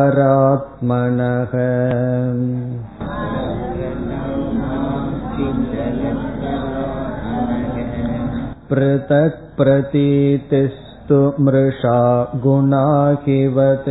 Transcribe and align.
पृथक् 8.71 9.37
प्रतीतिस्तु 9.57 11.19
मृषा 11.45 11.99
गुणाकिवत् 12.43 13.89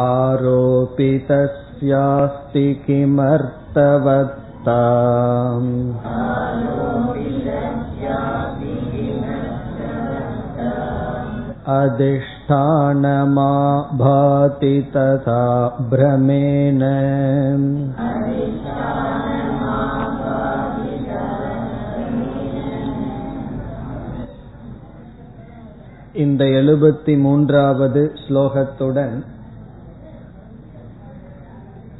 आरोपितस्यास्ति 0.00 1.44
किमर्थवत्ता 4.58 4.80
अधिष्ठानमा 11.74 13.52
भाति 13.98 14.76
तथा 14.94 15.42
भ्रमेण 15.90 16.82
இந்த 26.24 26.42
எழுபத்தி 26.58 27.14
மூன்றாவது 27.20 28.02
ஸ்லோகத்துடன் 28.24 29.14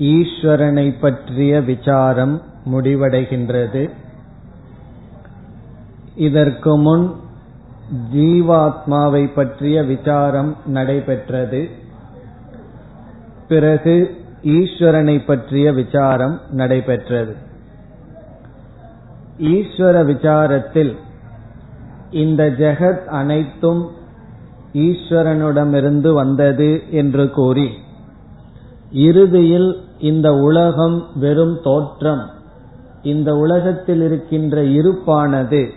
ஈஸ்வரனை 0.09 0.87
பற்றிய 1.01 1.61
விசாரம் 1.61 2.35
முடிவடைகின்றது. 2.72 3.90
இதற்கு 6.16 6.78
முன் 6.78 7.14
ஜீவாத்மாவை 8.14 9.34
பற்றிய 9.34 9.84
விசாரம் 9.84 10.56
நடைபெற்றது. 10.66 11.70
பிறகு 13.48 14.18
ஈஸ்வரனை 14.44 15.26
பற்றிய 15.26 15.74
விசாரம் 15.74 16.42
நடைபெற்றது. 16.52 17.36
ஈஸ்வர 19.40 20.04
விசாரத்தில் 20.06 20.96
இந்த 22.12 22.50
ஜெகத் 22.50 23.06
அனைத்தும் 23.06 23.92
ஈஸ்வரனிடமிருந்து 24.74 26.14
வந்தது 26.14 26.84
என்று 26.90 27.30
கூறி 27.30 27.70
இறுதியில் 28.92 29.84
இந்த 30.00 30.34
உலகம் 30.34 31.08
வெறும் 31.16 31.60
தோற்றம். 31.64 32.30
இந்த 33.04 33.36
உலகத்தில் 33.36 34.02
இருக்கின்ற 34.02 34.62
இருப்பானது 34.62 35.70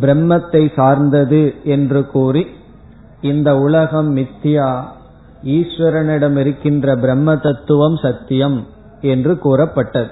பிரம்மத்தை 0.00 0.72
சார்ந்தது 0.74 1.54
என்று 1.64 2.06
கூறி 2.06 2.46
இந்த 3.20 3.58
உலகம் 3.58 4.16
மித்தியா 4.16 4.82
ஈஸ்வரனிடம் 5.42 6.36
இருக்கின்ற 6.36 6.96
பிரம்ம 6.96 7.36
தத்துவம் 7.36 7.96
சத்தியம் 7.96 8.66
என்று 9.00 9.38
கூறப்பட்டது. 9.38 10.10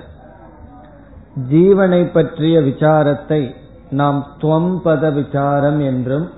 ஜீவனை 1.50 2.12
பற்றிய 2.12 2.60
விசாரத்தை 2.60 3.54
நாம் 3.91 4.26
துவம்பத 4.41 5.12
விசாரம் 5.12 5.80
என்றும் 5.80 6.30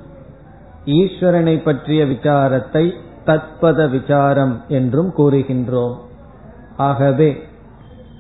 ஈஸ்வரனை 0.85 1.63
பற்றிய 1.63 2.05
விசாரத்தை 2.05 2.93
தத்பத 3.25 3.91
விசாரம் 3.91 4.61
என்றும் 4.69 5.13
கூறுகின்றோம். 5.17 5.97
ஆகவே 6.77 7.43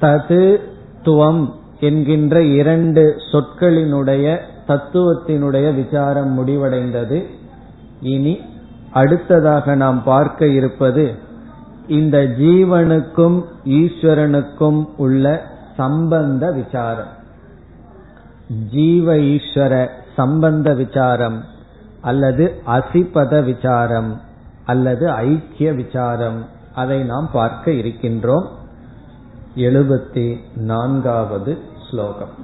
தது 0.01 0.61
துவம் 1.03 1.57
என்கின்ற 1.81 2.43
இரண்டு 2.43 3.23
சொற்களினுடைய 3.33 4.39
தத்துவத்தினுடைய 4.67 5.75
விசாரம் 5.75 6.47
முடிவடைந்தது. 6.47 7.25
இனி 8.01 8.41
அடுத்ததாக 8.93 9.75
நாம் 9.75 10.03
பார்க்க 10.03 10.47
இருப்பது 10.47 11.15
இந்த 11.87 12.19
ஜீவனுக்கும் 12.19 13.45
ஈஸ்வரனுக்கும் 13.65 14.89
உள்ள 14.97 15.47
சம்பந்த 15.77 16.53
விசாரம். 16.53 17.13
ஜீவ 18.71 19.15
ஈஸ்வர 19.15 19.89
சம்பந்த 20.17 20.75
விசாரம் 20.75 21.45
அல்லது 22.01 22.63
அசிபத 22.67 23.45
விசாரம் 23.45 24.21
அல்லது 24.65 25.11
ஐக்கிய 25.11 25.73
விசாரம் 25.73 26.47
அதை 26.75 27.03
நாம் 27.03 27.29
பார்க்க 27.33 27.71
இருக்கின்றோம். 27.71 28.49
எழுபத்தி 29.68 30.26
நான்காவது 30.70 31.54
ஸ்லோகம் 31.86 32.36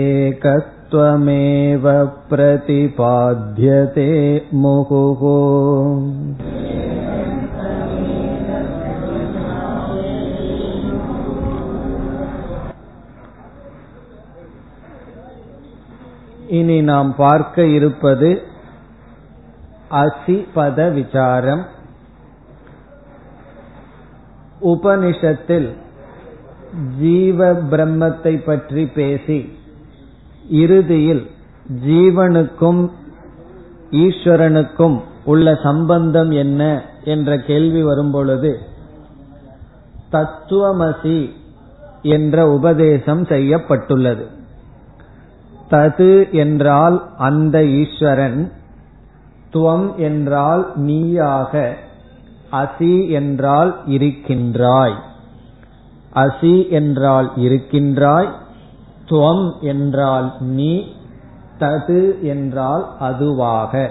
एकत्वमेव 0.00 1.86
प्रतिपाद्यते 2.30 4.10
मुहुः 4.64 5.22
இனி 16.47 16.81
நாம் 16.81 17.15
பார்க்க 17.15 17.65
இருப்பது 17.65 18.41
அசிபத 19.91 20.93
விசாரம். 20.93 21.65
உபனிஷத்தில் 24.61 25.69
ஜீவ 26.99 27.53
பிரம்மத்தை 27.53 28.43
பற்றி 28.45 28.85
பேசி 28.85 29.59
இறுதியில் 30.49 31.27
ஜீவனுக்கும் 31.85 32.89
ஈஸ்வரனுக்கும் 33.91 35.01
உள்ள 35.25 35.55
சம்பந்தம் 35.55 36.31
என்ன 36.31 36.81
என்ற 37.03 37.37
கேள்வி 37.37 37.83
வரும்பொழுது 37.83 38.59
தத்துவமசி 40.11 41.29
என்ற 42.01 42.47
உபதேசம் 42.47 43.25
செய்யப்பட்டுள்ளது. 43.25 44.36
தது 45.69 46.31
என்றால் 46.31 47.09
அந்த 47.17 47.65
ஈஸ்வரன் 47.65 48.51
துவம் 49.53 49.95
என்றால் 49.95 50.71
நீயாக 50.75 51.75
அசி 52.51 53.09
என்றால் 53.09 53.77
இருக்கின்றாய். 53.85 54.95
அசி 56.13 56.69
என்றால் 56.69 57.31
இருக்கின்றாய் 57.35 58.29
துவம் 59.09 59.59
என்றால் 59.61 60.33
நீ 60.39 60.95
தது 61.59 62.21
என்றால் 62.21 62.95
அதுவாக. 62.99 63.89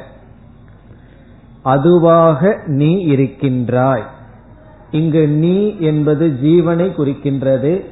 அதுவாக 1.62 2.58
நீ 2.66 2.92
இருக்கின்றாய். 2.98 4.04
இங்கு 4.90 5.28
நீ 5.28 5.76
என்பது 5.78 6.26
ஜீவனை 6.42 6.88
குறிக்கின்றது 6.98 7.84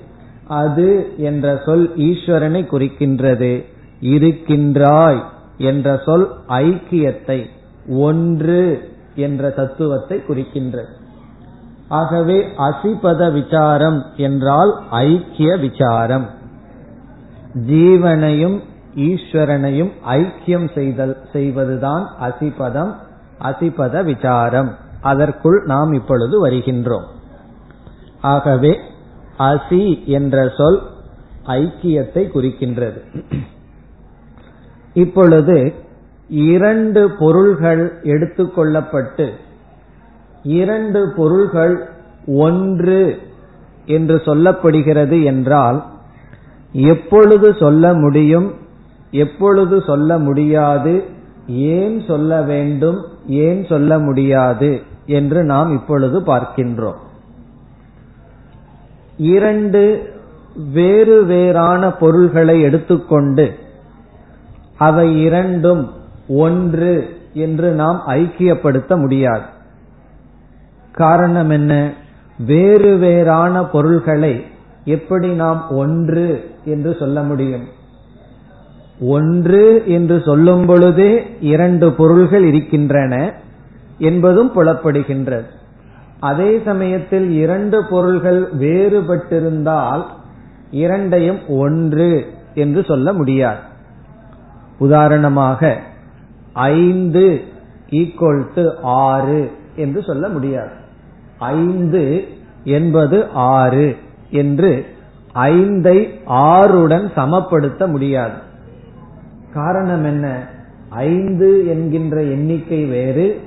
அது 0.46 1.12
என்ற 1.16 1.62
சொல் 1.64 1.92
ஈஸ்வரனை 1.96 2.62
குறிக்கின்றது. 2.66 3.64
இருக்கின்றாய் 4.12 5.22
என்ற 5.58 6.02
சொல் 6.04 6.26
ஐக்கியத்தை 6.48 7.46
ஒன்று 7.86 8.92
என்ற 9.14 9.50
தத்துவத்தை 9.50 10.22
குறிக்கின்றது. 10.28 10.92
ஆகவே 11.88 12.46
அசிபத 12.58 13.32
விசாரம் 13.32 14.04
என்றால் 14.16 14.72
ஐக்கிய 14.90 15.56
விசாரம். 15.56 16.26
ஜீவனையும் 17.66 18.56
ஈஸ்வரனையும் 18.96 19.92
ஐக்கியம் 20.06 20.68
செய்தல் 20.74 21.16
செய்வதுதான் 21.32 22.04
அசிபதம் 22.20 22.92
அசிபத 23.40 24.04
விசாரம். 24.04 24.70
அதற்குள் 25.00 25.58
நாம் 25.64 25.92
இப்பொழுது 25.92 26.36
வருகின்றோம். 26.46 27.06
ஆகவே 28.20 28.78
அசி 29.38 30.04
என்ற 30.04 30.52
சொல் 30.56 30.80
ஐக்கியத்தை 31.46 32.22
குறிக்கின்றது. 32.34 33.00
இப்பொழுது 34.94 35.72
இரண்டு 36.28 37.10
பொருள்கள் 37.10 38.00
எடுத்துக்கொள்ளப்பட்டு 38.02 39.30
இரண்டு 40.42 41.12
பொருள்கள் 41.16 41.88
ஒன்று 42.26 43.18
என்று 43.86 44.16
சொல்லப்படுகிறது 44.16 45.24
என்றால் 45.24 45.84
எப்பொழுது 46.72 47.54
சொல்ல 47.54 47.94
முடியும் 47.94 48.54
எப்பொழுது 49.10 49.82
சொல்ல 49.82 50.18
முடியாது 50.18 51.04
ஏன் 51.46 52.04
சொல்ல 52.06 52.42
வேண்டும் 52.42 53.04
ஏன் 53.26 53.64
சொல்ல 53.64 53.98
முடியாது 53.98 54.82
என்று 55.06 55.44
நாம் 55.44 55.72
இப்பொழுது 55.72 56.20
பார்க்கின்றோம். 56.20 56.96
இரண்டு 59.16 60.12
வேறு 60.72 61.24
வேறான 61.24 61.92
பொருள்களை 61.92 62.60
எடுத்துக்கொண்டு 62.60 63.58
அவை 64.84 65.08
இரண்டும் 65.22 65.82
ஒன்று 66.28 66.92
என்று 67.32 67.68
நாம் 67.72 68.02
ஐக்கியப்படுத்த 68.08 68.96
முடியாது. 68.96 69.46
காரணம் 70.92 71.50
என்ன? 71.50 71.92
வேறு 72.38 72.96
வேறான 72.96 73.64
பொருள்களை 73.64 74.34
எப்படி 74.84 75.28
நாம் 75.28 75.62
ஒன்று 75.70 76.26
என்று 76.64 76.96
சொல்ல 76.98 77.22
முடியும்? 77.22 77.66
ஒன்று 79.00 79.82
என்று 79.86 80.22
சொல்லும் 80.24 80.66
பொழுதே 80.66 81.10
இரண்டு 81.40 81.92
பொருள்கள் 81.92 82.44
இருக்கின்றன 82.44 83.14
என்பதும் 83.98 84.50
புலப்படுகின்றது. 84.56 85.48
அதே 86.20 86.50
சமயத்தில் 86.64 87.28
இரண்டு 87.30 87.84
பொருள்கள் 87.90 88.40
வேறுபட்டிருந்தால் 88.60 90.04
இரண்டையும் 90.70 91.40
ஒன்று 91.48 92.10
என்று 92.54 92.82
சொல்ல 92.84 93.12
முடியாது. 93.12 93.72
உதாரணமாக 94.78 95.80
ஐந்து 96.52 97.44
ஈக்குவல் 97.90 98.46
டு 98.54 98.70
ஆறு 98.82 99.50
என்று 99.76 100.02
சொல்ல 100.02 100.28
முடியாது. 100.28 100.70
ஐந்து 101.38 102.28
என்பது 102.64 103.26
ஆறு 103.32 103.96
என்று 104.30 104.86
ஐந்தை 105.34 106.18
ஆறுடன் 106.28 107.10
சமப்படுத்த 107.16 107.86
முடியாது. 107.86 108.34
காரணம் 109.54 110.04
என்ன? 110.04 110.46
ஐந்து 110.88 111.66
என்கின்ற 111.66 112.22
எண்ணிக்கை 112.22 112.84
வேறு 112.84 113.40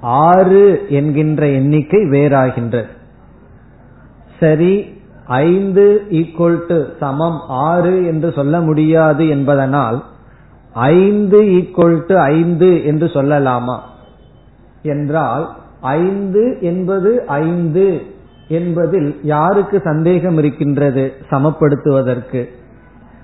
ஆறு 0.00 0.86
என்கின்ற 0.88 1.48
எண்ணிக்கை 1.48 2.00
வேறாகின்றது. 2.00 2.88
சரி 4.40 4.98
ஐந்து 5.24 6.06
ஈக்குவல் 6.10 6.66
டு 6.66 6.84
சமம் 7.00 7.40
ஆறு 7.48 8.06
என்று 8.06 8.32
சொல்ல 8.32 8.60
முடியாது 8.60 9.28
என்பதனால் 9.28 10.04
ஐந்து 10.72 11.42
ஈக்குவல் 11.42 12.02
டு 12.06 12.16
ஐந்து 12.16 12.84
என்று 12.84 13.06
சொல்லலாமா? 13.06 13.78
என்றால் 14.82 15.56
ஐந்து 15.80 16.58
என்பது 16.60 17.26
ஐந்து 17.26 18.02
என்பதில் 18.48 19.20
யாருக்கு 19.22 19.80
சந்தேகம் 19.80 20.38
இருக்கின்றது? 20.38 21.14
சமப்படுத்துவதற்கு. 21.30 22.48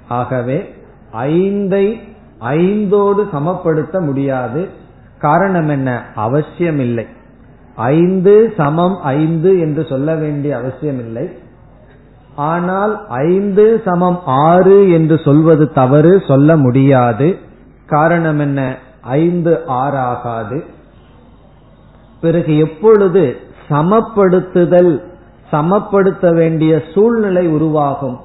ஆகவே 0.09 0.75
ஐந்தை 1.13 2.01
ஐந்தோடு 2.41 3.29
சமப்படுத்த 3.33 4.01
முடியாது. 4.01 4.69
காரணம் 5.19 5.69
என்ன? 5.69 6.05
அவசியமில்லை. 6.15 7.07
ஐந்து 7.75 8.55
சமம் 8.57 9.01
ஐந்து 9.03 9.59
என்று 9.59 9.85
சொல்ல 9.85 10.15
வேண்டிய 10.15 10.57
அவசியமில்லை. 10.57 11.39
ஆனால் 12.37 13.09
ஐந்து 13.09 13.83
சமம் 13.85 14.21
ஆறு 14.25 14.91
என்று 14.91 15.21
சொல்வது 15.25 15.73
தவறு 15.73 16.23
சொல்ல 16.27 16.56
முடியாது. 16.56 17.38
காரணம் 17.87 18.38
என்ன? 18.38 18.79
ஐந்து 19.00 19.61
ஆறாகாது. 19.69 20.61
பிறகு 22.21 22.59
எப்பொழுது 22.59 23.37
சமப்படுத்துதல் 23.71 25.03
சமப்படுத்த 25.53 26.35
வேண்டிய 26.35 26.83
சூழ்நிலை 26.94 27.49
உருவாகும்? 27.49 28.21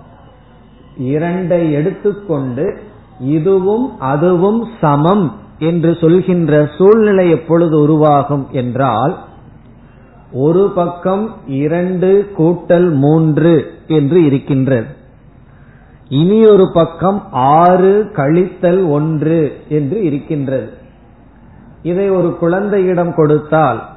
இரண்டை 0.99 1.71
எடுத்துக்கொண்டு 1.71 2.77
இதுவும் 3.19 3.99
அதுவும் 3.99 4.67
சமம் 4.81 5.31
என்று 5.59 5.97
சொல்கின்ற 6.01 6.69
சூழ்நிலை 6.77 7.29
எப்பொழுது 7.29 7.81
உருவாகும் 7.81 8.47
என்றால் 8.51 9.17
ஒரு 10.31 10.71
பக்கம் 10.75 11.35
இரண்டு 11.47 12.31
கூட்டல் 12.37 12.93
மூன்று 12.93 13.71
என்று 13.87 14.25
இருக்கின்றது. 14.25 14.99
இனி 16.09 16.45
ஒரு 16.45 16.71
பக்கம் 16.73 17.27
ஆறு 17.31 18.11
கழித்தல் 18.15 18.89
ஒன்று 18.89 19.59
என்று 19.69 20.03
இருக்கின்றது. 20.03 20.69
இதை 21.83 22.09
ஒரு 22.09 22.37
குழந்தையிடம் 22.37 23.15
கொடுத்தால் 23.15 23.89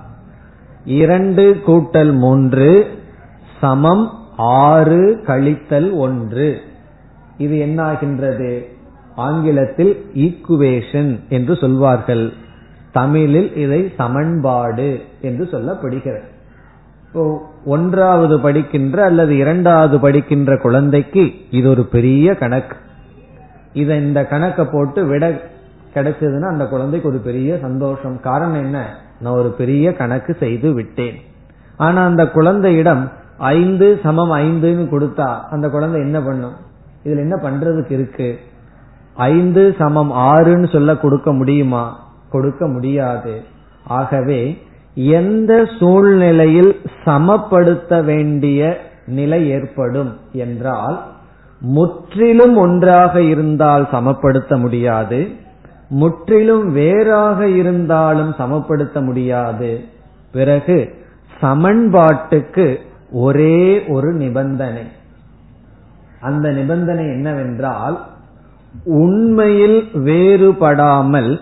இரண்டு 0.84 1.62
கூட்டல் 1.66 2.12
மூன்று 2.12 2.87
சமம் 3.60 4.19
ஆறு 4.37 5.20
கழித்தல் 5.26 5.92
ஒன்று. 5.92 6.60
இது 7.38 7.66
என்னாகின்றது? 7.66 8.62
ஆங்கிலத்தில் 9.16 10.04
ஈக்குவேஷன் 10.14 11.28
என்று 11.28 11.56
சொல்வார்கள். 11.56 12.32
தமிழில் 12.94 13.55
இதை 13.56 13.93
சமன்பாடு 13.96 15.00
என்று 15.20 15.44
சொல்லப்படுகிறது. 15.44 16.32
ஒன்றாவது 17.64 18.41
படிக்கின்ற 18.41 19.05
அல்லது 19.05 19.37
இரண்டாவது 19.37 20.00
படிக்கின்ற 20.00 20.58
குழந்தைக்கு 20.58 21.32
இது 21.50 21.69
ஒரு 21.69 21.85
பெரிய 21.85 22.35
கணக்கு. 22.35 22.76
இதை 23.73 23.96
இந்த 23.96 24.26
கணக்கை 24.26 24.64
போட்டு 24.64 25.07
விட 25.07 25.42
கிடைச்சதுன்னா 25.95 26.49
அந்த 26.49 26.66
குழந்தைக்கு 26.66 27.09
ஒரு 27.09 27.18
பெரிய 27.18 27.59
சந்தோஷம். 27.61 28.21
காரணம் 28.21 28.64
என்ன? 28.64 28.97
நான் 29.21 29.33
ஒரு 29.33 29.50
பெரிய 29.50 29.92
கணக்கு 29.92 30.35
செய்து 30.35 30.73
விட்டேன். 30.73 31.14
ஆனா 31.76 32.04
அந்த 32.04 32.30
குழந்தையிடம் 32.30 33.11
ஐந்து 33.38 34.00
சமம் 34.02 34.33
ஐந்துன்னு 34.33 34.88
கொடுத்தா 34.88 35.40
அந்த 35.50 35.68
குழந்தை 35.68 36.00
என்ன 36.00 36.21
பண்ணும்? 36.21 36.54
இதுல 37.04 37.18
என்ன 37.18 37.37
பண்றதுக்கு 37.42 37.92
இருக்கு? 37.92 38.38
ஐந்து 39.14 39.75
சமம் 39.78 40.12
ஆறுன்னு 40.12 40.73
சொல்ல 40.73 40.97
கொடுக்க 40.97 41.33
முடியுமா? 41.33 42.03
கொடுக்க 42.35 42.62
முடியாது. 42.67 43.35
ஆகவே 43.99 44.41
எந்த 45.14 45.53
சூழ்நிலையில் 45.79 46.73
சமப்படுத்த 47.07 47.93
வேண்டிய 48.05 48.61
நிலை 49.19 49.41
ஏற்படும் 49.50 50.12
என்றால் 50.43 50.97
முற்றிலும் 51.61 52.57
ஒன்றாக 52.57 53.14
இருந்தால் 53.33 53.85
சமப்படுத்த 53.93 54.53
முடியாது. 54.59 55.21
முற்றிலும் 56.00 56.67
வேறாக 56.73 57.49
இருந்தாலும் 57.61 58.33
சமப்படுத்த 58.38 58.97
முடியாது. 59.05 59.71
பிறகு 60.33 60.79
சமன்பாட்டுக்கு 61.41 62.67
ஒரே 63.25 63.59
ஒரு 63.88 64.11
நிபந்தனை. 64.23 64.85
அந்த 66.21 66.47
நிபந்தனை 66.59 67.05
என்னவென்றால் 67.17 67.97
உண்மையில் 69.00 69.79
வேறுபடாமல் 70.07 71.33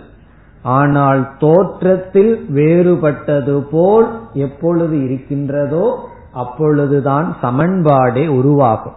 ஆனால் 0.63 1.37
தோற்றத்தில் 1.39 2.45
வேறுபட்டது 2.53 3.59
போல் 3.71 4.07
எப்பொழுது 4.33 5.03
இருக்கின்றதோ 5.03 6.09
அப்பொழுதுதான் 6.31 7.35
சமன்பாடே 7.41 8.27
உருவாகும். 8.27 8.95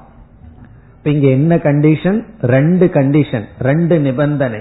இங்க 1.02 1.26
என்ன 1.28 1.56
கண்டிஷன் 1.56 2.24
ரெண்டு 2.40 2.86
கண்டிஷன் 2.86 3.44
ரெண்டு 3.58 3.98
நிபந்தனை. 3.98 4.60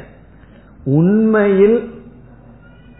உண்மையில் 0.85 1.89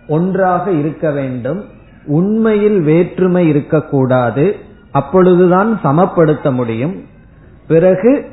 ஒன்றாக 0.08 0.72
இருக்க 0.72 1.12
வேண்டும் 1.12 1.64
உண்மையில் 2.06 2.82
வேற்றுமை 2.82 3.48
இருக்கக்கூடாது 3.48 4.56
அப்பொழுதுதான் 4.92 5.80
சமப்படுத்த 5.84 6.54
முடியும். 6.54 6.96
பிறகு 7.68 8.26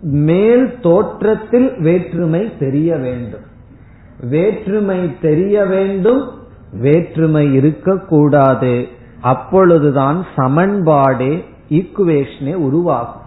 மேல் 0.00 0.80
தோற்றத்தில் 0.80 1.78
வேற்றுமை 1.78 2.52
தெரிய 2.58 2.96
வேண்டும். 2.96 3.52
வேற்றுமை 4.28 5.20
தெரிய 5.20 5.64
வேண்டும் 5.64 6.30
வேற்றுமை 6.72 7.52
இருக்கக்கூடாது. 7.52 8.86
அப்பொழுதுதான் 9.20 10.26
சமன்பாடே 10.36 11.44
ஈக்குவேஷனே 11.70 12.54
உருவாகும். 12.54 13.22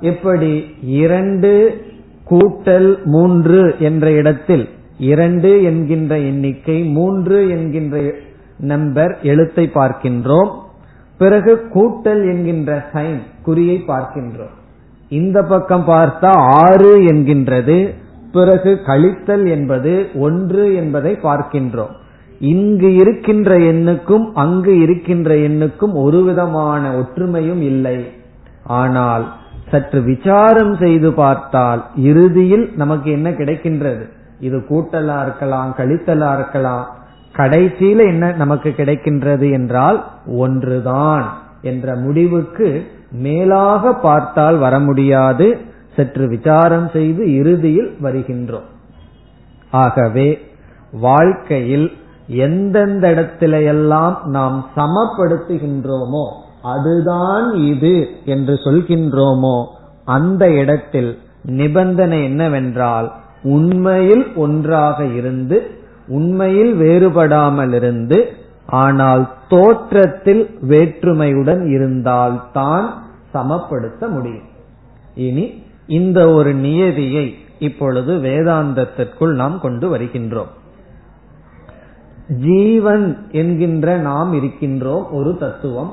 எப்படி? 0.00 0.74
இரண்டு 0.82 1.84
கூட்டல் 2.30 3.04
மூன்று 3.04 3.74
என்ற 3.78 4.10
இடத்தில் 4.10 4.68
இரண்டு 4.98 5.62
என்கின்ற 5.62 6.18
எண்ணிக்கை 6.18 6.82
மூன்று 6.82 7.48
என்கின்ற 7.48 8.14
நம்பர் 8.58 9.18
எழுத்தை 9.22 9.70
பார்க்கின்றோம். 9.74 10.50
பிறகு 11.18 11.66
கூட்டல் 11.74 12.32
என்கின்ற 12.32 12.86
சைன் 12.92 13.20
குறியை 13.46 13.82
பார்க்கின்றோம். 13.88 14.56
இந்த 15.08 15.42
பக்கம் 15.42 15.84
பார்த்தா 15.86 16.30
ஆறு 16.34 17.04
என்கின்றது. 17.04 17.94
பிறகு 18.32 18.70
கழித்தல் 18.86 19.44
என்பது 19.56 19.92
ஒன்று 20.26 20.64
என்பதை 20.74 21.12
பார்க்கின்றோம். 21.26 21.94
இங்கு 22.52 22.88
இருக்கின்ற 22.94 23.50
எண்ணுக்கும் 23.72 24.24
அங்கு 24.34 24.72
இருக்கின்ற 24.84 25.30
எண்ணுக்கும் 25.48 25.94
ஒரு 26.04 26.20
விதமான 26.22 26.82
ஒற்றுமையும் 27.00 27.62
இல்லை. 27.72 27.98
ஆனால் 28.80 29.24
சற்று 29.70 30.00
விசாரம் 30.02 30.74
செய்து 30.76 31.10
பார்த்தால் 31.12 31.82
இறுதியில் 32.08 32.66
நமக்கு 32.76 33.08
என்ன 33.10 33.28
கிடைக்கின்றது? 33.30 34.04
இது 34.46 34.58
கூட்டலா 34.70 35.16
இருக்கலாம் 35.22 35.70
கழித்தலா 35.78 36.30
இருக்கலாம் 36.38 36.84
கடைசியில 37.34 38.06
என்ன 38.12 38.24
நமக்கு 38.42 38.70
கிடைக்கின்றது 38.76 39.46
என்றால் 39.52 39.98
ஒன்றுதான் 40.44 41.26
என்ற 41.70 41.94
முடிவுக்கு 41.96 42.68
மேலாக 43.24 43.92
பார்த்தால் 44.06 44.58
வர 44.58 44.74
முடியாது. 44.78 45.46
சற்று 45.96 46.24
விசாரம் 46.28 46.88
செய்து 46.88 47.22
இறுதியில் 47.34 47.90
வருகின்றோம். 48.00 48.68
ஆகவே 49.70 50.28
வாழ்க்கையில் 50.92 51.88
எந்தெந்த 52.46 53.04
இடத்திலையெல்லாம் 53.14 54.16
நாம் 54.36 54.56
சமப்படுத்துகின்றோமோ 54.76 56.24
அதுதான் 56.62 57.46
இது 57.70 57.94
என்று 58.24 58.54
சொல்கின்றோமோ 58.64 59.56
அந்த 60.04 60.44
இடத்தில் 60.52 61.10
நிபந்தனை 61.60 62.18
என்னவென்றால் 62.22 63.08
உண்மையில் 63.56 64.24
ஒன்றாக 64.36 65.04
இருந்து 65.18 65.56
உண்மையில் 66.08 66.72
வேறுபடாமல் 66.74 67.74
இருந்து 67.74 68.18
ஆனால் 68.82 69.22
தோற்றத்தில் 69.48 70.44
வேற்றுமையுடன் 70.68 71.62
இருந்தால் 71.66 72.36
தான் 72.52 72.86
சமப்படுத்த 73.34 74.02
முடியும். 74.08 74.48
இனி 75.26 75.44
இந்த 75.86 76.32
ஒரு 76.32 76.54
நியதியை 76.54 77.34
இப்பொழுது 77.58 78.14
வேதாந்தத்திற்குள் 78.16 79.34
நாம் 79.34 79.60
கொண்டு 79.60 79.96
வருகின்றோம். 79.96 80.50
ஜீவன் 82.28 83.26
என்கின்ற 83.30 83.96
நாம் 83.96 84.32
இருக்கின்றோம் 84.32 85.04
ஒரு 85.10 85.36
தத்துவம். 85.36 85.92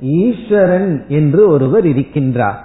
ஈஸ்வரன் 0.00 1.04
என்று 1.08 1.48
ஒருவர் 1.48 1.84
இருக்கின்றார். 1.84 2.56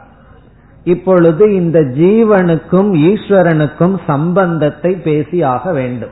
இப்பொழுது 0.83 1.55
இந்த 1.55 1.79
ஜீவனுக்கும் 1.79 2.93
ஈஸ்வரனுக்கும் 2.93 3.97
சம்பந்தத்தை 4.07 4.95
பேசி 4.95 5.43
ஆக 5.43 5.71
வேண்டும். 5.71 6.09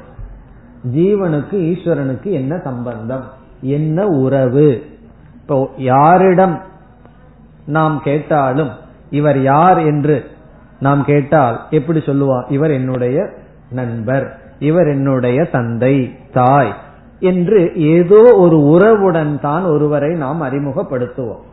ஜீவனுக்கு 0.95 1.51
ஈஸ்வரனுக்கு 1.51 2.31
என்ன 2.31 2.57
சம்பந்தம்? 2.63 3.23
என்ன 3.61 4.05
உறவு? 4.05 4.97
இப்போ 5.33 5.69
யாரிடம் 5.77 6.61
நாம் 7.65 8.01
கேட்டாலும் 8.03 8.69
இவர் 9.09 9.41
யார் 9.41 9.77
என்று 9.77 10.27
நாம் 10.79 11.03
கேட்டால் 11.05 11.61
எப்படி 11.69 11.99
சொல்லுவா? 11.99 12.43
இவர் 12.49 12.71
என்னுடைய 12.71 13.29
நண்பர் 13.71 14.39
இவர் 14.59 14.87
என்னுடைய 14.87 15.43
தந்தை 15.43 16.15
தாய் 16.33 16.73
என்று 17.19 17.75
ஏதோ 17.75 18.35
ஒரு 18.35 18.57
உறவுடன் 18.63 19.39
தான் 19.39 19.63
ஒருவரை 19.63 20.13
நாம் 20.13 20.41
அறிமுகப்படுத்துவோம். 20.41 21.43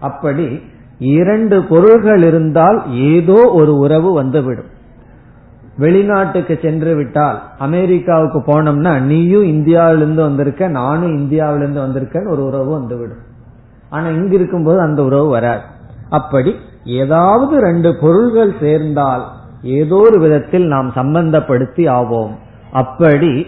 அப்படி 0.00 0.62
இரண்டு 0.98 1.62
பொருள்கள் 1.62 2.22
இருந்தால் 2.22 2.78
ஏதோ 2.92 3.50
ஒரு 3.52 3.76
உறவு 3.76 4.12
வந்துவிடும். 4.12 4.72
வெளிநாட்டுக்கு 5.78 6.58
சென்று 6.62 6.94
விட்டால் 6.94 7.42
அமெரிக்காவுக்கு 7.58 8.38
போனோம்னா 8.38 9.00
நீயும் 9.00 9.42
இந்தியாவிலிருந்து 9.42 10.22
வந்திருக்க 10.22 10.68
நானும் 10.68 11.16
இந்தியாவிலிருந்து 11.16 11.80
வந்திருக்கேன்னு 11.80 12.28
ஒரு 12.28 12.44
உறவு 12.44 12.70
வந்துவிடும். 12.70 13.24
ஆனா 13.90 14.08
இங்க 14.08 14.34
இருக்கும்போது 14.34 14.80
அந்த 14.80 15.04
உறவு 15.04 15.28
வராது. 15.28 15.62
அப்படி 16.10 16.54
ஏதாவது 16.84 17.60
ரெண்டு 17.60 17.96
பொருள்கள் 18.00 18.54
சேர்ந்தால் 18.60 19.24
ஏதோ 19.62 19.96
ஒரு 19.96 20.20
விதத்தில் 20.20 20.66
நாம் 20.66 20.92
சம்பந்தப்படுத்தி 20.96 21.88
ஆவோம். 21.90 22.30
அப்படி 22.72 23.46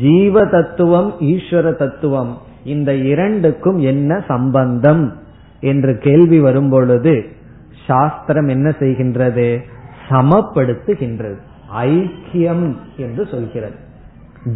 ஜீவ 0.00 0.46
தத்துவம் 0.46 1.14
ஈஸ்வர 1.20 1.74
தத்துவம் 1.74 2.38
இந்த 2.64 2.94
இரண்டுக்கும் 2.94 3.78
என்ன 3.78 4.24
சம்பந்தம்? 4.28 5.12
என்று 5.60 5.98
கேள்வி 5.98 6.40
வரும்பொழுது 6.40 7.24
சாஸ்திரம் 7.86 8.48
என்ன 8.48 8.70
செய்கின்றது? 8.78 9.58
சமப்படுத்துகின்றது. 10.08 11.36
ஐக்கியம் 11.76 12.76
என்று 12.96 13.26
சொல்கிறது. 13.26 13.76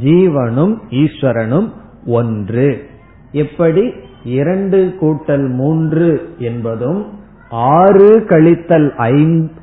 ஜீவனும் 0.04 0.76
ஈஸ்வரனும் 0.90 1.70
ஒன்று. 2.06 2.86
எப்படி? 3.32 3.92
இரண்டு 4.24 4.94
கூட்டல் 5.00 5.48
மூன்று 5.48 6.34
என்பதும் 6.38 7.20
ஆறு 7.52 8.24
கழித்தல் 8.28 8.90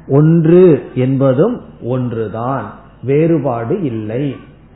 ஒன்று 0.08 0.84
என்பதும் 0.96 1.62
ஒன்றுதான். 1.84 2.74
வேறுபாடு 3.04 3.82
இல்லை. 3.82 4.36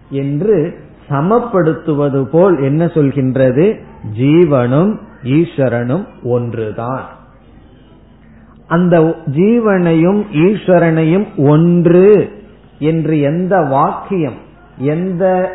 என்று 0.10 0.78
சமப்படுத்துவது 1.10 2.24
போல் 2.24 2.64
என்ன 2.64 2.86
சொல்கின்றது? 2.86 3.80
ஜீவனும் 4.18 4.98
ஈஸ்வரனும் 5.24 6.06
ஒன்றுதான். 6.24 7.04
அந்த 8.68 9.16
ஜீவனையும் 9.36 10.24
ஈஸ்வரனையும் 10.34 11.48
ஒன்று 11.48 12.32
என்று 12.80 13.20
எந்த 13.22 13.62
வாக்கியம் 13.62 14.38
எந்த 14.78 15.52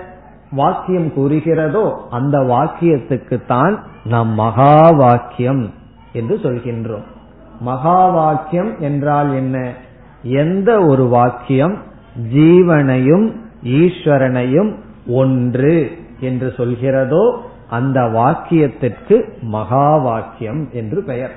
வாக்கியம் 0.51 1.13
கூறுகிறதோ 1.17 1.97
அந்த 2.11 2.39
வாக்கியத்துக்கு 2.39 3.47
தான் 3.47 3.83
நாம் 4.05 4.29
மகா 4.29 4.91
வாக்கியம் 4.91 5.71
என்று 6.13 6.37
சொல்கின்றோம். 6.43 7.17
மகா 7.61 8.09
வாக்கியம் 8.09 8.79
என்றால் 8.79 9.35
என்ன? 9.35 9.73
எந்த 10.23 10.81
ஒரு 10.81 11.09
வாக்கியம் 11.09 11.79
ஜீவனையும் 12.33 13.33
ஈஸ்வரனையும் 13.63 14.75
ஒன்று 15.07 15.91
என்று 16.21 16.55
சொல்கிறதோ 16.57 17.37
அந்த 17.69 18.01
வாக்கியத்திற்கு 18.01 19.25
மகா 19.41 19.97
வாக்கியம் 19.97 20.69
என்று 20.73 21.03
பெயர். 21.03 21.31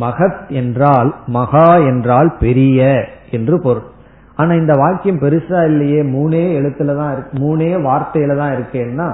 மகத் 0.00 0.48
என்றால் 0.48 1.14
மகா 1.26 1.78
என்றால் 1.78 2.36
பெரிய 2.38 3.08
என்று 3.30 3.60
பொருள். 3.60 3.84
ஆனா 4.34 4.54
இந்த 4.54 4.74
வாக்கியம் 4.74 5.18
பெருசா 5.18 5.64
இல்லையே 5.64 6.02
மூணே 6.02 6.44
எழுத்துல 6.60 6.96
தான் 6.96 7.12
இருக்கு 7.12 7.38
மூணே 7.38 7.70
வார்த்தையில 7.88 8.36
தான் 8.36 8.54
இருக்கேன்னா 8.56 9.08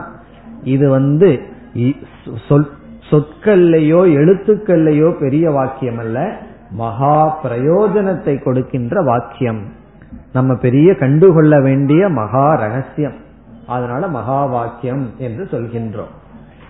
இது 0.63 0.91
வந்து 0.91 1.43
சொற்கள்லையோ 3.11 4.01
எழுத்துக்கள்லையோ 4.21 5.19
பெரிய 5.19 5.51
வாக்கியம் 5.51 5.99
அல்ல 5.99 6.37
மகா 6.71 7.41
பிரயோஜனத்தை 7.43 8.43
கொடுக்கின்ற 8.43 9.03
வாக்கியம். 9.03 9.63
நம்ம 10.33 10.55
பெரிய 10.55 10.95
கண்டுகொள்ள 10.95 11.61
வேண்டிய 11.61 12.09
மகா 12.09 12.55
ரகசியம். 12.55 13.17
அதனால 13.67 14.09
மகா 14.09 14.45
வாக்கியம் 14.45 15.11
என்று 15.19 15.45
சொல்கின்றோம். 15.45 16.13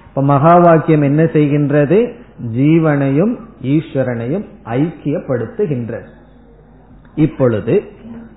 இப்ப 0.09 0.23
மகா 0.23 0.59
வாக்கியம் 0.59 1.03
என்ன 1.03 1.23
செய்கின்றது? 1.23 2.13
ஜீவனையும் 2.53 3.37
ஈஸ்வரனையும் 3.63 4.45
ஐக்கியப்படுத்துகின்றது. 4.65 6.07
இப்பொழுது 7.15 7.83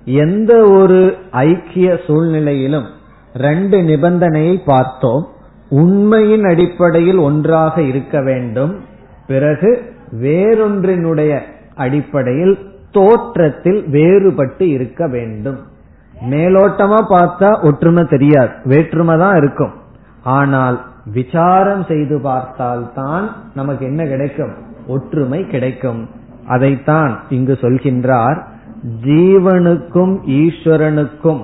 எந்த 0.04 0.64
ஒரு 0.70 1.16
ஐக்கிய 1.30 2.00
சூழ்நிலையிலும் 2.06 2.86
ரெண்டு 3.34 3.80
நிபந்தனையை 3.80 4.60
பார்த்தோம். 4.64 5.26
உண்மையின் 5.70 6.44
அடிப்படையில் 6.44 7.16
ஒன்றாக 7.16 7.82
இருக்க 7.82 8.20
வேண்டும். 8.20 8.76
பிறகு 9.26 9.94
வேறொன்றினுடைய 10.22 11.40
அடிப்படையில் 11.74 12.58
தோற்றத்தில் 12.90 13.84
வேறுபட்டு 13.86 14.62
இருக்க 14.62 15.08
வேண்டும். 15.08 15.58
மேலோட்டமா 16.30 17.00
பார்த்தா 17.08 17.62
ஒற்றுமை 17.62 18.04
தெரியாது. 18.04 18.50
வேற்றுமை 18.64 19.18
தான் 19.18 19.36
இருக்கும். 19.36 19.72
ஆனால் 20.22 20.80
விசாரம் 21.04 21.84
செய்து 21.84 22.20
பார்த்தால் 22.20 22.92
தான் 22.94 23.34
நமக்கு 23.54 23.86
என்ன 23.86 24.04
கிடைக்கும்? 24.04 24.52
ஒற்றுமை 24.86 25.46
கிடைக்கும். 25.46 26.08
அதைத்தான் 26.46 27.20
இங்கு 27.28 27.58
சொல்கின்றார். 27.60 28.42
ஜீவனுக்கும் 29.04 30.14
ஈஸ்வரனுக்கும் 30.26 31.40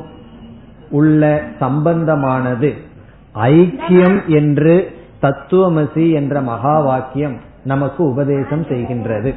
உள்ள 0.91 1.43
சம்பந்தமானது. 1.59 2.75
ஐக்கியம் 3.41 4.27
என்று 4.27 4.93
தத்துவமசி 5.23 6.13
என்ற 6.13 6.41
மகா 6.41 6.81
வாக்கியம் 6.81 7.37
நமக்கு 7.65 8.05
உபதேசம் 8.05 8.63
செய்கின்றது. 8.63 9.35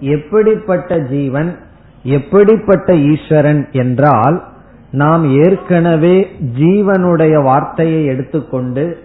எப்படிப்பட்ட 0.00 0.98
ஜீவன் 0.98 1.56
எப்படிப்பட்ட 2.02 2.94
ஈஸ்வரன் 2.94 3.70
என்றால் 3.70 4.42
நாம் 4.90 5.42
ஏற்கனவே 5.42 6.26
ஜீவனுடைய 6.58 7.42
வார்த்தையை 7.42 8.04
எடுத்துக்கொண்டு 8.04 8.98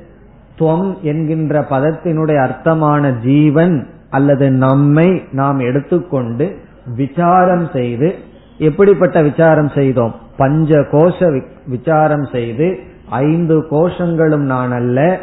துவம் 0.59 1.00
என்கின்ற 1.01 1.61
பதத்தினுடைய 1.61 2.50
அர்த்தமான 2.50 3.19
ஜீவன் 3.23 3.88
அல்லது 4.09 4.51
நம்மை 4.51 5.23
நாம் 5.31 5.59
எடுத்துக்கொண்டு 5.59 6.57
விசாரம் 6.95 7.69
செய்து 7.73 8.15
எப்படிப்பட்ட 8.57 9.21
விசாரம் 9.21 9.69
செய்தோம்? 9.69 10.15
பஞ்ச 10.38 10.81
கோஷ 10.81 11.41
விசாரம் 11.65 12.25
செய்து 12.31 12.79
ஐந்து 13.11 13.59
கோஷங்களும் 13.71 14.45
நான் 14.45 14.71
அல்ல 14.71 15.19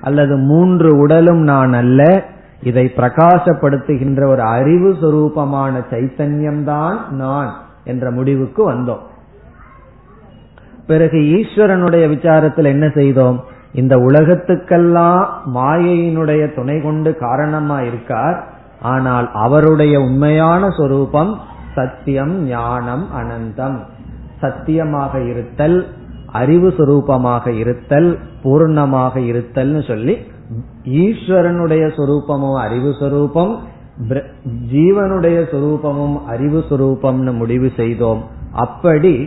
அல்லது 0.00 0.36
மூன்று 0.36 0.98
உடலும் 0.98 1.42
நான் 1.42 1.72
அல்ல. 1.72 2.24
இதை 2.62 2.92
பிரகாசப்படுத்துகின்ற 2.96 4.26
ஒரு 4.26 4.42
அறிவு 4.42 4.90
சுரூபமான 5.02 5.84
சைத்தன்யம்தான் 5.90 6.96
நான் 7.10 7.52
என்ற 7.84 8.10
முடிவுக்கு 8.10 8.72
வந்தோம். 8.72 9.04
பிறகு 10.86 11.18
ஈஸ்வரனுடைய 11.18 12.04
விசாரத்தில் 12.08 12.64
என்ன 12.64 12.88
செய்தோம்? 12.88 13.44
இந்த 13.72 13.96
உலகத்துக்கெல்லாம் 13.96 15.26
மாயையினுடைய 15.54 16.54
துணை 16.54 16.80
கொண்டு 16.80 17.16
காரணமா 17.16 17.80
இருக்கார். 17.80 18.44
ஆனால் 18.82 19.30
அவருடைய 19.32 20.00
உண்மையான 20.00 20.68
சொரூபம் 20.68 21.38
சத்தியம் 21.74 22.42
ஞானம் 22.42 23.06
அனந்தம். 23.18 23.78
சத்தியமாக 24.40 25.20
இருத்தல் 25.22 25.86
அறிவு 26.32 26.68
சுரூபமாக 26.68 27.48
இருத்தல் 27.48 28.18
பூர்ணமாக 28.42 29.14
இருத்தல்னு 29.30 29.86
சொல்லி 29.86 30.16
ஈஸ்வரனுடைய 30.84 31.84
சொரூபமும் 31.96 32.58
அறிவு 32.58 32.94
சொரூபம் 33.00 33.52
ஜீவனுடைய 34.72 35.38
சொரூபமும் 35.52 36.16
அறிவு 36.24 36.64
சுரூபம்னு 36.68 37.32
முடிவு 37.32 37.72
செய்தோம். 37.76 38.22
அப்படி 38.52 39.26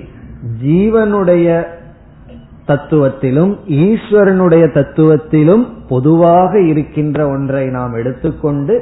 ஜீவனுடைய 0.63 1.47
தத்துவத்திலும் 2.67 3.53
ஈஸ்வரனுடைய 3.67 4.65
தத்துவத்திலும் 4.77 5.65
பொதுவாக 5.87 6.61
இருக்கின்ற 6.61 7.27
ஒன்றை 7.27 7.65
நாம் 7.67 7.93
எடுத்துக்கொண்டு 7.93 8.75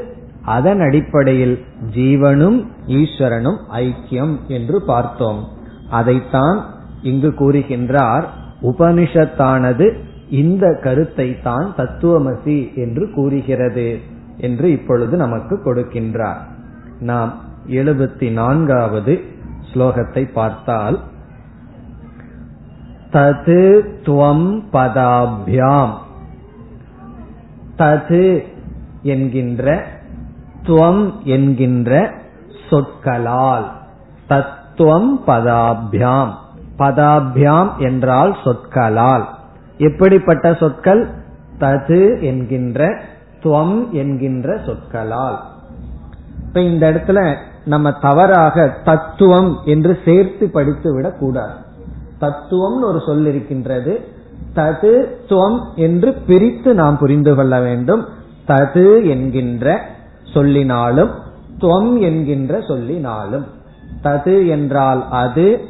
அதன் 0.46 0.80
அடிப்படையில் 0.80 1.56
ஜீவனும் 1.96 2.60
ஈஸ்வரனும் 2.88 3.60
ஐக்கியம் 3.72 4.34
என்று 4.48 4.82
பார்த்தோம். 4.86 5.42
அதைத்தான் 5.89 6.60
இங்கு 7.03 7.29
கூறுகின்றார் 7.39 8.25
உபனிஷத்தானது 8.62 9.88
இந்த 10.29 10.65
கருத்தை 10.83 11.41
தான் 11.41 11.74
தத்துவமசி 11.77 12.75
என்று 12.75 13.12
கூறுகிறது 13.12 13.88
என்று 14.38 14.72
இப்பொழுது 14.72 15.17
நமக்கு 15.17 15.55
கொடுக்கின்றார். 15.65 16.41
நாம் 17.00 17.31
எழுபத்தி 17.67 18.31
நான்காவது 18.31 19.13
ஸ்லோகத்தை 19.74 20.24
பார்த்தால் 20.33 20.98
தது 23.12 23.63
துவம் 24.05 24.48
பதாபியாம். 24.74 25.93
தது 27.77 28.43
என்கின்ற 29.01 29.86
துவம் 30.63 31.03
என்கின்ற 31.24 31.91
சொற்களால் 32.69 33.67
தத்துவம் 34.27 35.12
பதாபியாம். 35.27 36.33
பதாபியாம் 36.77 37.77
என்றால் 37.77 38.38
சொற்களால். 38.44 39.27
எப்படிப்பட்ட 39.77 40.53
சொற்கள்? 40.53 41.08
தது 41.60 42.22
என்கின்ற 42.22 43.01
துவம் 43.44 43.89
என்கின்ற 43.89 44.60
சொற்களால். 44.65 45.42
இப்ப 46.48 46.62
இந்த 46.62 46.92
இடத்துல 46.92 47.36
நம்ம 47.65 47.92
தவறாக 47.92 48.77
தத்துவம் 48.84 49.58
என்று 49.65 50.00
சேர்த்து 50.06 50.50
படித்து 50.50 50.94
விடக் 50.94 51.20
கூடாது. 51.20 51.53
தத்துவம்னு 52.22 52.82
ஒரு 52.82 53.01
சொல் 53.06 53.25
இருக்கின்றது. 53.25 54.08
தது 54.56 55.06
துவம் 55.30 55.60
என்று 55.75 56.13
பிரித்து 56.13 56.74
நாம் 56.74 56.98
புரிந்து 56.98 57.36
கொள்ள 57.36 57.60
வேண்டும். 57.60 58.06
தது 58.48 59.08
என்கின்ற 59.08 59.82
சொல்லினாலும் 60.34 61.10
துவம் 61.60 62.00
என்கின்ற 62.00 62.60
சொல்லினாலும். 62.60 63.44
தது 64.03 64.48
என்றால் 64.48 65.10
அது 65.10 65.62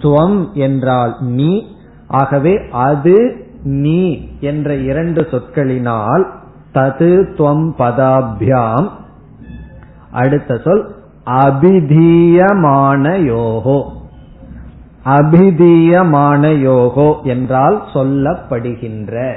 துவம் 0.00 0.52
என்றால் 0.52 1.16
நீ. 1.20 1.76
ஆகவே 2.06 2.60
அது 2.70 3.46
நீ 3.62 4.28
என்ற 4.40 4.74
இரண்டு 4.74 5.20
சொற்களினால் 5.30 6.26
தது 6.74 7.10
துவம் 7.38 7.70
பதாபியாம். 7.78 8.88
அடுத்த 10.10 10.60
சொல் 10.64 10.96
அபிதீயமான 11.26 13.20
யோகோ. 13.22 13.82
அபிதீயமான 15.04 16.52
யோகோ 16.58 17.22
என்றால் 17.22 17.82
சொல்லப்படுகின்ற. 17.92 19.32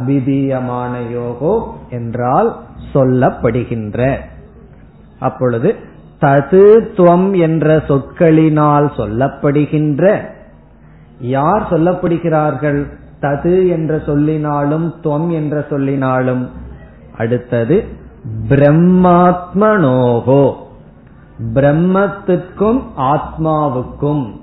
அபிதீயமான 0.00 0.90
யோகோ 1.12 1.60
என்றால் 1.90 2.56
சொல்லப்படுகின்ற. 2.92 4.16
அப்பொழுது 5.18 5.76
தது 6.20 6.88
துவம் 6.96 7.38
என்ற 7.38 7.76
சொற்களினால் 7.76 8.90
சொல்லப்படுகின்ற 8.96 10.20
யார் 11.20 11.66
சொல்லப்படுகிறார்கள்? 11.70 12.86
தது 13.20 13.68
என்ற 13.68 13.96
சொல்லினாலும் 13.96 14.94
துவம் 15.02 15.30
என்ற 15.30 15.66
சொல்லினாலும். 15.70 16.48
அடுத்தது 17.18 17.84
பிரம்மாத்மனோகோ. 18.48 20.52
பிரம்மத்துக்கும் 21.54 22.82
ஆத்மாவுக்கும். 22.96 24.40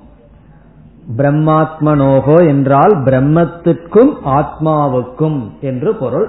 பிரம்மாத்மனோகோ 1.16 2.46
என்றால் 2.46 3.02
பிரம்மத்திற்கும் 3.02 4.14
ஆத்மாவுக்கும் 4.24 5.60
என்று 5.60 5.94
பொருள். 5.94 6.28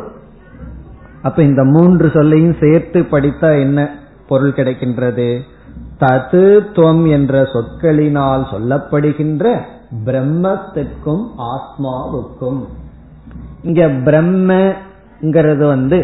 அப்ப 1.21 1.43
இந்த 1.43 1.63
மூன்று 1.63 2.09
சொல்லையும் 2.09 2.55
சேர்த்து 2.59 3.01
படித்தா 3.01 3.59
என்ன? 3.59 4.03
பொருள் 4.27 4.57
கிடைக்கின்றது. 4.57 5.29
தது 5.99 6.43
துவம் 6.75 7.05
என்ற 7.09 7.41
சொற்களினால் 7.53 8.43
சொல்லப்படுகின்ற 8.53 9.53
பிரம்மத்துக்கும் 10.05 11.25
ஆத்மாவுக்கும். 11.53 12.61
இங்க 13.63 13.87
பிரம்மங்கிறது 14.07 15.65
வந்து 15.67 15.99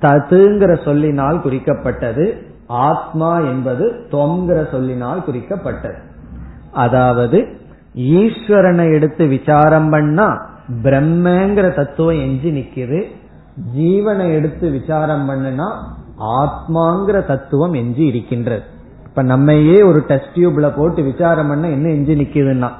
ததுங்கிற 0.00 0.72
சொல்லினால் 0.84 1.42
குறிக்கப்பட்டது 1.44 2.26
ஆத்மா 2.66 3.30
என்பது 3.50 3.84
தொங்கிற 4.12 4.58
சொல்லினால் 4.70 5.24
குறிக்கப்பட்டது. 5.26 5.98
அதாவது 6.72 7.38
ஈஸ்வரனை 7.94 8.86
எடுத்து 8.94 9.26
விசாரம் 9.26 9.90
பண்ணா 9.90 10.26
பிரம்மங்கிற 10.82 11.74
தத்துவம் 11.74 12.20
எஞ்சி 12.20 12.50
நிக்குது 12.50 13.00
ஜீவனை 13.76 14.26
எடுத்து 14.34 14.70
விசாரம் 14.70 15.24
பண்ணுனா 15.28 15.68
ஆத்மாங்கிற 16.20 17.26
தத்துவம் 17.26 17.72
எஞ்சி 17.72 18.06
இருக்கின்றது. 18.06 18.62
இப்ப 19.04 19.22
நம்மையே 19.22 19.82
ஒரு 19.82 20.04
டெஸ்ட் 20.06 20.36
டியூப்ல 20.36 20.76
போட்டு 20.76 21.02
விசாரம் 21.02 21.48
பண்ண 21.48 21.68
என்ன 21.68 21.88
எஞ்சி 21.88 22.14
நிக்குதுன்னா 22.14 22.70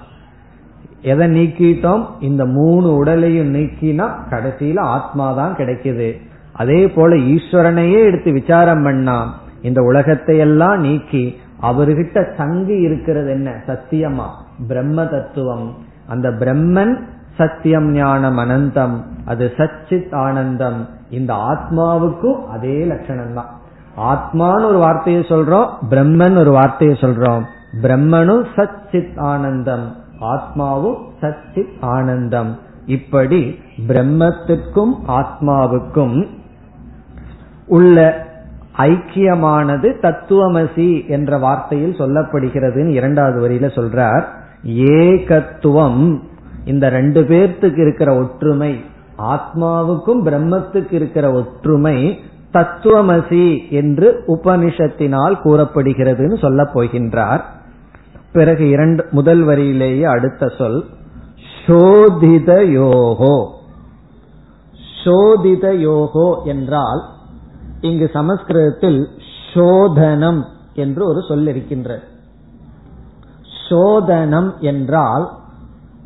எதை 1.02 1.28
நீக்கிட்டோம்? 1.28 2.04
இந்த 2.20 2.44
மூணு 2.44 2.96
உடலையும் 2.96 3.54
நீக்கினா 3.54 4.08
கடைசியில 4.30 4.78
ஆத்மா 4.78 5.32
தான் 5.32 5.54
கிடைக்குது. 5.54 6.20
அதே 6.52 6.88
போல 6.88 7.16
ஈஸ்வரனையே 7.16 8.04
எடுத்து 8.04 8.32
விசாரம் 8.32 8.82
பண்ணா 8.82 9.34
இந்த 9.62 9.82
உலகத்தை 9.82 10.38
எல்லாம் 10.38 10.80
நீக்கி 10.80 11.36
அவர்கிட்ட 11.62 12.36
தங்கி 12.36 12.74
இருக்கிறது 12.74 13.30
என்ன? 13.30 13.50
சத்தியமா. 13.66 14.26
பிரம்ம 14.68 15.04
தத்துவம். 15.04 15.76
அந்த 16.08 16.28
பிரம்மன் 16.28 16.94
சத்தியம் 17.38 17.90
ஞானம் 17.90 18.38
அனந்தம் 18.38 19.02
அது 19.26 19.52
சச்சித் 19.56 20.14
ஆனந்தம். 20.14 20.88
இந்த 21.10 21.34
ஆத்மாவுக்கும் 21.34 22.46
அதே 22.46 22.84
லட்சணம் 22.84 23.34
தான் 23.34 23.56
ஆத்மான்னு 23.96 24.64
ஒரு 24.64 24.78
வார்த்தையை 24.78 25.22
சொல்றோம் 25.22 25.68
பிரம்மன் 25.90 26.38
ஒரு 26.38 26.50
வார்த்தையை 26.50 26.96
சொல்றோம். 27.00 27.42
பிரம்மனும் 27.82 28.46
சச்சித் 28.56 29.20
ஆனந்தம். 29.20 29.96
ஆத்மாவும் 30.20 30.96
சச்சித் 31.20 31.80
ஆனந்தம். 31.80 32.58
இப்படி 32.86 33.60
பிரம்மத்துக்கும் 33.88 34.92
ஆத்மாவுக்கும் 35.08 36.26
உள்ள 37.66 38.26
ஐக்கியமானது 38.76 39.94
தத்துவமசி 40.02 41.08
என்ற 41.08 41.38
வார்த்தையில் 41.38 41.98
சொல்லப்படுகிறதுன்னு 41.98 42.88
இரண்டாவது 42.88 43.48
வரியில 43.48 43.66
சொல்றார். 43.66 44.24
ஏகத்துவம். 44.62 46.22
இந்த 46.64 46.88
ரெண்டு 46.88 47.22
பேர்த்துக்கு 47.22 47.78
இருக்கிற 47.78 48.16
ஒற்றுமை 48.16 48.80
ஆத்மாவுக்கும் 49.18 50.22
பிரம்மத்துக்கு 50.24 50.92
இருக்கிற 50.92 51.32
ஒற்றுமை 51.32 52.20
தத்துவமசி 52.52 53.70
என்று 53.70 54.24
உபனிஷத்தினால் 54.26 55.34
கூறப்படுகிறதுன்னு 55.44 56.38
சொல்ல 56.38 56.62
போகின்றார். 56.62 57.40
பிறகு 58.32 58.68
இரண்டு 58.68 59.06
முதல் 59.10 59.44
வரியிலேயே 59.44 60.02
அடுத்த 60.02 60.48
சொல் 60.48 60.84
சோதித 61.66 62.50
யோகோ. 62.64 63.46
சோதித 65.04 65.72
யோகோ 65.72 66.44
என்றால் 66.44 67.02
இங்கு 67.80 68.10
சமஸ்கிருதத்தில் 68.12 69.08
சோதனம் 69.54 70.44
என்று 70.74 71.06
ஒரு 71.06 71.20
சொல் 71.28 71.46
இருக்கின்றது 71.46 72.02
சோதனம் 73.68 74.58
என்றால் 74.60 75.37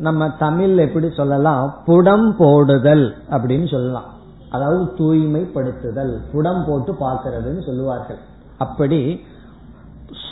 நம்ம 0.07 0.29
தமிழ் 0.38 0.77
எப்படி 0.77 1.09
சொல்லலாம்? 1.11 1.67
புடம் 1.85 2.29
போடுதல் 2.38 3.05
அப்படின்னு 3.31 3.67
சொல்லலாம். 3.71 4.09
அதாவது 4.51 4.83
தூய்மைப்படுத்துதல் 4.99 6.15
புடம் 6.33 6.65
போட்டு 6.67 6.93
பார்க்கறதுன்னு 7.01 7.62
சொல்லுவார்கள். 7.67 8.21
அப்படி 8.59 9.01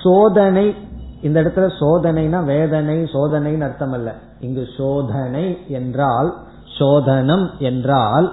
சோதனை 0.03 0.75
இந்த 1.23 1.37
இடத்துல 1.43 1.67
சோதனைனா 1.81 2.39
வேதனை 2.45 2.97
சோதனைன்னு 3.15 3.67
அர்த்தம் 3.69 3.93
அல்ல. 3.93 4.11
இங்கு 4.41 4.65
சோதனை 4.77 5.47
என்றால் 5.69 6.31
சோதனம் 6.79 7.47
என்றால் 7.59 8.29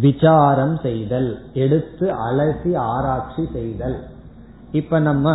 விசாரம் 0.00 0.76
செய்தல் 0.82 1.30
எடுத்து 1.54 2.06
அலசி 2.26 2.72
ஆராய்ச்சி 2.76 3.44
செய்தல். 3.52 3.98
இப்ப 4.72 4.98
நம்ம 4.98 5.28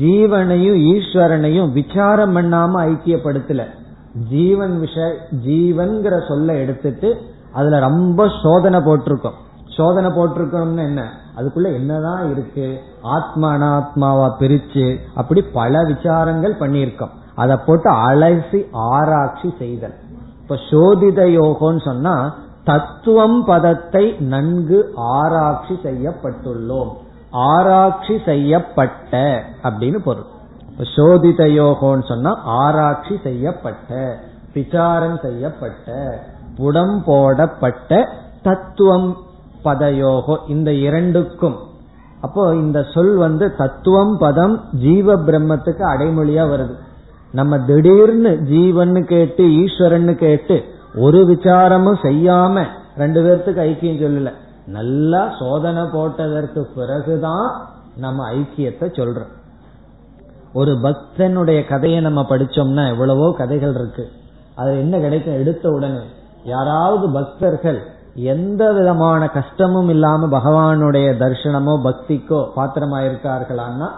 ஜீவனையும் 0.00 0.80
ஈஸ்வரனையும் 0.92 1.70
விசாரம் 1.72 2.34
பண்ணாம 2.36 2.72
ஐக்கியப்படுத்தல. 2.90 3.64
ஜீவன் 4.14 4.80
விஷ 4.80 5.12
ஜீவன்கிற 5.46 6.28
சொல்ல 6.28 6.54
எடுத்துட்டு 6.54 7.20
அதுல 7.52 7.78
ரொம்ப 7.78 8.30
சோதனை 8.42 8.80
போட்டிருக்கோம். 8.80 9.38
சோதனை 9.76 10.10
போட்டிருக்கோம்னு 10.10 10.78
என்ன? 10.78 11.10
அதுக்குள்ள 11.36 11.74
என்னதான் 11.74 12.30
இருக்கு? 12.30 12.80
ஆத்மா 13.02 13.52
அனாத்மாவா 13.52 14.32
பிரிச்சு 14.38 14.96
அப்படி 15.14 15.42
பல 15.42 15.82
விசாரங்கள் 15.82 16.52
பண்ணியிருக்கோம். 16.60 17.08
அதை 17.34 17.56
போட்டு 17.66 17.92
அலசி 17.92 18.66
ஆராய்ச்சி 18.72 19.54
செய்தல். 19.58 19.94
இப்ப 20.42 20.54
சோதித 20.54 21.24
யோகம்னு 21.24 21.84
சொன்னா 21.84 22.34
தத்துவம் 22.64 23.44
பதத்தை 23.44 24.16
நன்கு 24.18 24.92
ஆராய்ச்சி 24.94 25.78
செய்யப்பட்டுள்ளோம். 25.82 26.92
ஆராய்ச்சி 27.30 28.18
செய்யப்பட்ட 28.24 29.42
அப்படின்னு 29.62 29.98
பொருள். 29.98 30.38
சோதித 30.76 31.44
யோகோன்னு 31.44 32.04
சொன்னா 32.08 32.38
ஆராய்ச்சி 32.44 33.18
செய்யப்பட்ட 33.22 34.18
விசாரம் 34.54 35.18
செய்யப்பட்ட 35.22 36.18
புடம் 36.56 37.02
போடப்பட்ட 37.06 38.08
தத்துவம் 38.42 39.16
பதயோகோ 39.64 40.36
இந்த 40.48 40.72
இரண்டுக்கும். 40.72 41.56
அப்போ 42.20 42.54
இந்த 42.54 42.82
சொல் 42.82 43.16
வந்து 43.16 43.56
தத்துவம் 43.56 44.18
பதம் 44.18 44.60
ஜீவ 44.72 45.16
பிரம்மத்துக்கு 45.16 45.84
அடைமொழியா 45.94 46.44
வருது. 46.52 46.74
நம்ம 47.32 47.58
திடீர்னு 47.58 48.38
ஜீவன் 48.38 49.04
கேட்டு 49.04 49.44
ஈஸ்வரன் 49.52 50.16
கேட்டு 50.16 50.64
ஒரு 50.94 51.20
விசாரமும் 51.26 51.98
செய்யாம 52.02 52.64
ரெண்டு 52.96 53.20
பேர்த்துக்கு 53.22 53.60
ஐக்கியம் 53.60 54.02
சொல்லல. 54.04 54.32
நல்லா 54.66 55.34
சோதனை 55.38 55.82
போட்டதற்கு 55.82 56.60
பிறகுதான் 56.74 57.46
நம்ம 57.96 58.32
ஐக்கியத்தை 58.32 58.88
சொல்றோம். 58.98 59.32
ஒரு 60.52 60.72
பக்தனுடைய 60.72 61.68
கதையை 61.68 62.00
நம்ம 62.00 62.26
படிச்சோம்னா 62.28 62.88
எவ்வளவோ 62.88 63.34
கதைகள் 63.36 63.74
இருக்கு. 63.74 64.08
அது 64.54 64.78
என்ன 64.78 64.98
கிடைக்கும்? 64.98 65.34
எடுத்த 65.34 65.70
உடனே. 65.70 66.00
யாராவது 66.44 67.10
பக்தர்கள் 67.10 67.82
எந்த 68.14 68.72
விதமான 68.72 69.28
கஷ்டமும் 69.28 69.88
இல்லாம 69.88 70.38
பகவானுடைய 70.38 71.08
தர்சனமோ 71.18 71.80
பக்திக்கோ 71.84 72.48
பாத்திரமாயிருக்கார்களான்னா 72.56 73.88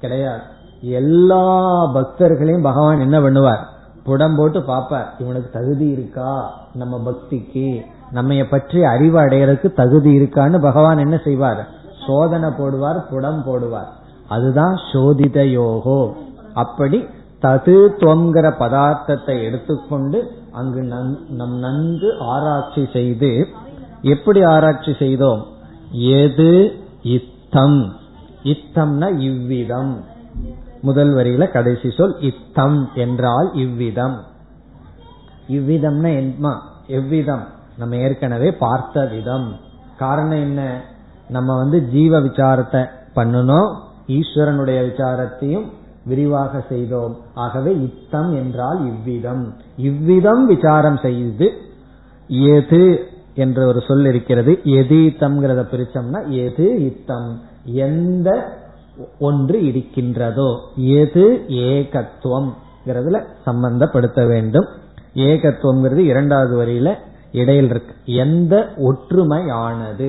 கிடையாது. 0.00 0.40
எல்லா 0.80 1.84
பக்தர்களையும் 1.94 2.62
பகவான் 2.62 3.00
என்ன 3.00 3.20
பண்ணுவார்? 3.20 3.64
புடம் 4.04 4.36
போட்டு 4.36 4.58
பாப்பார் 4.58 5.06
இவனுக்கு 5.18 5.60
தகுதி 5.60 5.86
இருக்கா? 5.86 6.58
நம்ம 6.74 7.10
பக்திக்கு. 7.10 7.80
நம்ம 8.10 8.44
பற்றி 8.50 8.84
அறிவு 8.84 9.20
அடையறதுக்கு 9.20 9.72
தகுதி 9.72 10.18
இருக்கான்னு 10.18 10.60
பகவான் 10.60 10.98
என்ன 10.98 11.20
செய்வார்? 11.24 11.66
சோதனை 12.06 12.48
போடுவார் 12.48 13.08
புடம் 13.10 13.44
போடுவார். 13.46 14.00
அதுதான் 14.34 14.76
சோதித 14.92 15.38
யோகோ 15.50 16.00
அப்படி 16.54 16.98
தது 17.42 17.76
துவங்கிற 18.00 18.46
பதார்த்தத்தை 18.58 19.36
எடுத்துக்கொண்டு 19.42 20.18
அங்கு 20.52 20.82
நம் 21.30 21.54
நன்கு 21.58 22.08
ஆராய்ச்சி 22.32 22.82
செய்து 22.92 23.30
எப்படி 24.02 24.40
ஆராய்ச்சி 24.42 24.92
செய்தோம்? 24.98 25.42
எது 26.16 26.50
இத்தம். 27.16 27.80
இத்தம்னா 28.42 29.08
இவ்விதம். 29.18 29.92
முதல் 30.80 31.12
வரியில 31.14 31.44
கடைசி 31.50 31.90
சொல் 31.90 32.14
இத்தம் 32.20 32.78
என்றால் 32.94 33.48
இவ்விதம். 33.54 34.16
இவ்விதம்னா 35.48 36.10
என்ன 36.20 36.54
எவ்விதம். 36.98 37.44
நம்ம 37.78 37.96
ஏற்கனவே 37.96 38.50
பார்த்த 38.64 39.04
விதம். 39.06 39.48
காரணம் 39.98 40.42
என்ன? 40.42 40.60
நம்ம 41.28 41.56
வந்து 41.56 41.78
ஜீவ 41.90 42.20
விசாரத்தை 42.20 42.82
பண்ணணும். 43.14 43.70
ஈஸ்வரனுடைய 44.16 44.78
விசாரத்தையும் 44.88 45.66
விரிவாக 46.04 46.62
செய்தோம். 46.68 47.14
ஆகவே 47.34 47.72
இத்தம் 47.88 48.30
என்றால் 48.34 48.80
இவ்விதம். 48.86 49.44
இவ்விதம் 49.88 50.42
விசாரம் 50.46 50.98
செய்து 51.02 51.48
எது 52.56 52.82
என்ற 53.34 53.58
ஒரு 53.66 53.80
சொல் 53.88 54.04
இருக்கிறது. 54.04 54.52
எது 54.64 54.96
எதீத்தம்ங்கிறத 54.96 55.62
பிரிச்சோம்னா 55.72 56.20
எது 56.44 56.66
இத்தம். 56.88 57.30
எந்த 57.84 58.28
ஒன்று 59.18 59.58
இருக்கின்றதோ 59.68 60.50
எது 60.98 61.24
ஏகத்துவம் 61.66 62.50
சம்பந்தப்படுத்த 63.46 64.20
வேண்டும். 64.26 64.68
ஏகத்துவம்ங்கிறது 65.28 66.02
இரண்டாவது 66.12 66.54
வரியில 66.60 66.90
இடையில் 67.32 67.70
இருக்கு. 67.72 67.94
எந்த 68.24 68.54
ஒற்றுமையானது? 68.88 70.08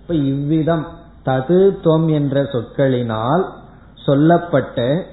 இப்ப 0.00 0.14
இவ்விதம் 0.30 0.84
தது 1.26 1.60
துவம் 1.84 2.08
என்ற 2.12 2.42
சொற்களினால் 2.42 3.44
சொல்லப்பட்ட 4.04 5.06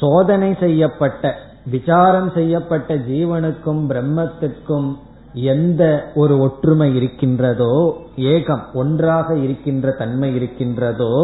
சோதனை 0.00 0.56
செய்யப்பட்ட 0.60 1.34
விசாரம் 1.64 2.30
செய்யப்பட்ட 2.34 2.94
ஜீவனுக்கும் 2.94 3.82
பிரம்மத்துக்கும் 3.88 4.88
எந்த 5.32 5.82
ஒரு 6.14 6.34
ஒற்றுமை 6.38 6.88
இருக்கின்றதோ 6.96 7.74
ஏகம் 8.16 8.64
ஒன்றாக 8.72 9.36
இருக்கின்ற 9.36 9.90
தன்மை 9.90 10.34
இருக்கின்றதோ 10.34 11.14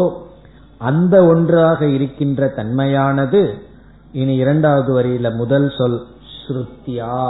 அந்த 0.81 1.15
ஒன்றாக 1.23 1.79
இருக்கின்ற 1.85 2.47
தன்மையானது 2.55 3.41
இனி 4.11 4.35
இரண்டாவது 4.35 4.91
வரியில 4.99 5.35
முதல் 5.35 5.69
சொல் 5.77 5.99
ஸ்ருத்தியா 6.35 7.21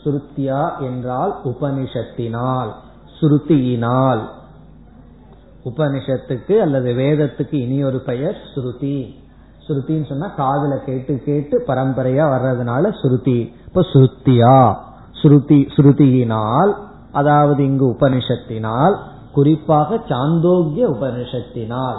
ஸ்ருத்தியா 0.00 0.62
என்றால் 0.80 1.32
உபனிஷத்தினால் 1.44 2.72
ஸ்ருதியினால். 3.16 4.22
உபனிஷத்துக்கு 5.66 6.58
அல்லது 6.58 6.92
வேதத்துக்கு 6.92 7.54
இனி 7.54 7.84
ஒரு 7.84 7.98
பெயர் 7.98 8.36
ஸ்ருதி. 8.54 9.14
ஸ்ருதின்னு 9.66 10.08
சொன்னா 10.08 10.26
காதல 10.26 10.78
கேட்டு 10.78 11.22
கேட்டு 11.24 11.64
பரம்பரையா 11.66 12.24
வர்றதுனால 12.24 12.92
ஸ்ருதி. 13.02 13.52
இப்ப 13.66 13.80
ஸ்ருத்தியா. 13.80 14.76
ஸ்ருதி 15.22 15.68
ஸ்ருதியினால் 15.76 16.74
அதாவது 17.12 17.64
இங்கு 17.64 17.90
உபனிஷத்தினால் 17.90 18.96
குறிப்பாக 19.32 19.94
சாந்தோக்கிய 19.94 20.86
உபனிஷத்தினால். 20.86 21.98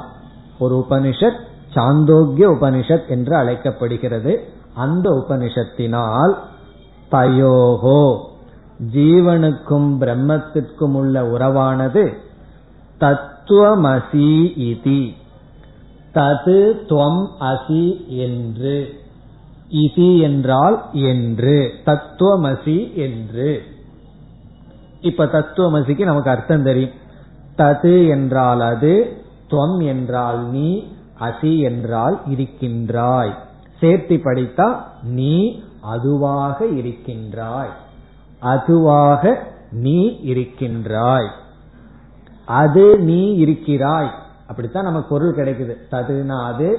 ஒரு 0.59 0.85
உபனிஷத் 0.89 1.39
சாந்தோக்கிய 1.75 2.47
உபனிஷத் 2.47 3.07
என்று 3.07 3.35
அழைக்கப்படுகிறது. 3.35 4.43
அந்த 4.75 5.09
உபனிஷத்தினால் 5.09 6.33
தயோகோ. 7.11 8.19
ஜீவனுக்கும் 8.93 9.97
பிரம்மத்திற்கும் 9.99 10.93
உள்ள 10.93 11.25
உறவானது 11.25 12.13
தத் 12.99 13.35
தத்துவமசி 13.47 14.53
இதி. 14.59 15.15
தது 16.13 16.73
துவம் 16.89 17.27
அசி 17.39 18.07
என்று. 18.07 19.01
இசி 19.71 20.19
என்றால் 20.19 20.89
என்று. 20.91 21.73
தத்துவமசி 21.85 22.93
என்று. 22.93 23.63
இப்ப 25.01 25.25
தத்துவமசிக்கு 25.25 26.05
நமக்கு 26.05 26.29
அர்த்தம் 26.29 26.63
தெரியும். 26.63 26.89
தது 27.57 28.07
என்றால் 28.07 28.61
அது 28.61 29.23
துவம் 29.49 29.83
என்றால் 29.83 30.49
நீ 30.49 30.83
அசி 31.19 31.59
என்றால் 31.59 32.21
இருக்கின்றாய். 32.25 33.37
சேர்த்தி 33.81 34.17
படித்தா 34.17 34.81
நீ 35.03 35.61
அதுவாக 35.81 36.65
இருக்கின்றாய். 36.65 37.71
அதுவாக 38.39 39.53
நீ 39.71 40.19
இருக்கின்றாய். 40.21 41.45
அது 42.47 42.83
நீ 42.99 43.21
இருக்கிறாய். 43.43 44.09
அப்படித்தான் 44.47 44.87
நமக்கு 44.89 45.09
பொருள் 45.09 45.35
கிடைக்குது. 45.35 45.73
ததுனா 45.91 46.37
அது 46.51 46.69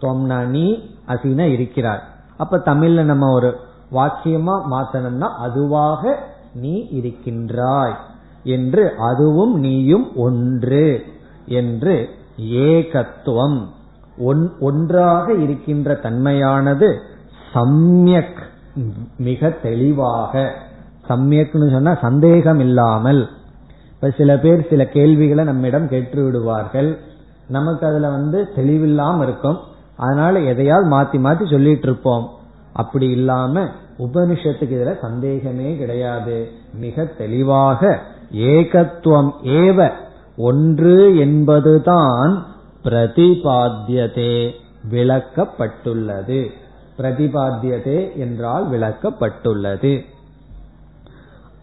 தொம்னா 0.00 0.38
நீ 0.46 0.66
அசினா 1.08 1.46
இருக்கிறாய். 1.56 2.02
அப்ப 2.36 2.60
தமிழ்ல 2.66 3.02
நம்ம 3.02 3.32
ஒரு 3.32 3.50
வாக்கியமா 3.92 4.54
மாத்தணும்னா 4.72 5.28
அதுவாக 5.46 6.14
நீ 6.54 6.74
இருக்கின்றாய் 6.90 7.96
என்று 8.56 8.84
அதுவும் 9.10 9.54
நீயும் 9.58 10.06
ஒன்று 10.16 10.86
என்று 11.60 11.94
ஏகத்துவம். 12.68 13.60
ஒன்றாக 14.60 15.26
இருக்கின்ற 15.34 15.98
தன்மையானது 16.02 16.88
சம்யக் 17.54 18.40
மிக 19.18 19.50
தெளிவாக. 19.62 20.42
சம்யக்னு 21.08 21.68
சொன்னா 21.70 21.94
சந்தேகம் 22.06 22.60
இல்லாமல் 22.60 23.22
இப்ப 24.02 24.14
சில 24.16 24.38
பேர் 24.38 24.68
சில 24.68 24.84
கேள்விகளை 24.86 25.44
நம்மிடம் 25.44 25.88
கேட்டு 25.88 26.24
விடுவார்கள் 26.24 26.98
நமக்கு 27.48 27.86
அதுல 27.86 28.08
வந்து 28.08 28.48
தெளிவில்லாம 28.56 29.22
இருக்கும். 29.22 29.58
அதனால 29.96 30.40
எதையாவது 30.40 30.90
மாத்தி 30.90 31.20
மாத்தி 31.26 31.50
சொல்லிட்டு 31.50 31.88
இருப்போம் 31.88 32.30
அப்படி 32.72 33.10
இல்லாம 33.10 33.68
உபனிஷத்துக்கு 33.98 34.74
இதுல 34.76 35.00
சந்தேகமே 35.00 35.76
கிடையாது. 35.76 36.50
மிக 36.74 37.04
தெளிவாக 37.04 38.00
ஏகத்துவம் 38.32 39.30
ஏவ 39.44 39.92
ஒன்று 40.36 41.18
என்பதுதான் 41.18 42.46
பிரதிபாத்தியதே 42.84 44.50
விளக்கப்பட்டுள்ளது. 44.90 46.50
பிரதிபாத்தியதே 46.98 48.16
என்றால் 48.16 48.70
விளக்கப்பட்டுள்ளது. 48.70 50.04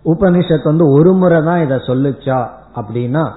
உபனிஷத் 0.05 0.63
வந்து 0.63 0.89
ஒரு 0.89 1.13
முறை 1.13 1.43
தான் 1.43 1.63
இதை 1.63 1.77
சொல்லுச்சா 1.77 2.47
அப்படின்னா 2.75 3.31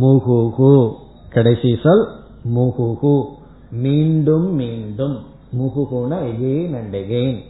முகுகு. 0.00 0.92
கடைசி 1.30 1.78
சொல் 1.82 2.08
முகுகு. 2.54 3.24
மீண்டும் 3.70 4.54
மீண்டும். 4.54 5.18
முகுகுன 5.58 6.14
எகெயின் 6.14 6.76
அண்ட் 6.76 6.96
எகெயின். 6.96 7.40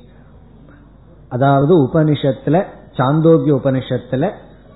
அதாவது 1.28 1.86
உபனிஷத்துல 1.86 2.64
சாந்தோக்கிய 2.90 3.54
உபனிஷத்துல 3.54 4.30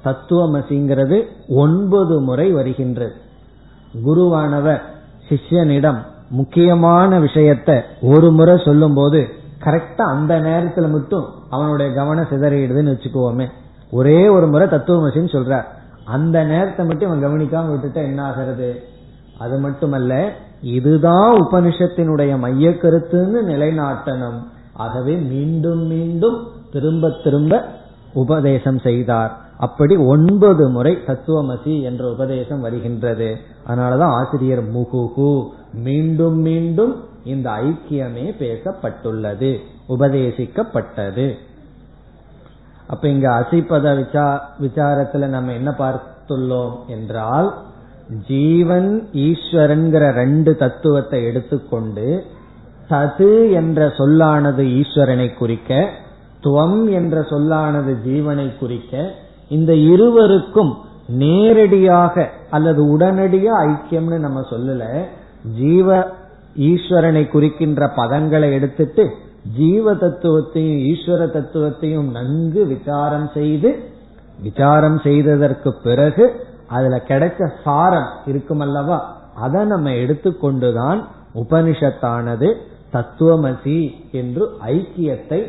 தத்துவமசிங்கிறது 0.05 1.25
ஒன்பது 1.49 2.21
முறை 2.21 2.53
வருகின்றது. 2.53 3.13
குருவானவர் 4.07 4.81
சிஷ்யனிடம் 5.29 5.99
முக்கியமான 6.31 7.21
விஷயத்த 7.21 7.83
ஒரு 8.03 8.31
முறை 8.31 8.63
சொல்லும் 8.65 8.95
போது 8.95 9.29
கரெக்டா 9.65 10.03
அந்த 10.03 10.41
நேரத்துல 10.41 10.91
மட்டும் 10.91 11.25
அவனுடைய 11.51 11.93
கவனம் 11.93 12.25
சிதறிடுதுன்னு 12.25 12.97
வச்சுக்குவோமே. 12.97 13.49
ஒரே 13.91 14.29
ஒரு 14.29 14.47
முறை 14.47 14.69
தத்துவமசின்னு 14.69 15.35
சொல்றார் 15.37 15.65
அந்த 16.05 16.45
நேரத்தை 16.45 16.87
மட்டும் 16.87 17.11
அவன் 17.11 17.25
கவனிக்காம 17.25 17.73
விட்டுட்டா 17.75 17.95
என்ன 17.95 18.23
ஆகிறது? 18.23 18.83
அது 19.39 19.59
மட்டுமல்ல 19.59 20.33
இதுதான் 20.63 21.39
உபனிஷத்தினுடைய 21.41 22.39
மைய 22.39 22.71
கருத்துன்னு 22.71 23.41
நிலைநாட்டணும். 23.47 24.39
ஆகவே 24.73 25.15
மீண்டும் 25.15 25.87
மீண்டும் 25.87 26.47
திரும்ப 26.73 27.11
திரும்ப 27.25 27.65
உபதேசம் 28.13 28.79
செய்தார். 28.79 29.39
அப்படி 29.59 29.97
ஒன்பது 29.97 30.69
முறை 30.69 30.99
தத்துவமசி 31.07 31.83
என்ற 31.83 32.11
உபதேசம் 32.11 32.61
வருகின்றது. 32.61 33.37
அதனாலதான் 33.67 34.25
ஆசிரியர் 34.25 34.65
முகுகு 34.65 35.47
மீண்டும் 35.73 36.39
மீண்டும் 36.39 37.05
இந்த 37.25 37.51
ஐக்கியமே 37.51 38.27
பேசப்பட்டுள்ளது 38.39 39.57
உபதேசிக்கப்பட்டது. 39.89 41.35
அப்ப 42.89 43.05
இங்க 43.09 43.29
அசிப்பத 43.39 43.87
விசா 43.95 44.27
விசாரத்துல 44.61 45.29
நம்ம 45.29 45.53
என்ன 45.53 45.71
பார்த்துள்ளோம் 45.79 46.77
என்றால் 46.89 47.49
ஜீவன் 48.29 48.91
ஈஸ்வரன்கிற 49.23 50.05
ரெண்டு 50.13 50.53
தத்துவத்தை 50.57 51.19
எடுத்துக்கொண்டு 51.25 52.07
தது 52.91 53.33
என்ற 53.53 53.81
சொல்லானது 53.97 54.63
ஈஸ்வரனை 54.75 55.29
குறிக்க 55.35 55.73
துவம் 56.43 56.81
என்ற 56.93 57.17
சொல்லானது 57.31 57.93
ஜீவனை 58.05 58.49
குறிக்க 58.57 58.93
இந்த 59.51 59.73
இருவருக்கும் 59.89 60.73
நேரடியாக 61.23 62.25
அல்லது 62.51 62.81
உடனடியா 62.95 63.55
ஐக்கியம்னு 63.69 64.19
நம்ம 64.19 64.41
சொல்லல 64.51 64.85
ஜீவ 65.57 65.89
ஈஸ்வரனை 66.67 67.25
குறிக்கின்ற 67.29 67.83
பதங்களை 67.97 68.49
எடுத்துட்டு 68.53 69.05
ஜீவ 69.57 69.93
தத்துவத்தையும் 69.95 70.81
ஈஸ்வர 70.91 71.23
தத்துவத்தையும் 71.35 72.11
நன்கு 72.11 72.67
விசாரம் 72.67 73.31
செய்து 73.35 73.71
விசாரம் 74.43 74.99
செய்ததற்கு 74.99 75.75
பிறகு 75.83 76.25
அதுல 76.67 77.03
கிடைச்ச 77.09 77.51
சாரம் 77.65 78.09
இருக்கும் 78.27 78.61
அல்லவா 78.61 78.99
அதை 79.35 79.65
நம்ம 79.65 79.91
எடுத்துக்கொண்டுதான் 79.91 81.01
உபனிஷத்தானது 81.35 82.55
தத்துவமசி 82.93 83.95
என்று 84.13 84.45
ஐக்கியத்தை 84.67 85.41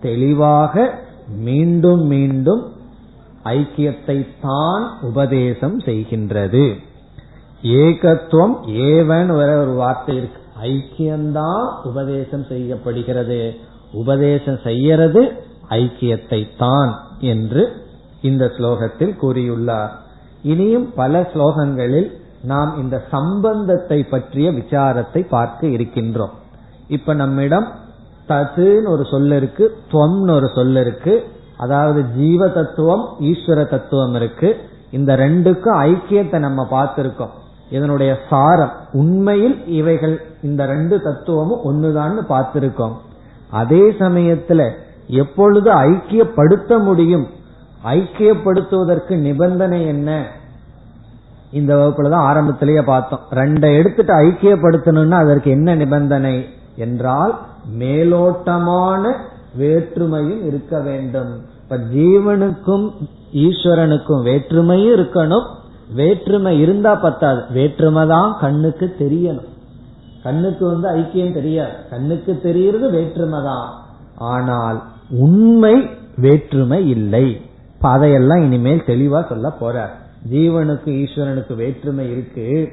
தெளிவாக 0.00 1.02
மீண்டும் 1.36 2.06
மீண்டும் 2.06 2.72
ஐக்கியத்தை 3.44 4.26
தான் 4.40 4.90
உபதேசம் 5.00 5.78
செய்கின்றது. 5.78 6.74
ஏகத்துவம் 7.62 8.54
ஏவன் 8.66 9.30
ஒரு 9.36 9.72
வார்த்தை 9.74 10.16
இருக்கு. 10.16 10.40
ஐக்கியம்தான் 10.62 11.82
உபதேசம் 11.84 12.44
செய்யப்படுகிறது. 12.44 13.56
உபதேசம் 13.92 14.58
செய்யறது 14.64 15.32
ஐக்கியத்தை 15.68 16.48
தான் 16.58 17.00
என்று 17.18 17.82
இந்த 18.22 18.52
ஸ்லோகத்தில் 18.58 19.14
கூறியுள்ளார். 19.22 19.90
இனியும் 20.42 20.92
பல 20.94 21.30
ஸ்லோகங்களில் 21.34 22.10
நாம் 22.42 22.78
இந்த 22.78 23.04
சம்பந்தத்தை 23.10 24.04
பற்றிய 24.04 24.50
விசாரத்தை 24.50 25.28
பார்க்க 25.28 25.66
இருக்கின்றோம். 25.66 26.34
இப்ப 26.88 27.14
நம்மிடம் 27.14 27.68
ததுன்னு 28.28 28.88
ஒரு 28.88 29.04
சொல் 29.04 29.30
இருக்கு 29.30 29.78
துவம்னு 29.92 30.30
ஒரு 30.30 30.50
சொல் 30.54 30.76
இருக்கு 30.76 31.24
அதாவது 31.56 32.04
ஜீவ 32.04 32.48
தத்துவம் 32.48 33.04
ஈஸ்வர 33.20 33.68
தத்துவம் 33.68 34.14
இருக்கு. 34.14 34.56
இந்த 34.90 35.16
ரெண்டுக்கும் 35.16 35.78
ஐக்கியத்தை 35.80 36.38
நம்ம 36.38 36.66
பார்த்திருக்கோம். 36.70 37.30
இதனுடைய 37.70 38.18
சாரம் 38.30 38.72
உண்மையில் 38.92 39.66
இவைகள் 39.66 40.20
இந்த 40.42 40.66
ரெண்டு 40.66 41.00
தத்துவமும் 41.00 41.64
ஒண்ணுதான்னு 41.64 42.20
பார்த்திருக்கோம். 42.28 42.92
அதே 43.50 43.90
சமயத்துல 43.90 44.70
எப்பொழுது 45.06 45.72
ஐக்கியப்படுத்த 45.72 46.82
முடியும் 46.82 47.26
ஐக்கியப்படுத்துவதற்கு 47.84 49.16
நிபந்தனை 49.16 49.86
என்ன? 49.86 50.26
இந்த 51.52 51.76
வகுப்புல 51.76 52.10
தான் 52.10 52.26
ஆரம்பத்திலேயே 52.26 52.80
பார்த்தோம். 52.80 53.20
ரெண்டை 53.30 53.76
எடுத்துட்டு 53.76 54.14
ஐக்கியப்படுத்தணும்னா 54.14 55.10
அதற்கு 55.10 55.50
என்ன 55.50 55.74
நிபந்தனை? 55.74 56.48
என்றால் 56.76 57.38
மேலோட்டமான 57.78 59.12
வேற்றுமையும் 59.58 60.46
இருக்க 60.46 60.80
வேண்டும். 60.80 61.40
இப்ப 61.62 61.76
ஜீவனுக்கும் 61.76 62.90
ஈஸ்வரனுக்கும் 63.32 64.24
வேற்றுமையும் 64.24 64.92
இருக்கணும் 64.96 65.46
வேற்றுமை 65.92 66.60
இருந்தா 66.60 66.94
பத்தாது. 66.94 67.42
வேற்றுமை 67.50 68.06
தான் 68.06 68.36
கண்ணுக்கு 68.40 68.94
தெரியணும். 68.98 69.52
கண்ணுக்கு 70.22 70.66
வந்து 70.66 70.88
ஐக்கியம் 70.88 71.32
தெரியாது. 71.32 71.72
கண்ணுக்கு 71.90 72.40
தெரியறது 72.42 72.90
வேற்றுமை 72.90 73.42
தான். 73.42 73.68
ஆனால் 74.16 74.82
உண்மை 75.10 75.88
வேற்றுமை 76.16 76.88
இல்லை. 76.88 77.40
அதையெல்லாம் 77.80 78.42
இனிமேல் 78.42 78.82
தெளிவா 78.86 79.28
சொல்ல 79.28 79.52
போறார். 79.60 79.90
ஜீவனுக்கு 80.30 80.86
ஈஸ்வரனுக்கு 80.86 81.56
வேற்றுமை 81.56 82.10
இருக்கு. 82.10 82.72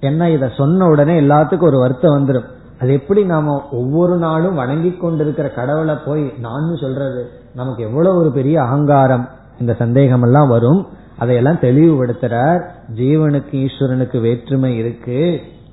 என்ன 0.00 0.30
இத 0.30 0.48
சொன்ன 0.56 0.86
உடனே 0.86 1.20
எல்லாத்துக்கும் 1.20 1.62
ஒரு 1.62 1.78
வருத்தம் 1.78 2.16
வந்துடும் 2.16 2.44
அது 2.80 2.92
எப்படி 2.92 3.24
நாம 3.24 3.62
ஒவ்வொரு 3.72 4.16
நாளும் 4.16 4.54
வணங்கி 4.54 4.90
கொண்டிருக்கிற 4.90 5.48
கடவுளை 5.48 5.94
போய் 6.06 6.32
நான் 6.40 6.76
சொல்றது? 6.80 7.30
நமக்கு 7.54 7.82
எவ்வளவு 7.82 8.18
ஒரு 8.20 8.32
பெரிய 8.32 8.62
அகங்காரம். 8.62 9.28
இந்த 9.60 9.74
சந்தேகம் 9.74 10.22
எல்லாம் 10.22 10.48
வரும். 10.48 10.86
அதையெல்லாம் 11.22 11.64
தெளிவுபடுத்துறார். 11.64 12.60
ஜீவனுக்கு 13.00 13.54
ஈஸ்வரனுக்கு 13.64 14.20
வேற்றுமை 14.26 14.70
இருக்கு. 14.82 15.20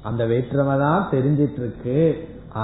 அந்த 0.10 0.24
வேற்றுமை 0.32 0.76
தான் 0.86 1.08
தெரிஞ்சிட்டு 1.14 1.62
இருக்கு 1.64 2.02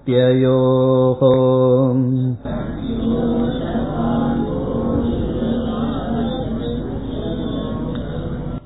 कद्योतभान्वोरिवराजभृत्ययोः 0.03 1.21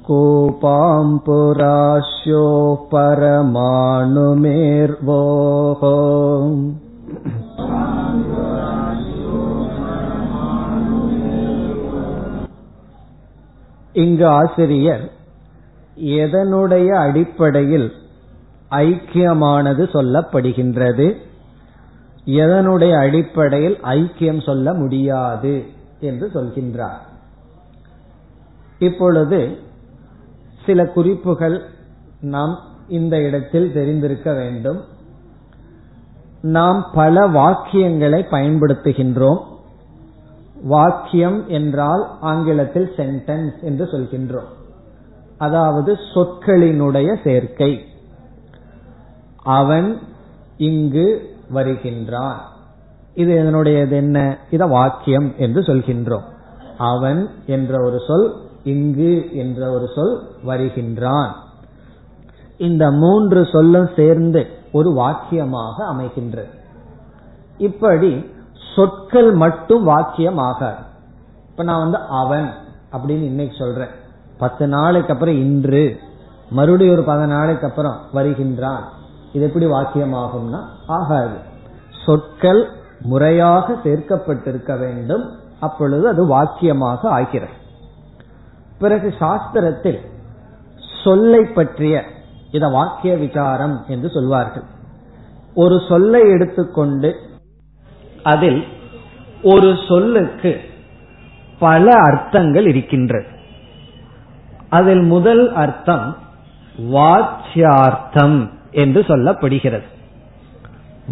कूपाम् 0.08 1.18
पुराश्यो 1.26 2.46
परमाणुमेर्वोः 2.94 3.44
இங்கு 13.96 14.26
ஆசிரியர் 14.38 15.04
எதனுடைய 16.18 16.90
அடிப்படையில் 17.06 17.88
ஐக்கியமானது 18.84 19.84
சொல்லப்படுகின்றது 19.96 21.06
எதனுடைய 22.29 22.99
அடிப்படையில் 22.99 23.79
ஐக்கியம் 23.83 24.45
சொல்ல 24.45 24.75
முடியாது 24.75 25.65
என்று 26.01 26.31
சொல்கின்றார். 26.35 26.99
இப்பொழுது 28.79 29.59
சில 30.67 30.87
குறிப்புகள் 30.87 31.63
நாம் 32.21 32.59
இந்த 32.89 33.23
இடத்தில் 33.23 33.73
தெரிந்திருக்க 33.73 34.33
வேண்டும். 34.33 34.85
நாம் 36.43 36.91
பல 36.93 37.29
வாக்கியங்களை 37.29 38.25
பயன்படுத்துகின்றோம். 38.31 39.43
வாக்கியம் 40.63 41.49
என்றால் 41.49 42.09
ஆங்கிலத்தில் 42.21 42.93
சென்டென்ஸ் 42.97 43.63
என்று 43.63 43.85
சொல்கின்றோம். 43.85 44.49
அதாவது 45.39 45.99
சொற்களினுடைய 46.15 47.17
சேர்க்கை. 47.25 47.85
அவன் 49.37 49.99
இங்கு 50.57 51.37
வருகின்றான். 51.55 52.37
இது 53.15 53.43
இதனுடையது 53.43 53.91
என்ன? 53.91 54.39
இத 54.51 54.67
வாக்கியம் 54.67 55.35
என்று 55.39 55.61
சொல்கின்றோம். 55.61 56.23
அவன் 56.79 57.29
என்ற 57.47 57.85
ஒரு 57.87 58.01
சொல் 58.07 58.35
இங்கு 58.65 59.37
என்ற 59.37 59.71
ஒரு 59.71 59.89
சொல் 59.95 60.23
வருகின்றான். 60.47 61.33
இந்த 62.59 62.91
மூன்று 62.91 63.47
சொல்லும் 63.53 63.89
சேர்ந்து 63.97 64.47
ஒரு 64.73 64.91
வாக்கியமாக 64.91 65.75
அமைகின்றது. 65.79 66.49
இப்படி 67.59 68.31
சொற்கள் 68.77 69.33
மட்டும் 69.33 69.85
வாக்கியம் 69.85 70.39
ஆகாது 70.39 70.77
இப்ப 71.51 71.63
நான் 71.63 71.91
வந்து 71.91 72.07
அவன் 72.09 72.53
அப்படின்னு 72.93 73.23
இன்னைக்கு 73.23 73.57
சொல்றேன். 73.57 73.89
பத்து 74.39 74.67
நாளைக்கு 74.67 75.13
அப்புறம் 75.13 75.35
இன்று. 75.35 75.99
மறுபடியும் 76.51 76.93
ஒரு 76.93 77.03
பத 77.03 77.27
நாளைக்கு 77.27 77.67
அப்புறம் 77.67 77.97
வருகின்றான். 78.13 78.85
இது 79.33 79.47
எப்படி 79.47 79.67
வாக்கியமாகும்னா 79.67 80.61
ஆகாது. 80.87 81.39
சொற்கள் 82.05 82.69
முறையாக 83.01 83.73
சேர்க்கப்பட்டிருக்க 83.85 84.79
வேண்டும் 84.79 85.25
அப்பொழுது 85.61 86.09
அது 86.09 86.23
வாக்கியமாக 86.37 87.01
ஆகிறது. 87.03 87.53
பிறகு 88.79 89.15
சாஸ்திரத்தில் 89.19 90.01
சொல்லை 91.05 91.45
பற்றிய 91.45 92.05
இத 92.51 92.69
வாக்கிய 92.69 93.17
விசாரம் 93.17 93.85
என்று 93.89 94.11
சொல்வார்கள். 94.11 94.63
ஒரு 95.55 95.81
சொல்லை 95.89 96.21
எடுத்துக்கொண்டு 96.21 97.17
அதில் 98.23 98.65
ஒரு 99.43 99.75
சொல்லுக்கு 99.89 100.61
பல 101.59 101.93
அர்த்தங்கள் 102.01 102.67
இருக்கின்றது. 102.67 103.27
அதில் 104.69 105.03
முதல் 105.03 105.55
அர்த்தம் 105.55 106.17
வாச்சியார்த்தம் 106.79 108.57
என்று 108.71 109.01
சொல்லப்படுகிறது. 109.01 109.83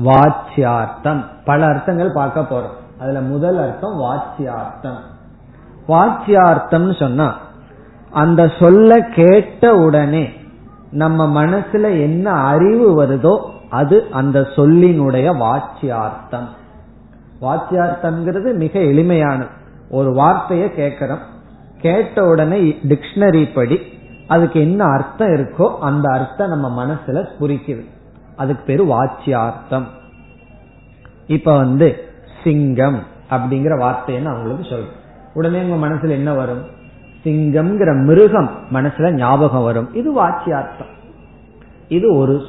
வாச்சியார்த்தம். 0.04 1.24
பல 1.44 1.66
அர்த்தங்கள் 1.66 2.12
பார்க்க 2.14 2.40
போறோம். 2.40 3.00
அதுல 3.00 3.20
முதல் 3.20 3.58
அர்த்தம் 3.58 4.00
வாச்சியார்த்தம். 4.00 4.98
வாச்சியார்த்தம் 5.88 6.98
சொன்னா 6.98 7.38
அந்த 8.10 8.52
சொல்ல 8.60 9.00
கேட்ட 9.00 9.74
உடனே 9.74 10.30
நம்ம 10.90 11.44
மனசுல 11.44 11.82
என்ன 11.82 12.30
அறிவு 12.30 13.02
வருதோ 13.02 13.50
அது 13.70 14.06
அந்த 14.10 14.40
சொல்லினுடைய 14.40 15.36
வாச்சியார்த்தம். 15.36 16.48
வாச்சியார்த்தம்ங்கிறது 17.40 18.54
மிக 18.54 18.78
எளிமையானது. 18.78 19.48
ஒரு 19.90 20.12
வார்த்தையை 20.12 20.74
கேட்கிறோம். 20.74 21.18
கேட்ட 21.80 22.24
உடனே 22.24 22.78
டிக்ஷனரி 22.88 23.54
படி 23.54 23.95
அதுக்கு 24.28 24.60
என்ன 24.60 24.84
அர்த்தம் 24.84 25.28
இருக்கோ 25.28 25.78
அந்த 25.78 26.12
அர்த்தம் 26.12 26.48
நம்ம 26.48 26.84
மனசுல 26.84 27.26
புரிக்குது. 27.40 27.84
அதுக்கு 28.36 28.62
பேரு 28.64 28.84
வாச்சியார்த்தம். 28.84 29.84
இப்ப 31.26 31.56
வந்து 31.56 32.04
சிங்கம் 32.44 33.02
அப்படிங்கிற 33.30 33.78
வார்த்தையை 33.78 34.24
நான் 34.24 34.36
உங்களுக்கு 34.36 34.68
சொல்றேன். 34.68 34.92
உடனே 35.34 35.62
உங்க 35.62 35.86
மனசுல 35.86 36.08
என்ன 36.08 36.34
வரும்? 36.34 36.64
சிங்கம்ங்கிற 37.24 38.04
மிருகம் 38.04 38.50
மனசுல 38.72 39.12
ஞாபகம் 39.12 39.62
வரும். 39.62 39.94
இது 39.94 40.22
வாச்சியார்த்தம். 40.22 40.92
இது 41.88 42.16
ஒரு 42.16 42.42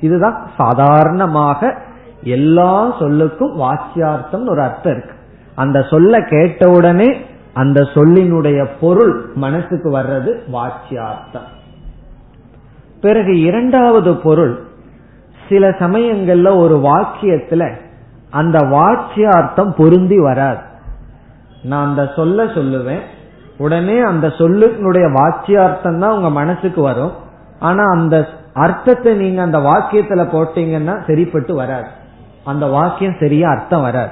இதுதான் 0.00 0.50
சாதாரணமாக 0.56 1.82
எல்லா 2.22 3.00
சொல்லுக்கும் 3.00 3.56
வாச்சியார்த்தம் 3.56 4.48
ஒரு 4.48 4.62
அர்த்தம் 4.62 4.92
இருக்கு. 4.92 5.14
அந்த 5.54 5.82
சொல்ல 5.82 6.20
கேட்டவுடனே 6.20 7.20
அந்த 7.54 7.80
சொல்லினுடைய 7.80 8.70
பொருள் 8.80 9.30
மனசுக்கு 9.34 9.98
வர்றது 9.98 10.30
வாச்சியார்த்தம். 10.52 11.48
பிறகு 13.00 13.40
இரண்டாவது 13.40 14.16
பொருள் 14.16 14.62
சில 15.48 15.68
சமயங்கள்ல 15.68 16.56
ஒரு 16.56 16.76
வாக்கியத்துல 16.76 17.72
அந்த 18.30 18.58
வாச்சியார்த்தம் 18.58 19.70
பொருந்தி 19.70 20.18
வராது. 20.18 20.60
நான் 21.62 21.88
அந்த 21.88 22.12
சொல்ல 22.16 22.44
சொல்லுவேன் 22.44 23.00
உடனே 23.58 24.00
அந்த 24.00 24.26
சொல்லுனுடைய 24.26 25.12
வாச்சியார்த்தம் 25.12 25.98
தான் 25.98 26.16
உங்க 26.16 26.30
மனசுக்கு 26.30 26.82
வரும். 26.82 27.12
ஆனா 27.58 27.84
அந்த 27.84 28.28
அர்த்தத்தை 28.54 29.14
நீங்க 29.14 29.42
அந்த 29.42 29.58
வாக்கியத்துல 29.58 30.22
போட்டீங்கன்னா 30.32 31.06
சரிப்பட்டு 31.06 31.54
வராது. 31.54 31.86
அந்த 32.44 32.66
வாக்கியம் 32.66 33.16
சரியா 33.20 33.50
அர்த்தம் 33.50 33.82
வராது. 33.82 34.10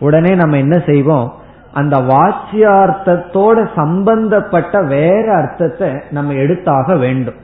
உடனே 0.00 0.34
நம்ம 0.34 0.56
என்ன 0.56 0.82
செய்வோம்? 0.86 1.38
அந்த 1.72 1.96
வாச்சியார்த்தத்தோட 2.12 3.58
சம்பந்தப்பட்ட 3.74 4.82
வேற 4.94 5.26
அர்த்தத்தை 5.36 5.90
நம்ம 6.10 6.32
எடுத்தாக 6.32 6.98
வேண்டும். 6.98 7.38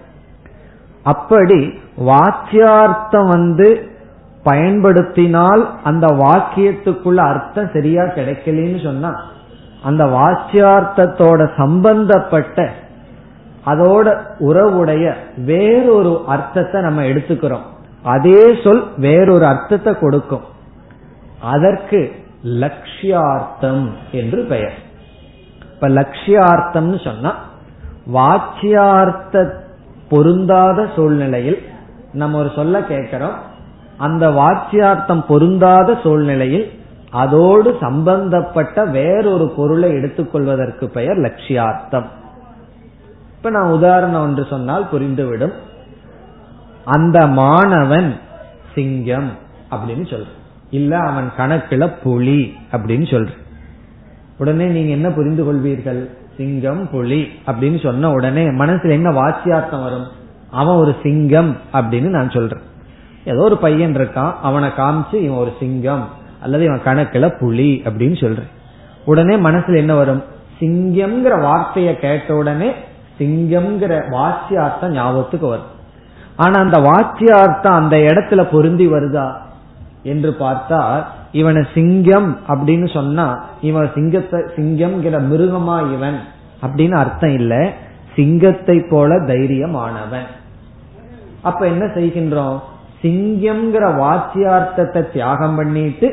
அப்படி 1.03 1.59
வாச்சியார்த்தம் 2.09 3.29
வந்து 3.29 3.69
பயன்படுத்தினால் 4.43 5.63
அந்த 5.83 6.07
வாக்கியத்துக்குள்ள 6.07 7.21
அர்த்தம் 7.33 7.71
சரியா 7.73 8.03
கிடைக்கலன்னு 8.19 8.81
சொன்னா 8.83 9.13
அந்த 9.83 10.05
வாச்சியார்த்தத்தோட 10.05 11.41
சம்பந்தப்பட்ட 11.57 12.69
அதோட 13.67 14.07
உறவுடைய 14.49 15.05
வேறொரு 15.45 16.13
அர்த்தத்தை 16.27 16.83
நம்ம 16.83 17.03
எடுத்துக்கிறோம். 17.03 17.67
அதே 18.15 18.43
சொல் 18.65 18.85
வேறொரு 18.97 19.45
அர்த்தத்தை 19.47 19.93
கொடுக்கும். 20.03 20.45
அதற்கு 21.55 22.01
லட்சியார்த்தம் 22.47 23.91
என்று 24.13 24.45
பெயர். 24.45 24.75
இப்ப 25.75 25.89
லட்சியார்த்தம்னு 25.89 27.05
சொன்னா 27.05 27.35
வாச்சியார்த்த 28.15 29.53
பொருந்தாத 30.09 30.89
சூழ்நிலையில் 30.97 31.63
நம்ம 32.13 32.39
ஒரு 32.39 32.53
சொல்ல 32.55 32.83
கேட்கிறோம். 32.83 33.35
அந்த 33.97 34.29
வாச்சியார்த்தம் 34.31 35.25
பொருந்தாத 35.29 35.99
சூழ்நிலையில் 36.03 36.71
அதோடு 37.11 37.77
சம்பந்தப்பட்ட 37.81 38.85
வேறொரு 38.85 39.53
பொருளை 39.57 39.91
எடுத்துக்கொள்வதற்கு 39.91 40.89
பெயர் 40.89 41.17
லட்சியார்த்தம். 41.17 42.07
இப்ப 43.37 43.51
நான் 43.51 43.71
உதாரணம் 43.71 44.23
ஒன்று 44.23 44.47
சொன்னால் 44.51 44.89
புரிந்துவிடும். 44.93 45.53
அந்த 46.85 47.27
மாணவன் 47.27 48.19
சிங்கம் 48.75 49.31
அப்படின்னு 49.71 50.07
சொல்ற 50.13 50.36
இல்ல 50.77 50.99
அவன் 50.99 51.29
கணக்குல 51.39 51.83
புலி 52.03 52.55
அப்படின்னு 52.73 53.07
சொல்ற. 53.15 53.33
உடனே 54.39 54.65
நீங்க 54.65 54.91
என்ன 54.91 55.09
புரிந்து 55.11 55.43
கொள்வீர்கள்? 55.45 56.03
சிங்கம் 56.37 56.91
புலி 56.91 57.29
அப்படின்னு 57.47 57.83
சொன்ன 57.83 58.11
உடனே 58.11 58.45
மனசுல 58.45 58.91
என்ன 58.91 59.11
வாச்சியார்த்தம் 59.11 59.83
வரும்? 59.83 60.07
அவன் 60.51 60.77
ஒரு 60.77 60.95
சிங்கம் 61.03 61.57
அப்படின்னு 61.73 62.09
நான் 62.09 62.31
சொல்றேன். 62.31 62.63
ஏதோ 63.25 63.43
ஒரு 63.43 63.57
பையன் 63.57 63.97
இருக்கான் 63.97 64.33
அவனை 64.43 64.69
காமிச்சு 64.69 65.15
இவன் 65.15 65.39
ஒரு 65.39 65.53
சிங்கம் 65.61 66.09
அல்லது 66.43 66.65
இவன் 66.65 66.85
கணக்குல 66.85 67.39
புலி 67.39 67.83
அப்படின்னு 67.85 68.21
சொல்றேன். 68.21 68.51
உடனே 69.05 69.37
மனசுல 69.37 69.77
என்ன 69.77 69.95
வரும்? 69.95 70.23
சிங்கம்ங்கிற 70.61 71.41
வார்த்தையை 71.41 71.99
கேட்ட 71.99 72.35
உடனே 72.35 72.71
சிங்கம்ங்கிற 73.19 73.95
வாச்சியார்த்தம் 74.11 74.91
ஞாபகத்துக்கு 74.91 75.47
வரும். 75.47 75.75
ஆனா 76.37 76.61
அந்த 76.61 76.79
வாச்சியார்த்தம் 76.81 77.79
அந்த 77.81 77.97
இடத்துல 77.97 78.43
பொருந்தி 78.51 78.87
வருதா? 78.87 79.27
என்று 80.07 80.31
பார்த்தா 80.41 80.81
இவனை 81.33 81.63
சிங்கம் 81.75 82.39
அப்படின்னு 82.49 82.93
சொன்னா 82.93 83.27
இவன் 83.61 83.91
சிங்கத்தை 83.95 84.41
சிங்கம்ங்கிற 84.41 85.17
மிருகமா 85.31 85.77
இவன் 85.93 86.19
அப்படின்னு 86.63 86.97
அர்த்தம் 86.97 87.35
இல்ல. 87.35 87.73
சிங்கத்தை 88.15 88.77
போல 88.91 89.19
தைரியமானவன். 89.21 90.29
அப்ப 91.43 91.67
என்ன 91.67 91.85
செய்கின்றோம்? 91.85 92.59
சிங்கம்ங்கிற 93.03 93.85
வாச்சியார்த்தத்தை 94.03 95.13
தியாகம் 95.13 95.55
பண்ணிட்டு 95.55 96.09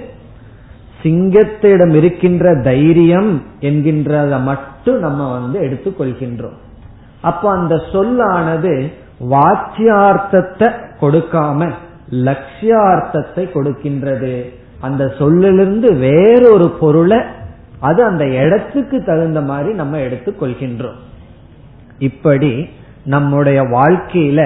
சிங்கத்திடம் 1.04 1.94
இருக்கின்ற 1.94 2.62
தைரியம் 2.64 3.32
என்கின்றத 3.62 4.44
மட்டும் 4.44 5.00
நம்ம 5.00 5.32
வந்து 5.32 5.58
எடுத்துக்கொள்கின்றோம் 5.62 6.60
அப்ப 7.22 7.52
அந்த 7.52 7.76
சொல்லானது 7.92 8.74
வாச்சியார்த்தத்தை 9.30 10.70
கொடுக்காம 11.02 11.70
லட்சியார்த்தத்தை 12.28 13.44
கொடுக்கின்றது. 13.54 14.36
அந்த 14.80 15.04
சொல்லிலிருந்து 15.18 15.90
வேறொரு 15.94 16.70
பொருளை 16.70 17.20
அது 17.80 18.04
அந்த 18.04 18.26
இடத்துக்கு 18.26 19.04
தகுந்த 19.04 19.42
மாதிரி 19.42 19.74
நம்ம 19.74 20.00
எடுத்துக் 20.00 20.44
கொள்கின்றோம். 20.44 21.00
இப்படி 22.00 22.70
நம்முடைய 23.04 23.62
வாழ்க்கையில 23.62 24.42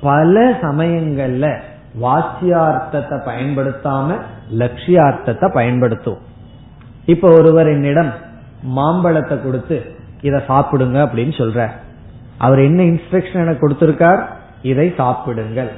பல 0.00 0.50
சமயங்கள்ல 0.62 1.46
வாச்சியார்த்தத்தை 2.02 3.16
பயன்படுத்தாம 3.28 4.18
லட்சியார்த்தத்தை 4.58 5.48
பயன்படுத்துவோம். 5.58 6.24
இப்ப 7.06 7.28
ஒருவர் 7.32 7.68
என்னிடம் 7.68 8.12
மாம்பழத்தை 8.62 9.42
கொடுத்து 9.42 9.76
இதை 10.20 10.40
சாப்பிடுங்க 10.48 10.98
அப்படின்னு 11.06 11.34
சொல்ற 11.42 11.68
அவர் 12.38 12.58
என்ன 12.58 12.82
இன்ஸ்ட்ரக்ஷன் 12.82 13.42
எனக்கு 13.44 13.62
கொடுத்திருக்கார்? 13.64 14.20
இதை 14.62 14.92
சாப்பிடுங்கள். 14.96 15.70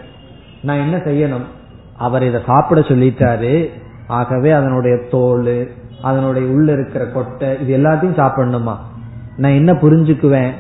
நான் 0.63 0.79
என்ன 0.79 0.97
செய்யணும்? 0.97 1.47
அவர் 1.99 2.23
இதை 2.23 2.41
சாப்பிட 2.47 2.81
சொல்லிட்டாரு. 2.81 3.71
ஆகவே 4.07 4.51
அதனுடைய 4.51 4.97
தோல் 5.11 5.71
அதனுடைய 6.03 6.49
உள்ள 6.49 6.73
இருக்கிற 6.73 7.05
கொட்டை 7.07 7.49
இது 7.61 7.71
எல்லாத்தையும் 7.79 8.19
சாப்பிடணுமா? 8.21 8.75
நான் 9.37 9.53
என்ன 9.53 9.73
புரிஞ்சுக்குவேன்? 9.73 10.53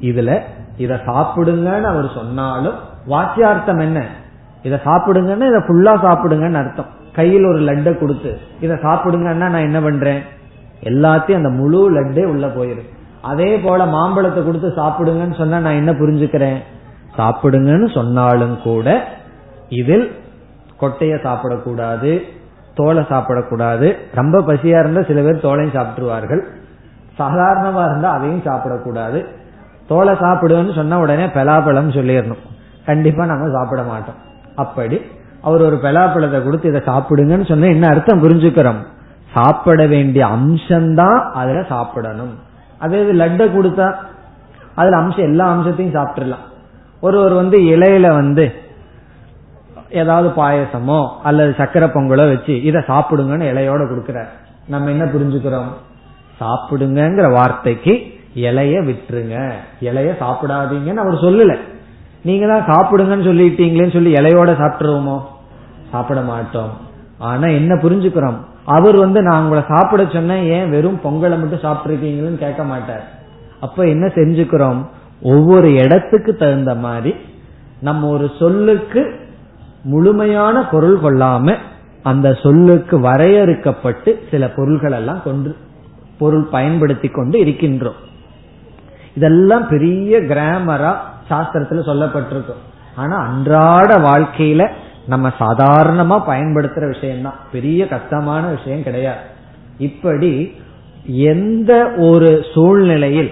இதுல 0.00 0.40
இத 0.76 0.94
சாப்பிடுங்கன்னு 1.06 1.82
அவர் 1.82 2.08
சொன்னாலும் 2.14 2.78
வாக்கியார்த்தம் 3.08 3.80
என்ன? 3.80 4.00
இத 4.62 4.80
சாப்பிடுங்கன்னா 4.84 5.46
இதை 5.52 5.60
ஃபுல்லா 5.68 5.92
சாப்பிடுங்கன்னு 6.06 6.60
அர்த்தம். 6.62 6.86
கையில் 7.12 7.44
ஒரு 7.44 7.60
லட்டை 7.60 7.98
கொடுத்து 7.98 8.38
இதை 8.60 8.76
சாப்பிடுங்கன்னா 8.76 9.48
நான் 9.54 9.66
என்ன 9.68 9.80
பண்றேன்? 9.80 10.22
எல்லாத்தையும் 10.82 11.40
அந்த 11.40 11.48
முழு 11.48 11.92
லட்டே 11.96 12.24
உள்ள 12.24 12.46
போயிரு 12.46 12.82
அதே 13.22 13.56
போல 13.56 13.86
மாம்பழத்தை 13.86 14.44
கொடுத்து 14.44 14.68
சாப்பிடுங்கன்னு 14.68 15.36
சொன்னா 15.36 15.58
நான் 15.58 15.80
என்ன 15.82 15.92
புரிஞ்சுக்கிறேன்? 15.92 16.60
சாப்பிடுங்கன்னு 17.16 17.94
சொன்னாலும் 17.94 18.62
கூட 18.62 18.88
இதில் 19.70 20.06
கொட்டைய 20.80 21.14
சாப்பிடக்கூடாது 21.26 22.12
தோலை 22.74 23.02
சாப்பிடக்கூடாது. 23.02 23.96
ரொம்ப 24.14 24.40
பசியா 24.40 24.78
இருந்தா 24.80 25.02
சில 25.02 25.20
பேர் 25.22 25.44
தோலையும் 25.44 25.76
சாப்பிட்டுருவார்கள். 25.76 26.42
சாதாரணமா 27.18 27.82
இருந்தா 27.84 28.10
அதையும் 28.10 28.44
சாப்பிடக்கூடாது. 28.44 29.24
தோலை 29.86 30.14
சாப்பிடுவேன்னு 30.14 30.74
சொன்ன 30.74 30.98
உடனே 30.98 31.24
பலாப்பழம் 31.24 31.96
சொல்லிடணும். 31.96 32.44
கண்டிப்பா 32.86 33.24
நம்ம 33.24 33.48
சாப்பிட 33.52 33.82
மாட்டோம். 33.82 34.14
அப்படி 34.56 35.00
அவர் 35.42 35.62
ஒரு 35.62 35.76
பலாப்பழத்தை 35.82 36.44
கொடுத்து 36.44 36.68
இதை 36.68 36.80
சாப்பிடுங்கன்னு 36.86 37.48
சொன்னா 37.48 37.66
என்ன 37.66 37.88
அர்த்தம் 37.88 38.22
புரிஞ்சுக்கிறோம்? 38.22 38.80
சாப்பிட 39.32 39.86
வேண்டிய 39.86 40.26
அம்சம்தான் 40.26 41.20
அதுல 41.32 41.62
சாப்பிடணும். 41.62 42.34
அதே 42.78 43.02
இது 43.02 43.12
லட்டை 43.12 43.46
கொடுத்தா 43.52 43.94
அதுல 44.74 44.96
அம்சம் 44.96 45.24
எல்லா 45.24 45.48
அம்சத்தையும் 45.48 45.94
சாப்பிட்டுலாம் 45.94 46.46
ஒருவர் 47.00 47.32
வந்து 47.32 47.58
இலையில 47.58 48.12
வந்து 48.12 48.54
ஏதாவது 49.90 50.42
பாயசமோ 50.42 51.08
அல்லது 51.22 51.54
சக்கரை 51.58 51.88
பொங்கலோ 51.94 52.28
வச்சு 52.28 52.62
இதை 52.62 52.82
சாப்பிடுங்கன்னு 52.86 53.50
இலையோட 53.52 53.86
கொடுக்கிறார். 53.88 54.28
நம்ம 54.68 54.90
என்ன 54.90 55.04
புரிஞ்சுக்கிறோம்? 55.04 55.70
சாப்பிடுங்கிற 56.40 57.32
வார்த்தைக்கு 57.32 57.92
இலைய 58.34 58.80
விட்டுருங்க. 58.80 59.52
இலைய 59.80 60.14
சாப்பிடாதீங்கன்னு 60.20 60.96
அவர் 60.96 61.14
சொல்லல. 61.14 61.56
நீங்க 62.22 62.46
தான் 62.46 62.66
சாப்பிடுங்கன்னு 62.66 63.28
சொல்லிட்டீங்களேன்னு 63.28 63.92
சொல்லி 63.92 64.12
இலையோட 64.12 64.52
சாப்பிட்டுருவோமோ? 64.52 65.20
சாப்பிட 65.90 66.20
மாட்டோம். 66.20 66.70
ஆனா 67.18 67.46
என்ன 67.46 67.74
புரிஞ்சுக்கிறோம்? 67.74 68.36
அவர் 68.64 68.96
வந்து 68.96 69.22
நான் 69.22 69.42
உங்களை 69.42 69.64
சாப்பிட 69.68 70.06
சொன்னேன். 70.12 70.44
ஏன் 70.44 70.70
வெறும் 70.70 71.00
பொங்கலை 71.04 71.38
மட்டும் 71.38 71.62
சாப்பிட்ருக்கீங்களேன்னு 71.62 72.38
கேட்க 72.38 72.62
மாட்டார். 72.62 73.04
அப்ப 73.60 73.86
என்ன 73.86 74.06
செஞ்சுக்கிறோம்? 74.06 74.86
ஒவ்வொரு 75.22 75.72
இடத்துக்கு 75.72 76.36
தகுந்த 76.36 76.74
மாதிரி 76.74 77.14
நம்ம 77.80 78.08
ஒரு 78.08 78.30
சொல்லுக்கு 78.38 79.28
முழுமையான 79.82 80.68
பொருள் 80.68 80.98
கொள்ளாம 81.00 81.56
அந்த 82.02 82.34
சொல்லுக்கு 82.34 83.00
வரையறுக்கப்பட்டு 83.00 84.18
சில 84.30 84.48
பொருள்கள் 84.48 84.92
எல்லாம் 84.92 85.22
கொண்டு 85.22 85.56
பொருள் 86.18 86.44
பயன்படுத்தி 86.44 87.08
கொண்டு 87.08 87.44
இருக்கின்றோம். 87.44 87.98
இதெல்லாம் 89.14 89.68
பெரிய 89.68 90.20
கிராமரா 90.20 90.96
சாஸ்திரத்துல 91.30 91.82
சொல்லப்பட்டிருக்கும். 91.86 92.62
ஆனா 92.96 93.16
அன்றாட 93.16 93.96
வாழ்க்கையில 93.96 94.68
நம்ம 95.06 95.28
சாதாரணமா 95.28 96.22
பயன்படுத்துற 96.26 96.88
விஷயம்தான். 96.88 97.34
பெரிய 97.52 97.88
கஷ்டமான 97.88 98.46
விஷயம் 98.46 98.82
கிடையாது. 98.82 99.20
இப்படி 99.78 100.54
எந்த 101.06 101.90
ஒரு 101.96 102.44
சூழ்நிலையில் 102.54 103.30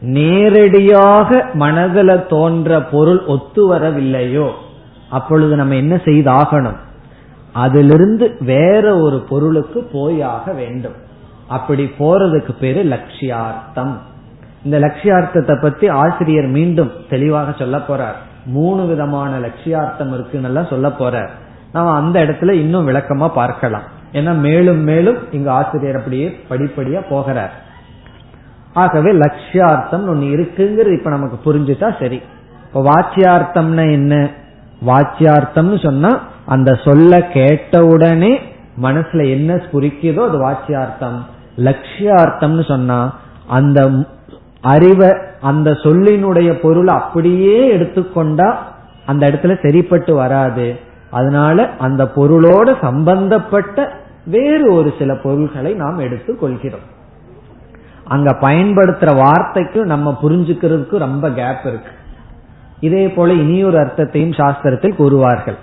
நேரடியாக 0.00 1.46
மனதில் 1.52 2.26
தோன்ற 2.26 2.82
பொருள் 2.82 3.24
ஒத்து 3.24 3.74
வரவில்லையோ 3.74 4.50
அப்பொழுது 5.10 5.56
நம்ம 5.56 5.74
என்ன 5.74 5.94
செய்தாகணும்? 5.94 6.76
அதிலிருந்து 7.52 8.36
வேற 8.40 8.98
ஒரு 8.98 9.20
பொருளுக்கு 9.28 9.82
போயாக 9.82 10.52
வேண்டும். 10.52 10.92
அப்படி 11.48 11.90
போறதுக்கு 11.98 12.52
பேரு 12.60 12.84
லட்சியார்த்தம். 12.84 13.92
இந்த 14.64 14.78
லட்சியார்த்தத்தை 14.78 15.60
பத்தி 15.60 15.88
ஆசிரியர் 15.88 16.46
மீண்டும் 16.46 16.92
தெளிவாக 17.10 17.52
சொல்ல 17.52 17.76
போறார். 17.76 18.14
மூணு 18.46 18.86
விதமான 18.86 19.38
லட்சியார்த்தம் 19.38 20.14
இருக்குன்னு 20.14 20.66
சொல்ல 20.70 20.88
போறார். 20.88 21.28
நாம 21.72 21.90
அந்த 21.90 22.24
இடத்துல 22.24 22.50
இன்னும் 22.50 22.88
விளக்கமா 22.88 23.28
பார்க்கலாம். 23.28 23.82
ஏன்னா 24.12 24.38
மேலும் 24.38 24.80
மேலும் 24.80 25.32
இங்க 25.32 25.52
ஆசிரியர் 25.52 25.96
அப்படியே 25.96 26.40
படிப்படியா 26.50 27.04
போகிறார். 27.08 27.52
ஆகவே 28.72 29.12
லட்சியார்த்தம் 29.12 30.08
ஒன்னு 30.08 30.24
இருக்குங்கிறது 30.24 30.98
இப்ப 30.98 31.10
நமக்கு 31.10 31.54
புரிஞ்சுட்டா 31.54 31.98
சரி. 31.98 32.22
இப்ப 32.66 32.90
வாச்சியார்த்தம்னா 32.90 33.90
என்ன? 33.90 34.30
வாச்சியார்த்தம்னு 34.84 35.84
சொன்னா 35.84 36.22
அந்த 36.46 36.74
சொல்ல 36.84 37.22
கேட்டவுடனே 37.22 38.40
மனசுல 38.82 39.30
என்ன 39.30 39.54
குறிக்குதோ 39.72 40.28
அது 40.28 40.38
வாச்சியார்த்தம். 40.44 41.18
லட்சியார்த்தம்னு 41.56 42.64
சொன்னா 42.68 43.14
அந்த 43.46 43.90
அறிவை 44.60 45.12
அந்த 45.40 45.70
சொல்லினுடைய 45.70 46.52
பொருளை 46.52 46.94
அப்படியே 46.94 47.76
எடுத்துக்கொண்டா 47.76 48.54
அந்த 49.06 49.26
இடத்துல 49.26 49.62
சரிப்பட்டு 49.62 50.14
வராது. 50.14 50.78
அதனால 51.10 51.70
அந்த 51.78 52.04
பொருளோட 52.04 52.74
சம்பந்தப்பட்ட 52.80 53.92
வேறு 54.26 54.74
ஒரு 54.74 54.94
சில 54.98 55.14
பொருள்களை 55.14 55.74
நாம் 55.74 55.98
எடுத்துக் 55.98 56.40
கொள்கிறோம். 56.40 56.86
அங்க 58.04 58.38
பயன்படுத்துற 58.40 59.16
வார்த்தைக்கு 59.16 59.84
நம்ம 59.84 60.18
புரிஞ்சுக்கிறதுக்கு 60.22 60.96
ரொம்ப 60.96 61.30
கேப் 61.30 61.66
இருக்கு. 61.66 61.90
இதே 62.80 63.08
போல 63.08 63.32
இனியொரு 63.32 63.78
அர்த்தத்தையும் 63.78 64.30
சாஸ்திரத்தில் 64.30 64.98
கூறுவார்கள். 64.98 65.56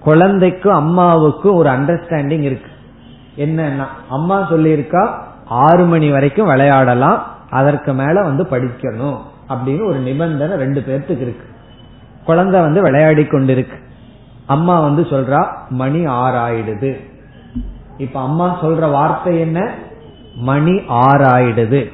குழந்தைக்கும் 0.00 0.74
அம்மாவுக்கும் 0.74 1.54
ஒரு 1.54 1.70
அண்டர்ஸ்டாண்டிங் 1.70 2.40
இருக்கு. 2.40 2.70
என்னன்னா 3.36 3.86
அம்மா 4.08 4.50
சொல்லியிருக்கா 4.50 5.08
ஆறு 5.44 5.84
மணி 5.84 6.10
வரைக்கும் 6.10 6.46
விளையாடலாம் 6.46 7.22
அதற்கு 7.50 7.92
மேல 7.92 8.22
வந்து 8.22 8.42
படிக்கணும் 8.42 9.16
அப்படின்னு 9.48 9.86
ஒரு 9.86 9.98
நிபந்தனை 9.98 10.56
ரெண்டு 10.56 10.80
பேர்த்துக்கு 10.80 11.20
இருக்கு. 11.20 11.46
குழந்தை 12.24 12.60
வந்து 12.60 12.82
விளையாடி 12.82 13.22
கொண்டிருக்கு. 13.22 13.76
அம்மா 14.46 14.80
வந்து 14.80 15.02
சொல்றா 15.02 15.46
மணி 15.68 16.06
ஆறாயிடுது. 16.06 16.96
இப்ப 17.98 18.20
அம்மா 18.20 18.62
சொல்ற 18.62 18.90
வார்த்தை 18.90 19.40
என்ன? 19.40 19.74
மணி 20.34 20.70
ஆறாயிடுது. 20.70 21.92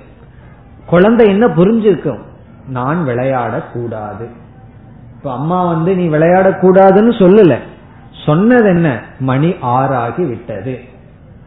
குழந்தை 0.86 1.28
என்ன 1.28 1.46
புரிஞ்சிருக்கும்? 1.46 2.18
நான் 2.68 3.06
விளையாடக்கூடாது. 3.06 4.28
இப்ப 5.16 5.32
அம்மா 5.32 5.64
வந்து 5.64 5.94
நீ 5.94 6.08
விளையாடக்கூடாதுன்னு 6.08 7.12
சொல்லல. 7.18 7.58
சொன்னது 8.26 8.64
என்ன? 8.64 9.02
மணி 9.18 9.48
ஆறாகி 9.48 10.28
விட்டது. 10.28 10.78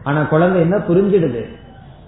ஆனா 0.02 0.22
குழந்தை 0.22 0.60
என்ன 0.60 0.76
புரிஞ்சிடுது? 0.76 1.44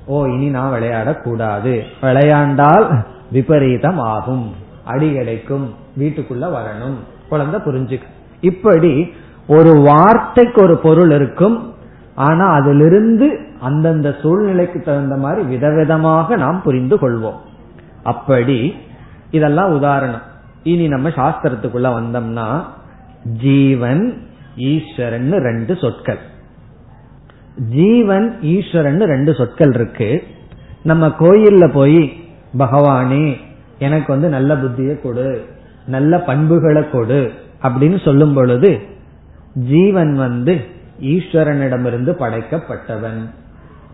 ஓ 0.06 0.24
இனி 0.24 0.48
நான் 0.48 0.80
விளையாடக்கூடாது. 0.80 1.80
விளையாண்டால் 2.00 3.04
விபரீதம் 3.32 3.98
ஆகும் 3.98 4.54
அடி 4.84 5.12
கிடைக்கும். 5.12 5.74
வீட்டுக்குள்ள 5.98 6.52
வரணும். 6.52 6.96
குழந்தை 7.28 7.60
புரிஞ்சுக்கு. 7.60 8.06
இப்படி 8.40 9.12
ஒரு 9.46 9.74
வார்த்தைக்கு 9.74 10.62
ஒரு 10.62 10.76
பொருள் 10.76 11.10
இருக்கும். 11.10 11.74
ஆனா 12.14 12.46
அதிலிருந்து 12.46 13.40
அந்தந்த 13.60 14.14
சூழ்நிலைக்கு 14.22 14.80
தகுந்த 14.80 15.16
மாதிரி 15.16 15.56
விதவிதமாக 15.56 16.36
நாம் 16.36 16.62
புரிந்து 16.62 16.96
கொள்வோம். 16.96 17.38
அப்படி 18.02 18.76
இதெல்லாம் 19.30 19.74
உதாரணம். 19.74 20.22
இனி 20.62 20.88
நம்ம 20.88 21.08
சாஸ்திரத்துக்குள்ள 21.08 21.88
வந்தோம்னா 21.98 22.64
ஜீவன் 23.42 24.22
ஈஸ்வரன் 24.56 25.32
ரெண்டு 25.32 25.76
சொற்கள். 25.76 26.18
ஜீவன் 27.68 28.40
ஈஸ்வரன் 28.42 29.00
ரெண்டு 29.00 29.34
சொற்கள் 29.34 29.72
இருக்கு. 29.74 30.22
நம்ம 30.82 31.06
கோயில்ல 31.06 31.72
போய் 31.72 32.12
பகவானே 32.58 33.36
எனக்கு 33.78 34.12
வந்து 34.12 34.28
நல்ல 34.28 34.54
புத்தியை 34.54 35.02
கொடு 35.02 35.44
நல்ல 35.86 36.20
பண்புகளை 36.20 36.90
கொடு 36.90 37.32
அப்படின்னு 37.62 38.04
சொல்லும் 38.04 38.34
பொழுது 38.34 38.80
ஜீவன் 39.54 40.14
வந்து 40.14 40.64
ஈஸ்வரனிடமிருந்து 41.00 42.12
படைக்கப்பட்டவன். 42.22 43.20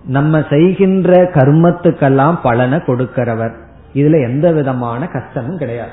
நம்ம 0.06 0.42
செய்கின்ற 0.50 1.30
கர்மத்துக்கெல்லாம் 1.34 2.38
பலனை 2.42 2.78
கொடுக்கிறவர். 2.78 3.54
இதுல 3.96 4.22
எந்த 4.22 4.52
விதமான 4.52 5.06
கஷ்டமும் 5.06 5.58
கிடையாது. 5.58 5.90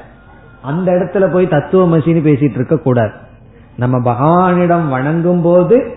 அந்த 0.62 0.92
இடத்துல 0.92 1.32
போய் 1.32 1.48
தத்துவமசின்னு 1.48 2.26
பேசிட்டு 2.26 2.56
இருக்க 2.56 2.78
கூடாது. 2.78 3.12
நம்ம 3.78 4.12
பகவானிடம் 4.12 4.88
வணங்கும் 4.88 5.42
போது 5.42 5.96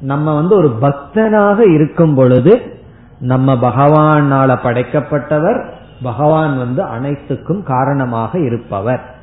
நம்ம 0.00 0.34
வந்து 0.34 0.56
ஒரு 0.56 0.78
பக்தனாக 0.80 1.72
இருக்கும் 1.74 2.14
பொழுது 2.14 2.80
நம்ம 3.20 3.54
பகவானால 3.54 4.58
படைக்கப்பட்டவர் 4.64 5.64
பகவான் 6.02 6.58
வந்து 6.58 6.82
அனைத்துக்கும் 6.82 7.62
காரணமாக 7.62 8.38
இருப்பவர். 8.38 9.14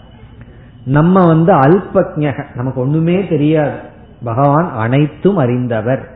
நம்ம 0.85 1.27
வந்து 1.27 1.53
அல்பக்ஞக 1.53 2.45
நமக்கு 2.55 2.81
ஒண்ணுமே 2.81 3.27
தெரியாது. 3.27 3.77
பகவான் 4.23 4.71
அனைத்தும் 4.75 5.37
அறிந்தவர். 5.37 6.09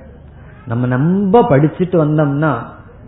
நம்ம 0.68 0.88
ரொம்ப 0.88 1.42
படிச்சுட்டு 1.42 1.96
வந்தோம்னா 2.04 2.54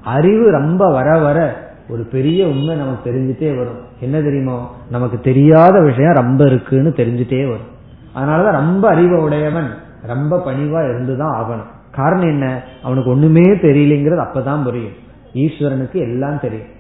அறிவு 0.04 0.52
ரொம்ப 0.52 0.92
வர 0.92 1.20
வர 1.20 1.64
ஒரு 1.90 2.04
பெரிய 2.04 2.48
உண்மை 2.48 2.76
நமக்கு 2.76 3.12
தெரிஞ்சுட்டே 3.12 3.58
வரும். 3.58 3.78
என்ன 4.00 4.22
தெரியுமோ? 4.22 4.76
நமக்கு 4.90 5.20
தெரியாத 5.20 5.82
விஷயம் 5.82 6.14
ரொம்ப 6.14 6.46
இருக்குன்னு 6.46 6.90
தெரிஞ்சுட்டே 6.90 7.48
வரும். 7.48 7.74
அதனாலதான் 8.16 8.52
ரொம்ப 8.52 8.90
அறிவை 8.90 9.22
உடையவன் 9.22 9.70
ரொம்ப 10.02 10.44
பணிவா 10.46 10.90
இருந்துதான் 10.90 11.44
ஆகணும். 11.44 11.74
காரணம் 11.92 12.28
என்ன? 12.28 12.64
அவனுக்கு 12.84 13.10
ஒண்ணுமே 13.10 13.42
தெரியலங்கிறது 13.42 14.26
அப்பதான் 14.26 14.64
புரியும். 14.64 14.92
ஈஸ்வரனுக்கு 15.34 15.94
எல்லாம் 15.94 16.40
தெரியும். 16.40 16.74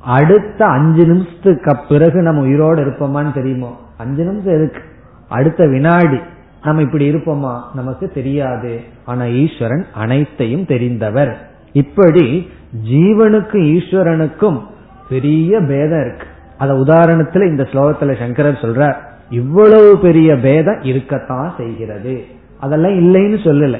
அடுத்த 0.00 0.66
அஞ்சு 0.66 1.06
நிமிஷத்துக்கு 1.06 1.78
பிறகு 1.88 2.22
நம்ம 2.22 2.40
உயிரோடு 2.40 2.84
இருப்போமான்னு 2.84 3.34
தெரியுமோ? 3.34 3.80
அஞ்சு 3.98 4.24
நிமிஷம் 4.24 4.54
எதுக்கு 4.54 4.82
அடுத்த 5.28 5.66
வினாடி 5.66 6.18
நம்ம 6.64 6.82
இப்படி 6.82 7.14
இருப்போமா? 7.14 7.60
நமக்கு 7.74 8.08
தெரியாது. 8.08 8.80
ஆனா 9.04 9.26
ஈஸ்வரன் 9.26 9.84
அனைத்தையும் 9.94 10.62
தெரிந்தவர். 10.62 11.34
இப்படி 11.72 12.50
ஜீவனுக்கும் 12.90 13.66
ஈஸ்வரனுக்கும் 13.76 14.60
பெரிய 15.08 15.60
பேதம் 15.60 16.00
இருக்கு. 16.00 16.26
அத 16.58 16.72
உதாரணத்துல 16.72 17.46
இந்த 17.46 17.68
ஸ்லோகத்துல 17.72 18.18
சங்கரர் 18.18 18.58
சொல்றார் 18.62 18.96
இவ்வளவு 19.30 19.98
பெரிய 19.98 20.36
பேதம் 20.36 20.80
இருக்கத்தான் 20.82 21.54
செய்கிறது. 21.56 22.24
அதெல்லாம் 22.60 22.92
இல்லைன்னு 22.92 23.38
சொல்லல. 23.38 23.78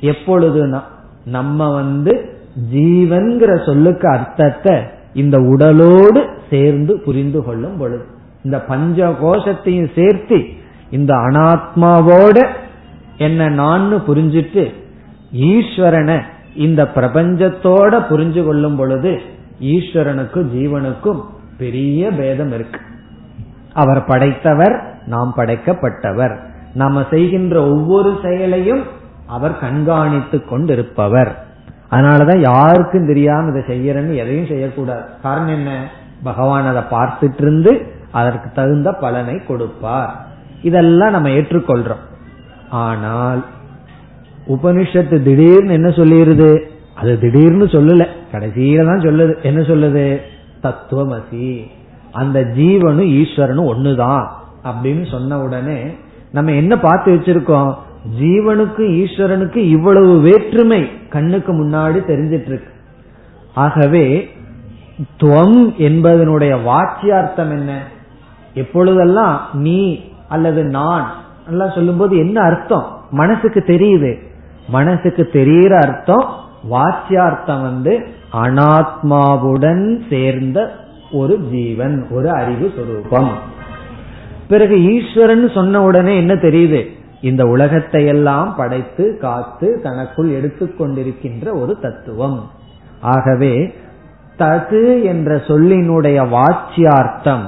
எப்பொழுதுனா 0.00 0.80
நம்ம 1.24 1.74
வந்து 1.74 2.38
ஜீவன்கிற 2.74 3.66
சொல்லுக்கு 3.66 4.08
அர்த்தத்தை 4.08 4.74
இந்த 5.14 5.38
உடலோடு 5.38 6.26
சேர்ந்து 6.50 7.00
புரிந்து 7.00 7.42
கொள்ளும் 7.42 7.78
பொழுது 7.78 8.04
இந்த 8.42 8.60
பஞ்ச 8.60 9.08
கோஷத்தையும் 9.08 9.90
சேர்த்து 9.94 10.44
இந்த 10.90 11.14
அனாத்மாவோட 11.14 12.46
என்ன 13.18 13.48
நான் 13.48 14.02
புரிஞ்சிட்டு 14.08 14.74
ஈஸ்வரனை 15.32 16.20
இந்த 16.56 16.82
பிரபஞ்சத்தோட 16.94 18.04
புரிஞ்சு 18.10 18.44
கொள்ளும் 18.44 18.76
பொழுது 18.76 19.20
ஈஸ்வரனுக்கும் 19.60 20.48
ஜீவனுக்கும் 20.56 21.24
பெரிய 21.58 22.10
பேதம் 22.10 22.52
இருக்கு. 22.52 22.80
அவர் 23.72 24.04
படைத்தவர் 24.04 24.98
நாம் 25.06 25.34
படைக்கப்பட்டவர். 25.36 26.36
நாம 26.74 27.04
செய்கின்ற 27.10 27.68
ஒவ்வொரு 27.68 28.18
செயலையும் 28.22 28.82
அவர் 29.26 29.58
கண்காணித்துக் 29.62 30.48
கொண்டிருப்பவர். 30.48 31.46
அதனாலதான் 31.90 32.38
யாருக்கும் 32.38 33.06
தெரியாம 33.06 33.58
இதை 33.58 33.62
செய்யறன்னு 33.62 34.14
எதையும் 34.14 34.46
செய்யக்கூடாது. 34.46 35.02
காரணம் 35.22 35.48
என்ன? 35.48 35.88
பகவான் 36.22 36.66
அதை 36.66 36.82
பார்த்துட்டு 36.98 37.40
இருந்து 37.40 37.92
அதற்கு 38.10 38.50
தகுந்த 38.54 38.92
பலனை 38.92 39.44
கொடுப்பார். 39.44 40.26
இதெல்லாம் 40.62 41.10
நம்ம 41.10 41.28
ஏற்றுக்கொள்றோம். 41.28 42.04
ஆனால் 42.70 43.44
உபனிஷத்து 44.48 45.22
திடீர்னு 45.22 45.72
என்ன 45.72 45.88
சொல்லிருது? 45.88 46.60
அது 46.94 47.18
திடீர்னு 47.18 47.64
சொல்லல. 47.64 48.06
கடைசியில 48.32 48.84
தான் 48.84 48.98
சொல்லுது. 48.98 49.42
என்ன 49.42 49.60
சொல்லுது? 49.60 50.18
தத்துவமசி. 50.62 51.66
அந்த 52.12 52.40
ஜீவனும் 52.40 53.08
ஈஸ்வரனும் 53.08 53.70
ஒண்ணுதான் 53.74 54.26
அப்படின்னு 54.64 55.10
சொன்ன 55.10 55.40
உடனே 55.40 55.82
நம்ம 56.32 56.52
என்ன 56.52 56.78
பார்த்து 56.78 57.14
வச்சிருக்கோம்? 57.14 57.74
ஜீவனுக்கு 58.20 58.78
ஈஸ்வரனுக்கு 58.78 59.56
இவ்வளவு 59.56 60.20
வேற்றுமை 60.20 61.08
கண்ணுக்கு 61.08 61.52
முன்னாடி 61.52 62.00
தெரிஞ்சிட்டு 62.08 62.46
இருக்கு 62.46 62.72
ஆகவே 63.54 64.28
துவம் 65.22 65.74
என்பதனுடைய 65.78 66.58
வாக்கியார்த்தம் 66.64 67.50
என்ன? 67.50 67.82
எப்பொழுதெல்லாம் 68.54 69.40
நீ 69.52 70.00
அல்லது 70.28 70.64
நான் 70.64 71.10
எல்லாம் 71.48 71.72
சொல்லும்போது 71.74 72.16
என்ன 72.16 72.40
அர்த்தம்? 72.40 73.00
மனசுக்கு 73.10 73.64
தெரியுது. 73.66 74.34
மனசுக்கு 74.68 75.26
தெரிகிற 75.26 75.78
அர்த்தம் 75.78 76.26
வாச்சியார்த்தம் 76.70 77.62
வந்து 77.62 78.06
அனாத்மாவுடன் 78.32 80.00
சேர்ந்த 80.10 80.74
ஒரு 81.12 81.38
ஜீவன் 81.38 82.06
ஒரு 82.10 82.30
அறிவு 82.30 82.72
சுரூபம். 82.76 83.28
பிறகு 84.48 84.84
ஈஸ்வரன் 84.94 85.48
சொன்ன 85.48 85.82
உடனே 85.82 86.16
என்ன 86.16 86.34
தெரியுது? 86.34 86.86
இந்த 87.20 87.44
உலகத்தை 87.44 88.06
எல்லாம் 88.06 88.54
படைத்து 88.56 89.18
காத்து 89.18 89.80
தனக்குள் 89.82 90.30
எடுத்துக்கொண்டிருக்கின்ற 90.30 91.60
ஒரு 91.60 91.78
தத்துவம். 91.78 92.50
ஆகவே 93.00 93.74
தது 94.38 95.02
என்ற 95.02 95.36
சொல்லினுடைய 95.36 96.28
வாச்சியார்த்தம் 96.28 97.46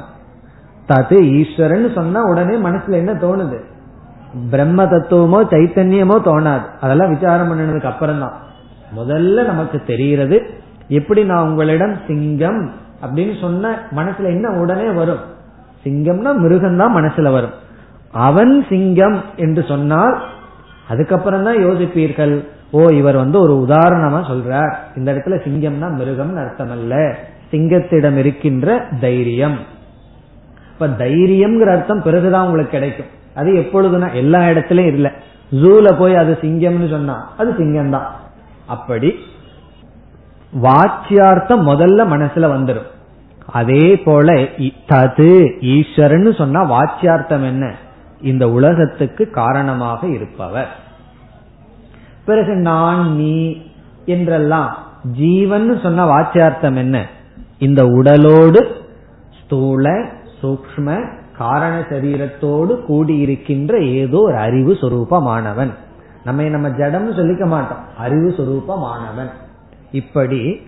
தது 0.88 1.22
ஈஸ்வரன் 1.22 1.92
சொன்னா 1.94 2.22
உடனே 2.22 2.56
மனசுல 2.56 2.92
என்ன 2.92 3.12
தோணுது? 3.12 3.67
பிரம்ம 4.50 4.84
தத்துவமோ 4.84 5.38
சைத்தன்யமோ 5.52 6.16
தோணாது. 6.28 6.66
அதெல்லாம் 6.80 7.12
விசாரம் 7.14 7.50
பண்ணினதுக்கு 7.50 7.92
அப்புறம் 7.92 8.18
தான் 8.18 8.36
முதல்ல 8.96 9.44
நமக்கு 9.46 9.78
தெரிகிறது 9.82 10.36
எப்படி 10.88 11.24
நான் 11.24 11.46
உங்களிடம் 11.48 11.94
சிங்கம் 12.06 12.60
அப்படின்னு 13.02 13.40
சொன்ன 13.40 13.72
மனசுல 13.96 14.24
என்ன 14.24 14.48
உடனே 14.50 14.88
வரும்? 14.90 15.22
சிங்கம்னா 15.84 16.30
மிருகம் 16.34 16.76
தான் 16.76 16.96
மனசுல 16.96 17.30
வரும். 17.32 17.54
அவன் 18.12 18.64
சிங்கம் 18.68 19.22
என்று 19.36 19.62
சொன்னால் 19.62 20.14
அதுக்கப்புறம் 20.88 21.42
தான் 21.42 21.58
யோசிப்பீர்கள் 21.66 22.44
ஓ 22.70 22.80
இவர் 22.90 23.16
வந்து 23.16 23.38
ஒரு 23.40 23.54
உதாரணமா 23.64 24.20
சொல்றார். 24.30 24.72
இந்த 24.96 25.12
இடத்துல 25.12 25.36
சிங்கம்னா 25.44 25.88
மிருகம்னு 26.00 26.42
அர்த்தம் 26.44 26.70
அல்ல 26.70 26.94
சிங்கத்திடம் 27.52 28.16
இருக்கின்ற 28.16 28.88
தைரியம். 29.00 29.58
இப்ப 30.72 30.86
தைரியம்ங்கிற 30.86 31.70
அர்த்தம் 31.76 32.02
பிறகுதான் 32.02 32.46
உங்களுக்கு 32.46 32.70
கிடைக்கும். 32.70 33.12
அது 33.38 33.50
எப்பொழுதுனா 33.52 34.08
எல்லா 34.14 34.38
இடத்துலயும் 34.42 34.94
இல்ல. 34.94 35.08
ஜூல 35.52 35.98
போய் 35.98 36.14
அது 36.14 36.38
சிங்கம்னு 36.42 36.88
சொன்னா 36.90 37.16
அது 37.36 37.54
சிங்கம் 37.56 37.90
தான் 37.90 38.08
அப்படி 38.66 39.10
வாச்சியார்த்தம் 40.52 41.62
முதல்ல 41.62 42.00
மனசுல 42.14 42.46
வந்துடும் 42.54 42.88
அதே 43.52 43.84
போல 43.96 44.28
தது 44.86 45.30
ஈஸ்வரன் 45.74 46.32
சொன்னா 46.32 46.60
வாச்சியார்த்தம் 46.72 47.44
என்ன? 47.44 47.64
இந்த 48.20 48.44
உலகத்துக்கு 48.48 49.30
காரணமாக 49.30 50.00
இருப்பவர். 50.06 50.70
பிறகு 52.24 52.54
நான் 52.60 53.02
நீ 53.16 53.36
என்றெல்லாம் 54.06 54.70
ஜீவன் 55.12 55.68
சொன்ன 55.82 56.06
வாச்சியார்த்தம் 56.06 56.76
என்ன? 56.76 56.96
இந்த 57.58 57.82
உடலோடு 57.98 58.60
ஸ்தூல 59.38 59.86
சூக்ம 60.40 60.88
காரண 61.38 61.80
சரீரத்தோடு 61.80 62.78
கூடியிருக்கின்ற 62.88 63.86
ஏதோ 63.86 64.18
ஒரு 64.18 64.36
அறிவு 64.36 64.72
சொரூபமானவன். 64.72 65.70
நம்ம 66.24 66.42
நம்ம 66.42 66.68
ஜடம்னு 66.68 67.16
சொல்லிக்க 67.16 67.46
மாட்டோம். 67.46 67.78
அறிவு 67.98 68.34
சொரூபமானவன். 68.36 69.30
இப்படி 69.92 70.60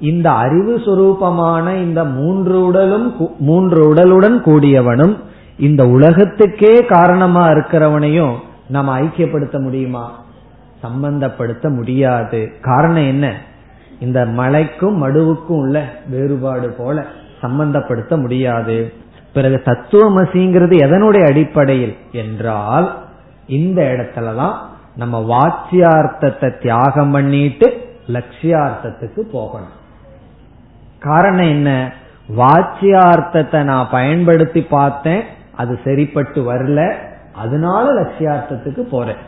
இந்த 0.00 0.32
அறிவு 0.32 0.76
சுரூபமான 0.78 1.76
இந்த 1.76 2.04
மூன்று 2.04 2.64
உடலும் 2.64 3.14
மூன்று 3.38 3.94
உடலுடன் 3.94 4.34
கூடியவனும் 4.44 5.16
இந்த 5.58 5.86
உலகத்துக்கே 5.86 6.84
காரணமா 6.84 7.48
இருக்கிறவனையும் 7.48 8.34
நம்ம 8.68 9.00
ஐக்கியப்படுத்த 9.00 9.60
முடியுமா? 9.60 10.22
சம்பந்தப்படுத்த 10.82 11.74
முடியாது. 11.74 12.52
காரணம் 12.60 13.06
என்ன? 13.06 13.34
இந்த 14.00 14.24
மலைக்கும் 14.24 15.04
மடுவுக்கும் 15.04 15.58
உள்ள 15.58 15.92
வேறுபாடு 16.10 16.68
போல 16.68 17.06
சம்பந்தப்படுத்த 17.42 18.20
முடியாது. 18.20 18.92
பிறகு 19.34 19.62
தத்துவமசிங்கிறது 19.64 20.74
எதனுடைய 20.84 21.26
அடிப்படையில் 21.26 21.96
என்றால் 22.12 23.02
இந்த 23.46 23.82
இடத்துலதான் 23.82 24.54
நம்ம 24.96 25.20
வாச்சியார்த்தத்தை 25.20 26.60
தியாகம் 26.60 27.10
பண்ணிட்டு 27.10 27.96
லட்சியார்த்தத்துக்கு 28.06 29.20
போகணும். 29.20 29.82
காரணம் 30.98 31.48
என்ன? 31.48 31.92
வாச்சியார்த்தத்தை 32.36 33.62
நான் 33.62 33.88
பயன்படுத்தி 33.90 34.62
பார்த்தேன் 34.62 35.22
அது 35.56 35.80
சரிப்பட்டு 35.84 36.52
வரல 36.52 36.94
அதனால 37.34 38.02
லட்சியார்த்தத்துக்கு 38.02 38.80
போறேன். 38.80 39.22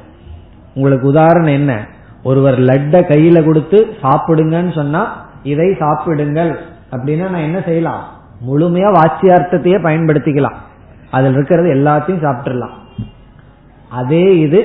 உங்களுக்கு 0.75 1.07
உதாரணம் 1.07 1.53
என்ன? 1.53 1.87
ஒருவர் 2.23 2.59
லட்ட 2.59 3.01
கையில 3.01 3.45
கொடுத்து 3.45 3.97
சாப்பிடுங்கன்னு 4.03 4.75
சொன்னா 4.75 5.27
இதை 5.43 5.75
சாப்பிடுங்கள். 5.79 6.59
அப்படின்னா 6.91 7.31
நான் 7.31 7.47
என்ன 7.49 7.61
செய்யலாம்? 7.61 8.16
முழுமையா 8.47 8.89
வாச்சியார்த்தத்தையே 8.99 9.79
பயன்படுத்திக்கலாம். 9.87 10.59
அதில் 11.11 11.33
இருக்கிறது 11.33 11.69
எல்லாத்தையும் 11.75 12.25
சாப்பிட்டுலாம் 12.25 12.75
அதே 13.91 14.39
இது 14.39 14.61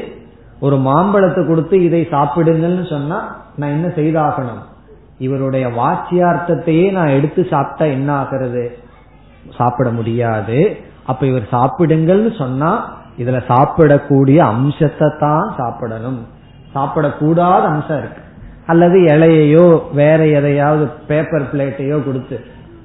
ஒரு 0.59 0.77
மாம்பழத்தை 0.77 1.47
கொடுத்து 1.47 1.83
இதை 1.83 2.07
சாப்பிடுங்கன்னு 2.11 2.89
சொன்னா 2.89 3.19
நான் 3.55 3.69
என்ன 3.69 3.87
செய்தாகணும்? 3.87 4.61
இவருடைய 5.17 5.67
வாச்சியார்த்தத்தையே 5.67 6.91
நான் 6.91 7.07
எடுத்து 7.07 7.47
சாப்பிட்டா 7.49 7.85
என்ன 7.85 8.13
ஆகிறது? 8.13 8.77
சாப்பிட 9.57 9.89
முடியாது. 9.89 10.77
அப்ப 11.05 11.25
இவர் 11.25 11.47
சாப்பிடுங்கள்னு 11.51 12.37
சொன்னா 12.37 12.71
இதுல 13.17 13.39
சாப்பிடக்கூடிய 13.47 14.37
அம்சத்தை 14.37 15.07
தான் 15.19 15.53
சாப்பிடணும். 15.57 16.27
சாப்பிடக்கூடாத 16.75 17.63
அம்சம் 17.73 17.97
இருக்கு. 17.97 18.21
அல்லது 18.65 18.97
இலையையோ 18.99 19.93
வேற 19.93 20.25
எதையாவது 20.27 20.89
பேப்பர் 21.07 21.49
பிளேட்டையோ 21.53 22.03
கொடுத்து 22.05 22.37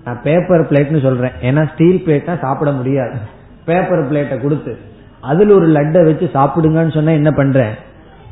நான் 0.07 0.21
பேப்பர் 0.23 0.63
பிளேட்னு 0.71 1.01
சொல்றேன். 1.03 1.37
ஏன்னா 1.41 1.63
ஸ்டீல் 1.73 2.03
பிளேட்னா 2.07 2.35
சாப்பிட 2.41 2.71
முடியாது. 2.71 3.17
பேப்பர் 3.65 4.03
பிளேட்டை 4.11 4.37
கொடுத்து 4.43 4.73
அதுல 5.21 5.55
ஒரு 5.55 5.69
லட்டை 5.69 6.01
வச்சு 6.05 6.27
சாப்பிடுங்கன்னு 6.35 6.95
சொன்னா 6.95 7.13
என்ன 7.13 7.31
பண்றேன் 7.31 7.73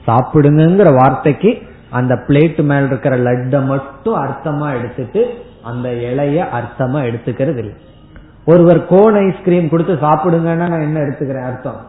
சாப்பிடுங்கிற 0.07 0.89
வார்த்தைக்கு 0.95 1.51
அந்த 1.91 2.15
பிளேட் 2.27 2.61
மேல 2.71 2.87
இருக்கிற 2.87 3.15
லட்டை 3.19 3.61
மட்டும் 3.67 4.17
அர்த்தமா 4.25 4.69
எடுத்துட்டு 4.79 5.23
அந்த 5.63 5.89
இலைய 5.89 6.39
அர்த்தமா 6.59 7.01
எடுத்துக்கிறது 7.09 7.61
இல்லை. 7.65 7.75
ஒருவர் 8.45 8.81
கோன் 8.87 9.17
ஐஸ்கிரீம் 9.27 9.69
கொடுத்து 9.69 9.95
சாப்பிடுங்கன்னா 10.07 10.69
நான் 10.73 10.87
என்ன 10.89 10.99
எடுத்துக்கிறேன் 11.01 11.49
அர்த்தம்? 11.51 11.81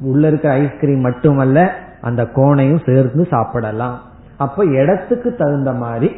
உள்ள 0.00 0.22
இருக்கிற 0.28 0.52
ஐஸ்கிரீம் 0.54 1.00
மட்டுமல்ல 1.00 1.58
அந்த 2.00 2.22
கோனையும் 2.36 2.84
சேர்ந்து 2.86 3.24
சாப்பிடலாம். 3.30 3.96
அப்ப 4.36 4.64
இடத்துக்கு 4.64 5.30
தகுந்த 5.34 5.72
மாதிரி 5.72 6.08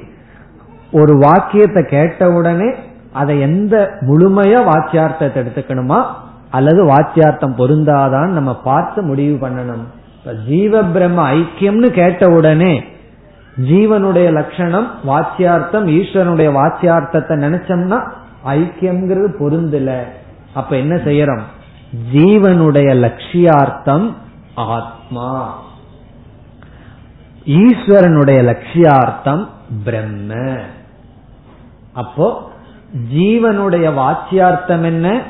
ஒரு 0.93 1.18
வாக்கியத்தை 1.18 1.84
கேட்ட 1.84 2.30
உடனே 2.30 2.74
அதை 3.12 3.41
எந்த 3.41 3.91
முழுமையா 4.01 4.61
வாக்கியார்த்தத்தை 4.72 5.39
எடுத்துக்கணுமா? 5.43 6.05
அல்லது 6.51 6.84
வாக்கியார்த்தம் 6.84 7.59
பொருந்தாதான் 7.59 8.28
நம்ம 8.28 8.61
பார்த்து 8.61 9.03
முடிவு 9.03 9.49
பண்ணணும். 9.49 9.84
ஜீவ 10.47 10.82
பிரம்ம 10.82 11.32
ஐக்கியம்னு 11.32 11.91
கேட்ட 11.91 12.26
உடனே 12.28 12.84
ஜீவனுடைய 13.68 14.32
லட்சணம் 14.32 14.91
வாச்சியார்த்தம் 15.07 15.87
ஈஸ்வரனுடைய 15.99 16.49
வாச்சியார்த்தத்தை 16.59 17.34
நினைச்சோம்னா 17.45 17.99
ஐக்கியம்ங்கிறது 18.45 19.28
பொருந்தல 19.41 19.99
அப்ப 20.55 20.76
என்ன 20.76 20.95
செய்யறோம்? 20.95 21.41
ஜீவனுடைய 22.12 22.91
லட்சியார்த்தம் 23.05 24.14
ஆத்மா. 24.55 25.55
ஈஸ்வரனுடைய 27.47 28.57
லட்சியார்த்தம் 28.57 29.47
பிரம்ம. 29.84 30.34
அப்போ 31.97 32.51
ஜீவனுடைய 33.15 33.95
வாச்சியார்த்தம் 33.95 34.85
என்ன? 34.85 35.23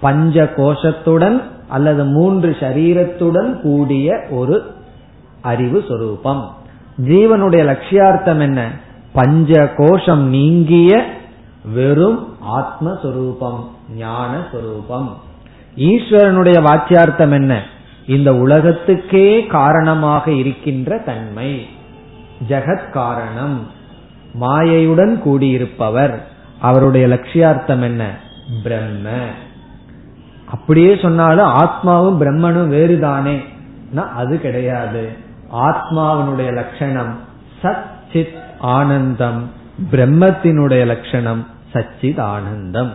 பஞ்ச 0.00 0.44
கோஷத்துடன் 0.56 1.42
அல்லது 1.68 2.04
மூன்று 2.04 2.56
சரீரத்துடன் 2.60 3.60
கூடிய 3.60 4.20
ஒரு 4.30 4.62
அறிவு 5.40 5.84
சொரூபம். 5.88 6.54
ஜீவனுடைய 7.04 7.62
லட்சியார்த்தம் 7.62 8.40
என்ன? 8.40 8.70
பஞ்ச 9.12 9.72
கோஷம் 9.76 10.28
நீங்கிய 10.28 11.06
வெறும் 11.74 12.36
ஆத்மஸ்வரூபம் 12.56 13.64
ஞான 13.96 14.46
சொரூபம் 14.52 15.16
ஈஸ்வரனுடைய 15.76 16.60
வாச்சியார்த்தம் 16.62 17.32
என்ன? 17.32 17.62
இந்த 18.06 18.34
உலகத்துக்கே 18.34 19.46
காரணமாக 19.46 20.32
இருக்கின்ற 20.32 20.98
தன்மை. 20.98 21.66
ஜெகத் 22.48 22.90
காரணம். 22.90 23.76
மாயையுடன் 24.40 25.20
கூடியிருப்பவர். 25.24 26.14
அவருடைய 26.60 27.06
லட்சியார்த்தம் 27.06 27.82
என்ன? 27.82 28.10
பிரம்ம. 28.62 29.08
அப்படியே 30.46 30.96
சொன்னாலும் 31.02 31.46
ஆத்மாவும் 31.46 32.22
பிரம்மனும் 32.22 32.72
வேறுதானே? 32.72 33.38
அது 34.16 34.40
கிடையாது. 34.40 35.08
ஆத்மாவினுடைய 35.52 36.52
லட்சணம் 36.52 37.18
சத் 37.62 37.82
சித் 38.12 38.34
ஆனந்தம். 38.58 39.50
பிரம்மத்தினுடைய 39.90 40.86
லட்சணம் 40.86 41.46
சச்சித் 41.72 42.20
ஆனந்தம். 42.20 42.92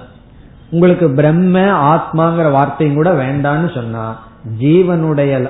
உங்களுக்கு 0.70 1.12
பிரம்ம 1.12 1.60
ஆத்மாங்கிற 1.96 2.52
வார்த்தையும் 2.52 2.96
கூட 2.96 3.12
வேண்டான்னு 3.12 3.74
சொன்னா 3.74 4.20
ஜீவனுடைய 4.60 5.50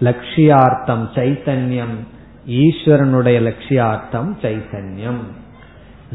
லட்சியார்த்தம் 0.00 1.08
சைத்தன்யம் 1.14 2.06
ஈஸ்வரனுடைய 2.46 3.52
லட்சியார்த்தம் 3.52 4.36
சைத்தன்யம். 4.42 5.22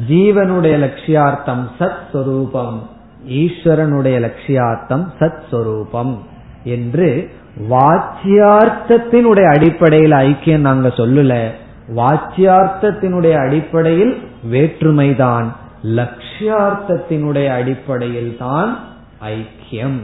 ஜீவனுடைய 0.09 0.75
லட்சியார்த்தம் 0.79 1.67
சத் 1.79 2.11
சொரூபம் 2.11 2.89
ஈஸ்வரனுடைய 3.29 4.19
லட்சியார்த்தம் 4.19 5.05
சத் 5.19 5.41
சொரூபம் 5.51 6.23
என்று 6.63 7.31
வாச்சியார்த்தத்தினுடைய 7.69 9.49
அடிப்படையில் 9.49 10.11
ஐக்கியம் 10.11 10.57
நாங்க 10.57 10.87
சொல்லல. 10.87 11.51
வாச்சியார்த்தத்தினுடைய 11.95 13.47
அடிப்படையில் 13.47 14.29
வேற்றுமைதான். 14.51 15.45
லட்சியார்த்தத்தினுடைய 15.83 17.49
அடிப்படையில் 17.49 18.35
தான் 18.39 18.79
ஐக்கியம். 19.21 19.99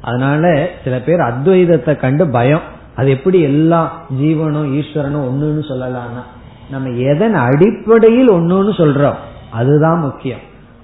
அதனால 0.00 0.68
சில 0.84 1.00
பேர் 1.00 1.18
அத்வைதத்தை 1.18 1.96
கண்டு 1.96 2.28
பயம். 2.28 2.72
அது 2.96 3.10
எப்படி 3.10 3.40
எல்லா 3.40 4.02
ஜீவனும் 4.20 4.70
ஈஸ்வரனும் 4.78 5.26
ஒண்ணுன்னு 5.28 5.62
சொல்லலாம்னா 5.70 6.22
நம்ம 6.70 6.88
எதன் 6.88 7.34
அடிப்படையில் 7.34 8.30
ஒன்னுன்னு 8.30 8.72
சொல்றோம் 8.80 9.14
அதுதான் 9.50 10.00
முக்கியம். 10.00 10.38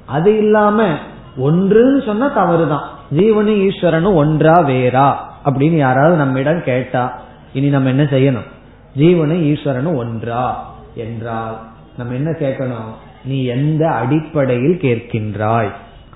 அது 0.06 0.38
இல்லாம 0.38 0.94
ஒன்றுன்னு 1.38 2.06
சொன்னா 2.06 2.26
தவறுதான். 2.34 2.86
ஜீவனும் 3.16 3.61
ஈஸ்வரனும் 3.66 4.14
ஒன்றா 4.14 4.54
வேறா 4.61 5.16
அப்படின்னு 5.44 5.76
யாராவது 5.76 6.16
நம்மிடம் 6.16 6.64
கேட்டா 6.64 7.20
இனி 7.52 7.68
நம்ம 7.68 7.88
என்ன 7.88 8.02
செய்யணும்? 8.02 8.48
ஜீவனும் 8.96 9.44
ஈஸ்வரனும் 9.52 9.96
ஒன்றா 9.96 10.72
என்றால் 10.94 11.58
நம்ம 11.98 12.14
என்ன 12.14 12.30
கேட்கணும்? 12.30 12.90
நீ 13.24 13.44
எந்த 13.44 13.88
அடிப்படையில் 13.88 14.78
கேட்கின்றாய்? 14.82 15.70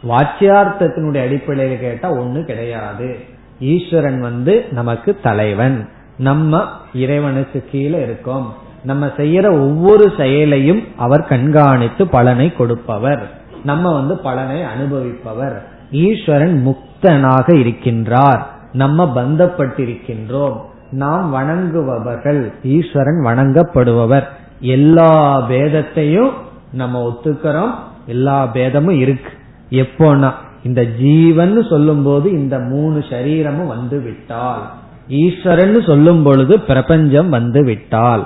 வாச்சியார்த்தத்தினுடைய 0.08 1.22
அடிப்படையில் 1.22 1.80
கேட்டா 1.80 2.12
ஒண்ணு 2.12 2.44
கிடையாது. 2.44 3.32
ஈஸ்வரன் 3.60 4.20
வந்து 4.20 4.64
நமக்கு 4.70 5.18
தலைவன். 5.22 5.88
நம்ம 6.18 6.64
இறைவனுக்கு 6.94 7.64
கீழே 7.70 8.02
இருக்கோம். 8.02 8.54
நம்ம 8.84 9.06
செய்யற 9.06 9.46
ஒவ்வொரு 9.46 10.12
செயலையும் 10.16 10.82
அவர் 10.96 11.26
கண்காணித்து 11.26 12.08
பலனை 12.08 12.52
கொடுப்பவர். 12.52 13.30
நம்ம 13.64 13.92
வந்து 13.92 14.18
பலனை 14.18 14.62
அனுபவிப்பவர். 14.62 15.68
ஈஸ்வரன் 15.90 16.66
முக்தனாக 16.66 17.46
இருக்கின்றார். 17.46 18.42
நம்ம 18.72 19.12
பந்தப்பட்டிருக்கின்றோம். 19.16 20.60
நாம் 20.90 21.34
வணங்குபவர்கள் 21.34 22.52
ஈஸ்வரன் 22.62 23.24
வணங்கப்படுபவர். 23.24 24.24
எல்லா 24.60 25.42
பேதத்தையும் 25.50 26.30
நம்ம 26.72 27.08
ஒத்துக்கிறோம். 27.08 27.70
எல்லா 28.06 28.46
பேதமும் 28.46 28.98
இருக்கு. 28.98 29.30
எப்போனா 29.70 30.32
இந்த 30.64 30.84
ஜீவன் 30.84 31.56
சொல்லும் 31.70 32.02
போது 32.02 32.26
இந்த 32.30 32.58
மூணு 32.58 33.04
சரீரமும் 33.10 33.72
வந்து 33.74 34.00
விட்டால். 34.00 34.64
ஈஸ்வரன் 35.08 35.76
சொல்லும் 35.82 36.22
பொழுது 36.22 36.54
பிரபஞ்சம் 36.60 37.28
வந்து 37.28 37.62
விட்டால். 37.64 38.24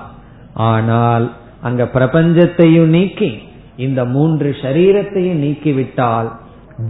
ஆனால் 0.54 1.26
அங்க 1.62 1.84
பிரபஞ்சத்தையும் 1.94 2.92
நீக்கி 2.96 3.30
இந்த 3.76 4.00
மூன்று 4.04 4.56
சரீரத்தையும் 4.62 5.42
நீக்கிவிட்டால் 5.44 6.28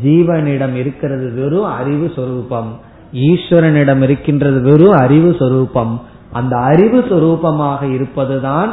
ஜீவனிடம் 0.03 0.75
இருக்கிறது 0.75 1.27
வெறும் 1.35 1.71
அறிவு 1.79 2.13
சொரூபம். 2.17 2.71
ஈஸ்வரனிடம் 3.13 4.03
இருக்கின்றது 4.03 4.61
வெறும் 4.61 4.97
அறிவு 4.97 5.37
சொரூபம். 5.39 6.01
அந்த 6.33 6.55
அறிவு 6.57 6.99
சொரூபமாக 7.11 7.81
இருப்பதுதான் 7.95 8.73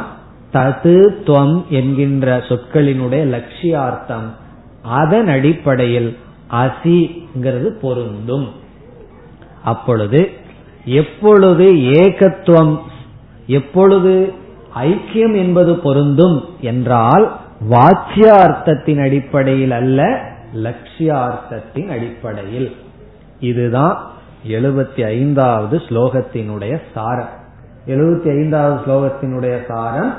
தது 0.52 0.96
துவம் 1.26 1.56
என்கின்ற 1.68 2.36
சொற்களினுடைய 2.48 3.22
லட்சியார்த்தம். 3.34 4.28
அதன் 5.00 5.28
அடிப்படையில் 5.28 6.10
அசிங்கிறது 6.50 7.66
பொருந்தும். 7.66 8.48
அப்பொழுது 9.64 10.30
எப்பொழுது 10.84 11.64
ஏகத்துவம் 11.72 12.78
எப்பொழுது 13.46 14.32
ஐக்கியம் 14.74 15.36
என்பது 15.36 15.78
பொருந்தும் 15.78 16.42
என்றால் 16.60 17.36
வாச்சியார்த்தத்தின் 17.70 19.02
அடிப்படையில் 19.02 19.70
அல்ல 19.70 20.28
லட்சியார்த்தத்தின் 20.54 21.88
அடிப்படையில். 21.88 22.76
இதுதான் 23.40 24.10
எழுபத்தி 24.48 25.04
ஐந்தாவது 25.04 25.78
ஸ்லோகத்தினுடைய 25.78 26.80
சாரம். 26.94 27.44
எழுபத்தி 27.86 28.28
ஐந்தாவது 28.28 28.80
ஸ்லோகத்தினுடைய 28.84 29.66
சாரம் 29.68 30.14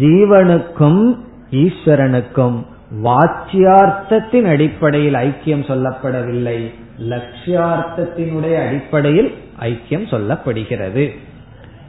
ஜீவனுக்கும் 0.00 1.16
ஈஸ்வரனுக்கும் 1.50 2.66
வாச்சியார்த்தத்தின் 2.96 4.50
அடிப்படையில் 4.50 5.14
ஐக்கியம் 5.14 5.66
சொல்லப்படவில்லை. 5.66 6.74
லட்சியார்த்தத்தினுடைய 6.98 8.66
அடிப்படையில் 8.66 9.34
ஐக்கியம் 9.60 10.10
சொல்லப்படுகிறது. 10.10 11.16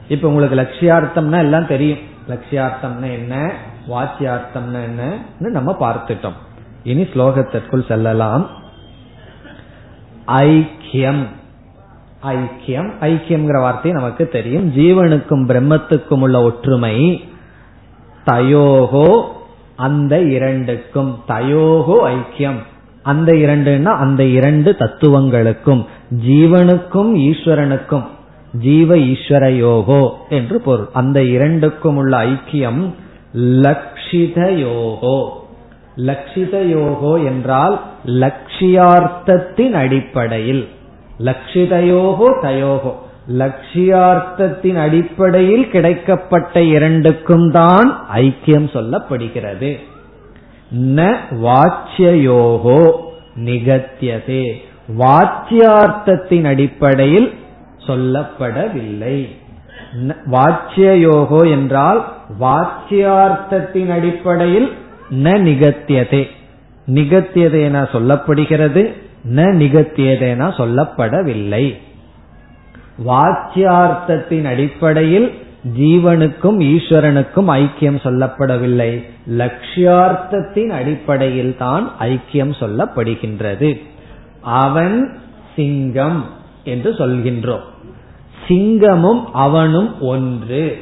இப்ப 0.08 0.28
உங்களுக்கு 0.28 0.60
லட்சியார்த்தம்னா 0.60 1.38
எல்லாம் 1.38 1.66
தெரியும். 1.66 1.98
லட்சியார்த்தம்னா 2.28 3.12
என்ன? 3.12 3.52
வாச்சியார்த்தம்னா 3.88 4.84
என்னன்னு 4.88 5.16
நம்ம 5.38 5.76
பார்த்துட்டோம். 5.80 6.32
இனி 6.84 7.02
ஸ்லோகத்திற்குள் 7.02 7.86
செல்லலாம். 7.88 8.50
ஐக்கியம். 10.26 11.26
ஐக்கியம். 12.22 12.90
ஐக்கியம்ங்கிற 13.00 13.60
வார்த்தை 13.60 13.92
நமக்கு 13.92 14.28
தெரியும். 14.28 14.72
ஜீவனுக்கும் 14.72 15.46
பிரம்மத்துக்கும் 15.46 16.20
உள்ள 16.20 16.42
ஒற்றுமை. 16.42 17.24
தயோகோ 18.26 19.40
அந்த 19.82 20.14
இரண்டுக்கும் 20.36 21.12
தயோகோ 21.28 21.96
ஐக்கியம். 22.12 22.60
அந்த 23.02 23.30
இரண்டுன்னா 23.44 23.92
அந்த 24.04 24.22
இரண்டு 24.38 24.70
தத்துவங்களுக்கும் 24.78 25.82
ஜீவனுக்கும் 26.26 27.12
ஈஸ்வரனுக்கும் 27.28 28.04
ஜீவ 28.60 28.96
ஈஸ்வர 29.10 29.44
யோகோ 29.56 30.02
என்று 30.28 30.56
பொருள். 30.60 30.88
அந்த 30.92 31.18
இரண்டுக்கும் 31.36 31.96
உள்ள 31.96 32.16
ஐக்கியம் 32.24 32.82
லக்ஷித 33.64 34.38
யோகோ. 34.64 35.16
லக்ஷித 36.08 36.56
யோகோ 36.74 37.14
என்றால் 37.24 37.76
லட்சியார்த்தத்தின் 38.22 39.74
அடிப்படையில். 39.82 40.64
லட்சிதயோகோ 41.20 42.28
தயோகோ. 42.42 42.92
லட்சியார்த்தத்தின் 43.28 44.76
அடிப்படையில் 44.76 45.68
கிடைக்கப்பட்ட 45.72 46.58
இரண்டுக்கும் 46.58 47.50
தான் 47.50 48.06
ஐக்கியம் 48.14 48.68
சொல்லப்படுகிறது. 48.72 49.78
ந 50.76 51.16
வாச்சியோகோ 51.42 52.92
நிகத்தியதே. 53.44 54.52
வாச்சியார்த்தத்தின் 54.98 56.44
அடிப்படையில் 56.44 57.32
சொல்லப்படவில்லை. 57.86 59.28
வாச்சியோகோ 60.30 61.50
என்றால் 61.50 62.12
வாச்சியார்த்தத்தின் 62.40 63.90
அடிப்படையில் 63.90 64.72
ந 65.10 65.24
நிகத்தியதே. 65.24 66.28
நிகத்தியதேனா 66.86 67.86
சொல்லப்படுகிறது 67.92 68.92
ந 69.34 69.40
நிகத்தியதேனா 69.40 70.48
சொல்லப்படவில்லை. 70.56 71.78
வாக்கியார்த்தத்தின் 72.98 74.44
அடிப்படையில் 74.44 75.28
ஜீவனுக்கும் 75.78 76.58
ஈஸ்வரனுக்கும் 76.72 77.50
ஐக்கியம் 77.60 78.04
சொல்லப்படவில்லை. 78.04 79.04
லட்சியார்த்தத்தின் 79.28 80.68
அடிப்படையில் 80.68 81.56
தான் 81.56 81.90
ஐக்கியம் 82.00 82.54
சொல்லப்படுகின்றது. 82.60 83.70
அவன் 84.42 85.20
சிங்கம் 85.56 86.24
என்று 86.64 86.90
சொல்கின்றோம். 86.92 87.66
சிங்கமும் 88.48 89.22
அவனும் 89.32 90.00
ஒன்று 90.00 90.76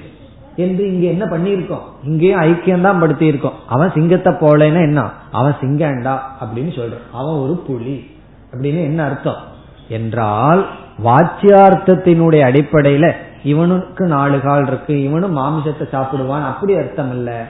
என்று 0.57 0.83
இங்க 0.93 1.07
என்ன 1.07 1.25
பண்ணிருக்கோம் 1.25 1.85
இங்கேயும் 2.05 2.41
ஐக்கியம் 2.41 2.81
தான் 2.81 2.99
படுத்தி 2.99 3.27
இருக்கோம் 3.27 3.59
அவன் 3.67 3.91
சிங்கத்தை 3.91 4.33
போலன்னா 4.33 4.81
என்ன? 4.81 5.03
அவன் 5.33 5.57
சிங்கண்டா 5.61 6.15
அப்படின்னு 6.41 6.73
சொல்றான் 6.79 7.07
அவன் 7.13 7.35
ஒரு 7.35 7.55
புலி 7.67 8.07
அப்படின்னு 8.53 8.81
என்ன 8.83 9.05
அர்த்தம்? 9.05 9.41
என்றால் 9.89 10.67
வாச்சியார்த்தத்தினுடைய 11.05 12.41
அடிப்படையில 12.51 13.13
இவனுக்கு 13.45 14.07
நாலு 14.07 14.41
கால் 14.41 14.67
இருக்கு. 14.67 15.03
இவனும் 15.03 15.37
மாமிசத்தை 15.37 15.87
சாப்பிடுவான். 15.93 16.45
அப்படி 16.45 16.77
அர்த்தம் 16.77 17.11
இல்ல 17.11 17.47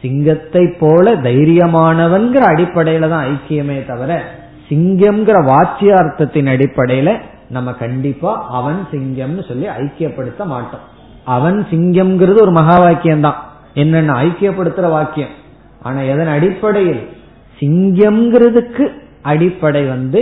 சிங்கத்தை 0.00 0.76
போல 0.80 1.14
தைரியமானவன்கிற 1.14 2.42
அடிப்படையில 2.52 3.08
தான் 3.08 3.26
ஐக்கியமே 3.26 3.86
தவிர 3.86 4.24
சிங்கம்ங்கிற 4.68 5.38
வாச்சியார்த்தத்தின் 5.50 6.50
அடிப்படையில 6.54 7.20
நம்ம 7.48 7.72
கண்டிப்பா 7.72 8.46
அவன் 8.48 8.86
சிங்கம்னு 8.90 9.48
சொல்லி 9.48 9.66
ஐக்கியப்படுத்த 9.66 10.44
மாட்டோம். 10.44 10.84
அவன் 11.24 11.66
சிங்கம்ங்கிறது 11.70 12.40
ஒரு 12.40 12.50
மகா 12.50 12.76
வாக்கியம் 12.78 13.20
தான். 13.20 13.44
என்னென்ன? 13.74 14.12
ஐக்கியப்படுத்துற 14.12 14.90
வாக்கியம். 14.90 15.28
ஆனா 15.82 16.00
எதன் 16.00 16.26
அடிப்படையில்? 16.26 17.08
சிங்கம்ங்கிறதுக்கு 17.60 18.92
அடிப்படை 19.22 19.84
வந்து 19.84 20.20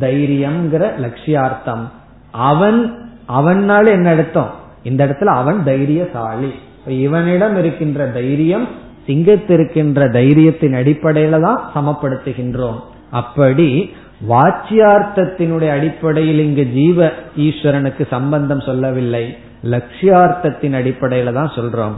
தைரியம்ங்கிற 0.00 0.90
லட்சியார்த்தம். 1.02 1.88
அவன் 2.30 3.08
அவனால 3.38 3.86
என்ன 3.86 4.10
அர்த்தம்? 4.10 4.50
இந்த 4.82 5.06
இடத்துல 5.06 5.24
அவன் 5.24 5.64
தைரியசாலி. 5.64 6.52
இவனிடம் 6.86 7.58
இருக்கின்ற 7.58 8.06
தைரியம் 8.06 8.68
சிங்கத்திருக்கின்ற 9.06 10.10
தைரியத்தின் 10.10 10.74
அடிப்படையில 10.74 11.40
தான் 11.40 11.70
சமப்படுத்துகின்றோம். 11.74 12.80
அப்படி 13.10 13.94
வாச்சியார்த்தத்தினுடைய 14.28 15.70
அடிப்படையில் 15.70 16.38
இங்கு 16.38 16.66
ஜீவ 16.74 17.10
ஈஸ்வரனுக்கு 17.36 18.06
சம்பந்தம் 18.06 18.60
சொல்லவில்லை. 18.60 19.36
லட்சியார்த்தத்தின் 19.64 20.74
அடிப்படையில 20.80 21.32
தான் 21.32 21.52
சொல்றோம். 21.54 21.96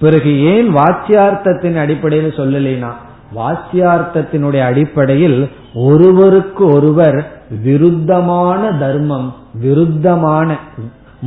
பிறகு 0.00 0.42
ஏன் 0.44 0.74
வாச்சியார்த்தத்தின் 0.74 1.78
அடிப்படையில் 1.78 2.36
சொல்லலைனா? 2.36 2.92
வாச்சியார்த்தத்தினுடைய 3.36 4.60
அடிப்படையில் 4.60 5.50
ஒருவருக்கு 5.74 6.66
ஒருவர் 6.66 7.32
விருத்தமான 7.64 8.78
தர்மம் 8.78 9.34
விருத்தமான 9.62 10.56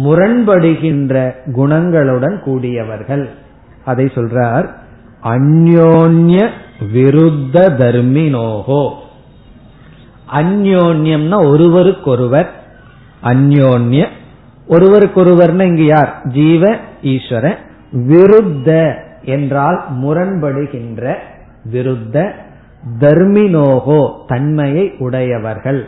முரண்படுகின்ற 0.03 1.35
குணங்களுடன் 1.55 2.39
கூடியவர்கள். 2.39 3.29
அதை 3.85 4.05
சொல்றார் 4.05 4.69
அந்யோன்ய 5.23 6.49
விருத்த 6.93 7.69
தர்மினோகோ. 7.79 8.91
அந்யோன்யம்னா 10.33 11.47
ஒருவருக்கொருவர். 11.47 12.51
அந்யோன்ய 13.23 14.07
ஒருவருக்கொருவர்னா 14.69 15.65
இங்கு 15.65 15.85
யார்? 15.85 16.21
ஜீவ 16.23 16.75
ஈஸ்வர. 17.03 17.55
விருத்த 17.93 18.93
என்றால் 19.23 19.83
முரண்படுகின்ற 20.01 21.15
விருத்த 21.71 22.31
தர்மினோகோ 22.99 24.25
தன்மையை 24.27 24.93
உடையவர்கள். 24.97 25.87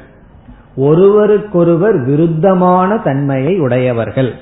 ஒருவருக்கொருவர் 0.76 2.08
விருத்தமான 2.08 3.04
தன்மையை 3.04 3.60
உடையவர்கள். 3.60 4.34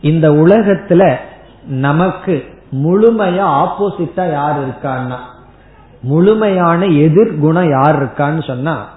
இந்த 0.00 0.30
உலகத்துல 0.30 1.16
நமக்கு 1.68 2.44
முழுமையா 2.72 3.66
ஆப்போசிட்டா 3.66 4.30
யார் 4.30 4.68
இருக்கான்னா? 4.68 5.16
முழுமையான 6.02 6.86
எதிர்குணம் 6.86 7.70
யார் 7.70 8.02
இருக்கான்னு 8.02 8.46
சொன்னா 8.46 8.88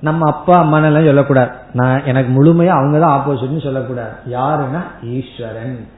நம்ம 0.00 0.30
அப்பா 0.30 0.58
அம்மா 0.58 0.78
எல்லாம் 0.78 1.04
சொல்லக்கூடாது. 1.04 1.50
நான் 1.72 2.04
எனக்கு 2.04 2.44
முழுமையா 2.44 2.66
அவங்க 2.66 2.98
தான் 2.98 3.20
ஆப்போசிட்னு 3.20 3.62
சொல்லக்கூடாது. 3.62 4.12
யாருன்னா 4.30 5.04
ஈஸ்வரன். 5.04 5.88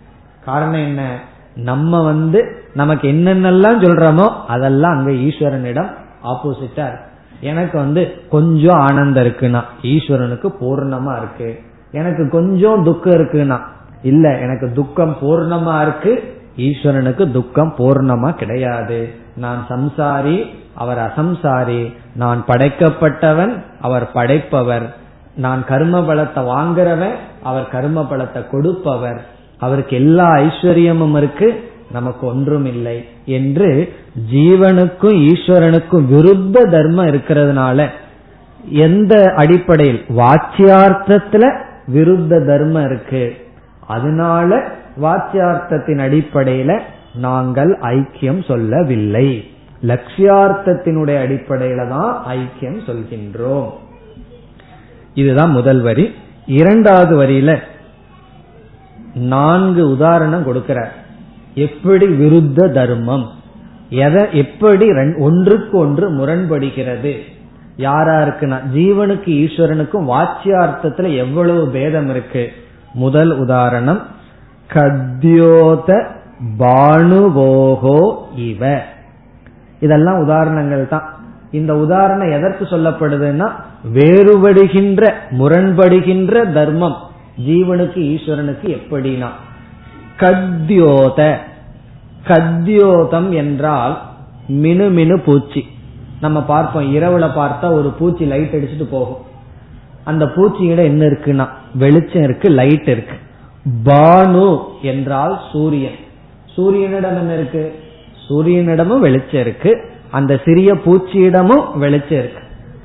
காரணம் 0.44 0.84
என்ன? 0.84 1.18
நம்ம 1.56 2.02
வந்து 2.02 2.57
நமக்கு 2.74 3.08
என்னென்னலாம் 3.08 3.82
சொல்றோமோ 3.84 4.32
அதெல்லாம் 4.46 4.96
அங்க 4.96 5.10
ஈஸ்வரனிடம் 5.10 5.90
ஆப்போசிட்டா 6.24 6.86
இருக்கு. 6.86 7.06
எனக்கு 7.40 7.78
வந்து 7.78 8.20
கொஞ்சம் 8.28 8.78
ஆனந்தம் 8.78 9.24
இருக்குன்னா 9.24 9.62
ஈஸ்வரனுக்கு 9.82 10.52
பூர்ணமா 10.60 11.16
இருக்கு. 11.16 11.60
எனக்கு 11.92 12.30
கொஞ்சம் 12.30 12.84
துக்கம் 12.84 13.12
இருக்குன்னா 13.12 13.60
இல்ல 14.02 14.38
எனக்கு 14.38 14.72
துக்கம் 14.72 15.16
பூர்ணமா 15.20 15.82
இருக்கு 15.82 16.36
ஈஸ்வரனுக்கு 16.56 17.30
துக்கம் 17.30 17.74
பூர்ணமா 17.78 18.34
கிடையாது. 18.34 19.14
நான் 19.36 19.66
சம்சாரி 19.68 20.46
அவர் 20.74 20.98
அசம்சாரி. 20.98 21.94
நான் 22.14 22.44
படைக்கப்பட்டவன் 22.46 23.62
அவர் 23.80 24.12
படைப்பவர். 24.12 24.96
நான் 25.36 25.64
கர்ம 25.64 26.00
பலத்தை 26.00 26.36
வாங்குறவன் 26.36 27.14
அவர் 27.42 27.68
கர்ம 27.68 28.06
பலத்தை 28.10 28.50
கொடுப்பவர். 28.50 29.26
அவருக்கு 29.58 29.96
எல்லா 29.96 30.30
ஐஸ்வர்யமும் 30.30 31.16
இருக்கு. 31.16 31.70
நமக்கு 31.93 32.26
ஒன்றும் 32.26 32.66
இல்லை 32.66 33.05
என்று 33.24 33.93
ஜீவனுக்கும் 34.32 35.26
ஈஸ்வரனுக்கும் 35.26 36.07
விருத்த 36.07 36.70
தர்மம் 36.70 37.07
இருக்கிறதுனால 37.07 37.86
எந்த 38.70 39.32
அடிப்படையில்? 39.36 40.05
வாச்சியார்த்தத்துல 40.09 41.57
விருத்த 41.95 42.47
தர்மம் 42.47 42.84
இருக்கு. 42.84 43.36
அதனால 43.86 44.68
வாச்சியார்த்தத்தின் 45.03 45.99
அடிப்படையில 45.99 46.80
நாங்கள் 47.14 47.78
ஐக்கியம் 47.78 48.45
சொல்லவில்லை. 48.45 49.51
லட்சியார்த்தத்தினுடைய 49.82 51.22
அடிப்படையில 51.26 51.89
தான் 51.89 52.24
ஐக்கியம் 52.28 52.80
சொல்கின்றோம். 52.86 53.70
இதுதான் 55.14 55.51
முதல் 55.51 55.80
வரி. 55.80 56.14
இரண்டாவது 56.47 57.22
வரியில 57.22 57.59
நான்கு 59.14 59.91
உதாரணம் 59.91 60.47
கொடுக்கிறார். 60.47 60.97
எப்படி 61.59 62.06
விருத்த 62.06 62.72
தர்மம்? 62.72 63.26
எதை 63.90 64.22
எப்படி 64.32 64.86
ஒன்றுக்கு 65.18 65.78
ஒன்று 65.78 66.06
முரண்படுகிறது? 66.12 67.12
யாரா 67.76 68.14
இருக்குன்னா 68.20 68.59
ஜீவனுக்கு 68.74 69.30
ஈஸ்வரனுக்கும் 69.42 70.09
வாச்சியார்த்தத்துல 70.09 71.16
எவ்வளவு 71.16 71.68
பேதம் 71.68 72.11
இருக்கு? 72.11 72.52
முதல் 72.94 73.32
உதாரணம் 73.38 74.00
கத்யோத 74.74 75.90
பானுவோகோ 76.59 78.00
இவ. 78.36 78.82
இதெல்லாம் 79.80 80.18
உதாரணங்கள் 80.22 80.88
தான். 80.88 81.06
இந்த 81.50 81.76
உதாரணம் 81.76 82.32
எதற்கு 82.32 82.64
சொல்லப்படுதுன்னா 82.64 83.50
வேறுபடுகின்ற 83.94 85.12
முரண்படுகின்ற 85.38 86.52
தர்மம் 86.52 86.96
ஜீவனுக்கு 87.46 88.00
ஈஸ்வரனுக்கு 88.14 88.76
எப்படினா 88.78 89.28
கத்யோத 90.18 91.38
கத்யோதம் 92.26 93.30
என்றால் 93.30 94.02
மினுமினு 94.48 95.22
பூச்சி. 95.22 95.66
நம்ம 96.20 96.42
பார்ப்போம் 96.42 96.94
இரவுல 96.94 97.30
பார்த்தா 97.36 97.72
ஒரு 97.72 97.88
பூச்சி 97.88 98.24
லைட் 98.24 98.54
அடிச்சுட்டு 98.54 98.84
போகும். 98.84 99.26
அந்த 100.04 100.24
பூச்சியிட 100.24 100.76
என்ன 100.76 101.06
இருக்குன்னா 101.06 101.48
வெளிச்சம் 101.74 102.22
இருக்கு 102.22 102.48
லைட் 102.50 102.88
இருக்கு. 102.88 103.16
பானு 103.84 104.58
என்றால் 104.82 105.40
சூரியன். 105.52 105.98
சூரியனிடம் 106.56 107.18
என்ன 107.18 107.34
இருக்கு? 107.34 107.78
சூரியனிடமும் 108.28 108.98
வெளிச்சம் 108.98 109.40
இருக்கு. 109.40 109.90
அந்த 110.10 110.40
சிறிய 110.44 110.74
பூச்சியிடமும் 110.74 111.78
வெளிச்சம் 111.78 112.18
இருக்கு. 112.18 112.42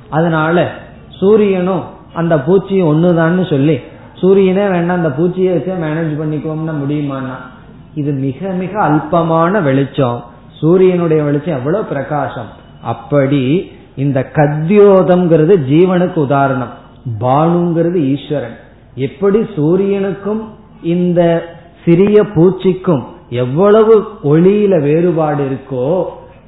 அதனால 0.08 0.72
சூரியனும் 1.08 1.82
அந்த 2.14 2.36
பூச்சியும் 2.36 2.88
ஒண்ணுதான்னு 2.92 3.50
சொல்லி 3.50 3.80
சூரியனே 4.14 4.68
வேண்டாம் 4.68 4.96
அந்த 4.96 5.08
பூச்சியை 5.08 5.52
வச்சு 5.52 5.72
மேனேஜ் 5.72 6.22
பண்ணிக்குவோம்னா 6.22 6.74
முடியுமான்னா 6.82 7.52
இது 7.94 8.12
மிக 8.12 8.48
மிக 8.48 8.88
அல்பமான 8.88 9.62
வெளிச்சம். 9.62 10.24
சூரியனுடைய 10.50 11.22
வெளிச்சம் 11.22 11.56
எவ்வளவு 11.56 11.84
பிரகாசம்? 11.84 12.48
அப்படி 12.82 13.72
இந்த 13.96 14.30
கத்யோதம்ங்கிறது 14.32 15.54
ஜீவனுக்கு 15.70 16.14
உதாரணம். 16.14 16.72
பானுங்கிறது 17.20 17.94
ஈஸ்வரன். 17.94 18.56
எப்படி 18.94 19.38
சூரியனுக்கும் 19.38 20.40
இந்த 20.82 21.42
சிறிய 21.84 22.22
பூச்சிக்கும் 22.22 23.04
எவ்வளவு 23.28 24.04
ஒளியில 24.24 24.80
வேறுபாடு 24.80 25.48
இருக்கோ 25.48 26.04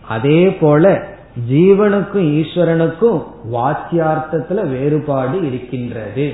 அதே 0.09 0.51
போல 0.51 1.03
ஜீவனுக்கும் 1.51 2.43
ஈஸ்வரனுக்கும் 2.43 3.23
வாக்கியார்த்தத்துல 3.53 4.79
வேறுபாடு 4.79 5.47
இருக்கின்றது. 5.47 6.33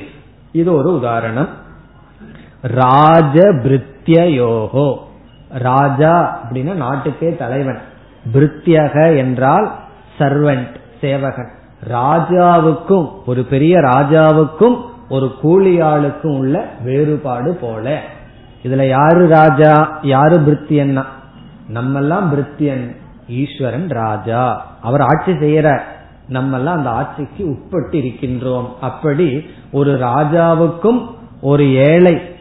இது 0.52 0.72
ஒரு 0.72 0.94
உதாரணம். 0.94 1.48
ராஜ 2.62 3.40
பிருத்தியோகோ 4.06 4.96
ராஜா 5.48 6.42
அப்படின்னா 6.42 6.74
நாட்டுக்கே 6.74 7.36
தலைவன். 7.36 7.78
பிருத்தியக 8.32 9.16
என்றால் 9.16 9.74
சர்வன்ட் 10.18 10.74
சேவகன். 11.00 11.50
ராஜாவுக்கும் 11.90 13.10
ஒரு 13.26 13.44
பெரிய 13.44 13.78
ராஜாவுக்கும் 13.78 14.80
ஒரு 15.08 15.34
கூலியாளுக்கும் 15.42 16.38
உள்ள 16.38 16.68
வேறுபாடு 16.84 17.54
போல. 17.54 18.00
இதுல 18.62 18.88
யாரு 18.88 19.28
ராஜா 19.28 19.98
யாரு 20.02 20.40
பிருத்தியன்னா 20.40 21.04
நம்மெல்லாம் 21.74 22.24
பிருத்தியன் 22.34 22.96
ஈஸ்வரன் 23.28 23.88
ராஜா. 23.88 24.66
அவர் 24.82 25.00
ஆட்சி 25.00 25.32
செய்யறார். 25.32 25.82
நம்மெல்லாம் 26.28 26.76
அந்த 26.76 26.90
ஆட்சிக்கு 26.90 27.48
உட்பட்டு 27.48 27.98
இருக்கின்றோம் 27.98 28.68
அப்படி 28.80 29.46
ஒரு 29.72 29.92
ராஜாவுக்கும் 29.92 31.06
ஒரு 31.40 31.74
ஏழை 31.74 32.31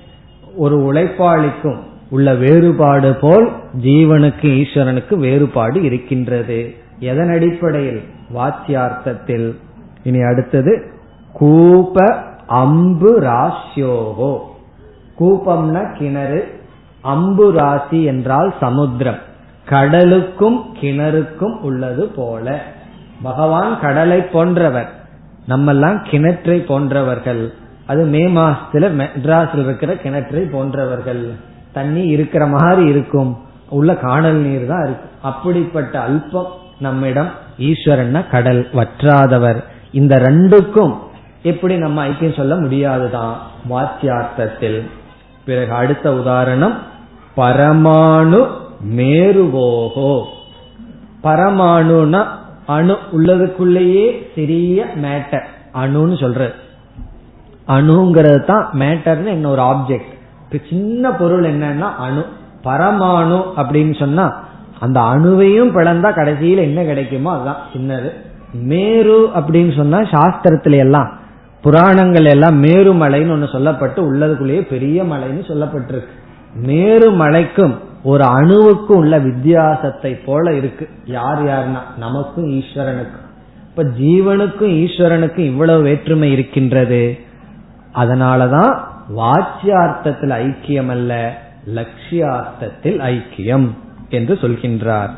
ஒரு 0.56 0.94
உழைப்பாளிக்கும் 0.94 1.78
உள்ள 2.10 2.34
வேறுபாடு 2.34 3.16
போல் 3.16 3.52
ஜீவனுக்கு 3.82 4.42
ஈஸ்வரனுக்கு 4.42 5.16
வேறுபாடு 5.16 5.82
இருக்கின்றது. 5.82 6.76
எதன் 7.00 7.30
அடிப்படையில்? 7.30 8.04
வாச்சியார்த்தத்தில் 8.36 9.56
இனி 10.04 10.22
அடுத்தது 10.22 10.92
கூப 11.34 12.24
அம்பு 12.48 13.22
ராசியோகோ 13.22 14.38
கூப்பம்னா 15.20 15.98
கிணறு 15.98 16.60
அம்பு 17.02 17.52
ராசி 17.52 18.04
என்றால் 18.04 18.54
சமுத்திரம். 18.60 19.20
கடலுக்கும் 19.66 20.66
கிணறுக்கும் 20.82 21.60
உள்ளது 21.60 22.08
போல. 22.08 22.64
பகவான் 23.22 23.80
கடலை 23.80 24.22
போன்றவர். 24.22 24.90
நம்மெல்லாம் 25.50 25.98
கிணற்றை 26.12 26.66
போன்றவர்கள். 26.66 27.54
அது 27.92 28.06
மே 28.06 28.24
மாசத்துல 28.28 28.88
மெட்ராஸில் 28.92 29.64
இருக்கிற 29.64 29.94
கிணற்றை 29.94 30.50
போன்றவர்கள். 30.52 31.32
தண்ணி 31.72 32.02
இருக்கிற 32.08 32.46
மாதிரி 32.46 32.88
இருக்கும். 32.88 33.38
உள்ள 33.70 33.96
காணல் 33.96 34.36
நீர் 34.36 34.68
தான் 34.68 34.84
இருக்கு. 34.84 35.10
அப்படிப்பட்ட 35.22 36.00
அல்பம் 36.00 36.52
நம்மிடம் 36.80 37.30
ஈஸ்வரன்னா 37.60 38.30
கடல் 38.30 38.68
வற்றாதவர். 38.74 39.64
இந்த 39.92 40.20
ரெண்டுக்கும் 40.20 40.96
எப்படி 41.44 41.78
நம்ம 41.78 42.08
ஐக்கியம் 42.08 42.38
சொல்ல 42.38 42.56
முடியாதுதான்? 42.56 43.38
வாக்கியார்த்தத்தில் 43.70 44.82
பிறகு 45.46 45.74
அடுத்த 45.74 46.14
உதாரணம் 46.14 46.78
பரமாணு 47.38 48.48
மேருவோகோ. 48.96 50.24
பரமாணுனா 51.24 52.26
அணு 52.66 52.98
உள்ளதுக்குள்ளேயே 53.18 54.28
சிறிய 54.36 54.86
மேட்டர் 55.04 55.48
அணுன்னு 55.74 56.16
சொல்ற 56.24 56.54
அணுங்கிறது 57.72 58.46
தான் 58.46 58.70
மேட்டர்னு 58.74 59.26
என்ன 59.26 59.50
ஒரு 59.50 59.62
ஆப்ஜெக்ட் 59.62 60.20
சின்ன 60.70 61.12
பொருள் 61.12 61.44
என்னன்னா 61.44 61.96
அணு. 61.98 62.26
பரமாணு 62.64 63.44
அப்படின்னு 63.58 64.00
சொன்னா 64.00 64.44
அந்த 64.80 65.00
அணுவையும் 65.00 65.72
பிளந்தா 65.72 66.14
கடைசியில் 66.14 66.58
என்ன 66.58 66.84
கிடைக்குமோ 66.84 67.34
அதுதான் 67.34 67.58
சின்னது. 67.74 68.12
மேரு 68.54 69.30
அப்படின்னு 69.36 69.76
சொன்னா 69.76 70.00
சாஸ்திரத்துல 70.00 70.78
எல்லாம் 70.78 71.20
புராணங்கள் 71.62 72.26
எல்லாம் 72.26 72.64
மேருமலைன்னு 72.64 73.32
ஒன்று 73.32 73.48
சொல்லப்பட்டு 73.48 74.00
உள்ளதுக்குள்ளேயே 74.00 74.62
பெரிய 74.62 75.04
மலைன்னு 75.04 75.44
சொல்லப்பட்டிருக்கு. 75.48 76.12
மேருமலைக்கும் 76.66 77.78
ஒரு 78.04 78.24
அணுவுக்கும் 78.24 78.96
உள்ள 78.96 79.20
வித்தியாசத்தை 79.20 80.14
போல 80.14 80.54
இருக்கு. 80.54 80.90
யார் 81.06 81.46
யாருன்னா? 81.46 81.80
நமக்கும் 81.98 82.50
ஈஸ்வரனுக்கும். 82.50 83.28
இப்ப 83.70 83.84
ஜீவனுக்கும் 83.84 84.74
ஈஸ்வரனுக்கும் 84.84 85.46
இவ்வளவு 85.46 85.82
வேற்றுமை 85.82 86.32
இருக்கின்றது. 86.32 87.20
அதனாலதான் 87.94 88.78
வாச்சியார்த்தத்தில் 89.18 90.30
ஐக்கியம் 90.30 90.90
அல்ல 90.90 91.42
லட்சியார்த்தத்தில் 91.66 93.00
ஐக்கியம் 93.00 93.68
என்று 94.10 94.34
சொல்கின்றார். 94.34 95.10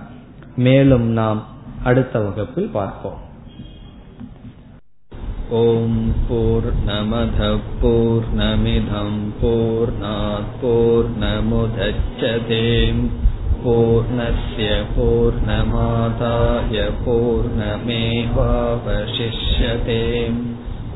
மேலும் 0.55 1.05
நாம் 1.05 1.43
அடுத்த 1.83 2.19
வகுப்பில் 2.19 2.69
பார்ப்போம். 2.69 3.31
ஓம் 5.49 6.13
போர் 6.29 6.73
நமத 6.87 7.57
போர் 7.81 8.23
நமிதம் 8.37 9.31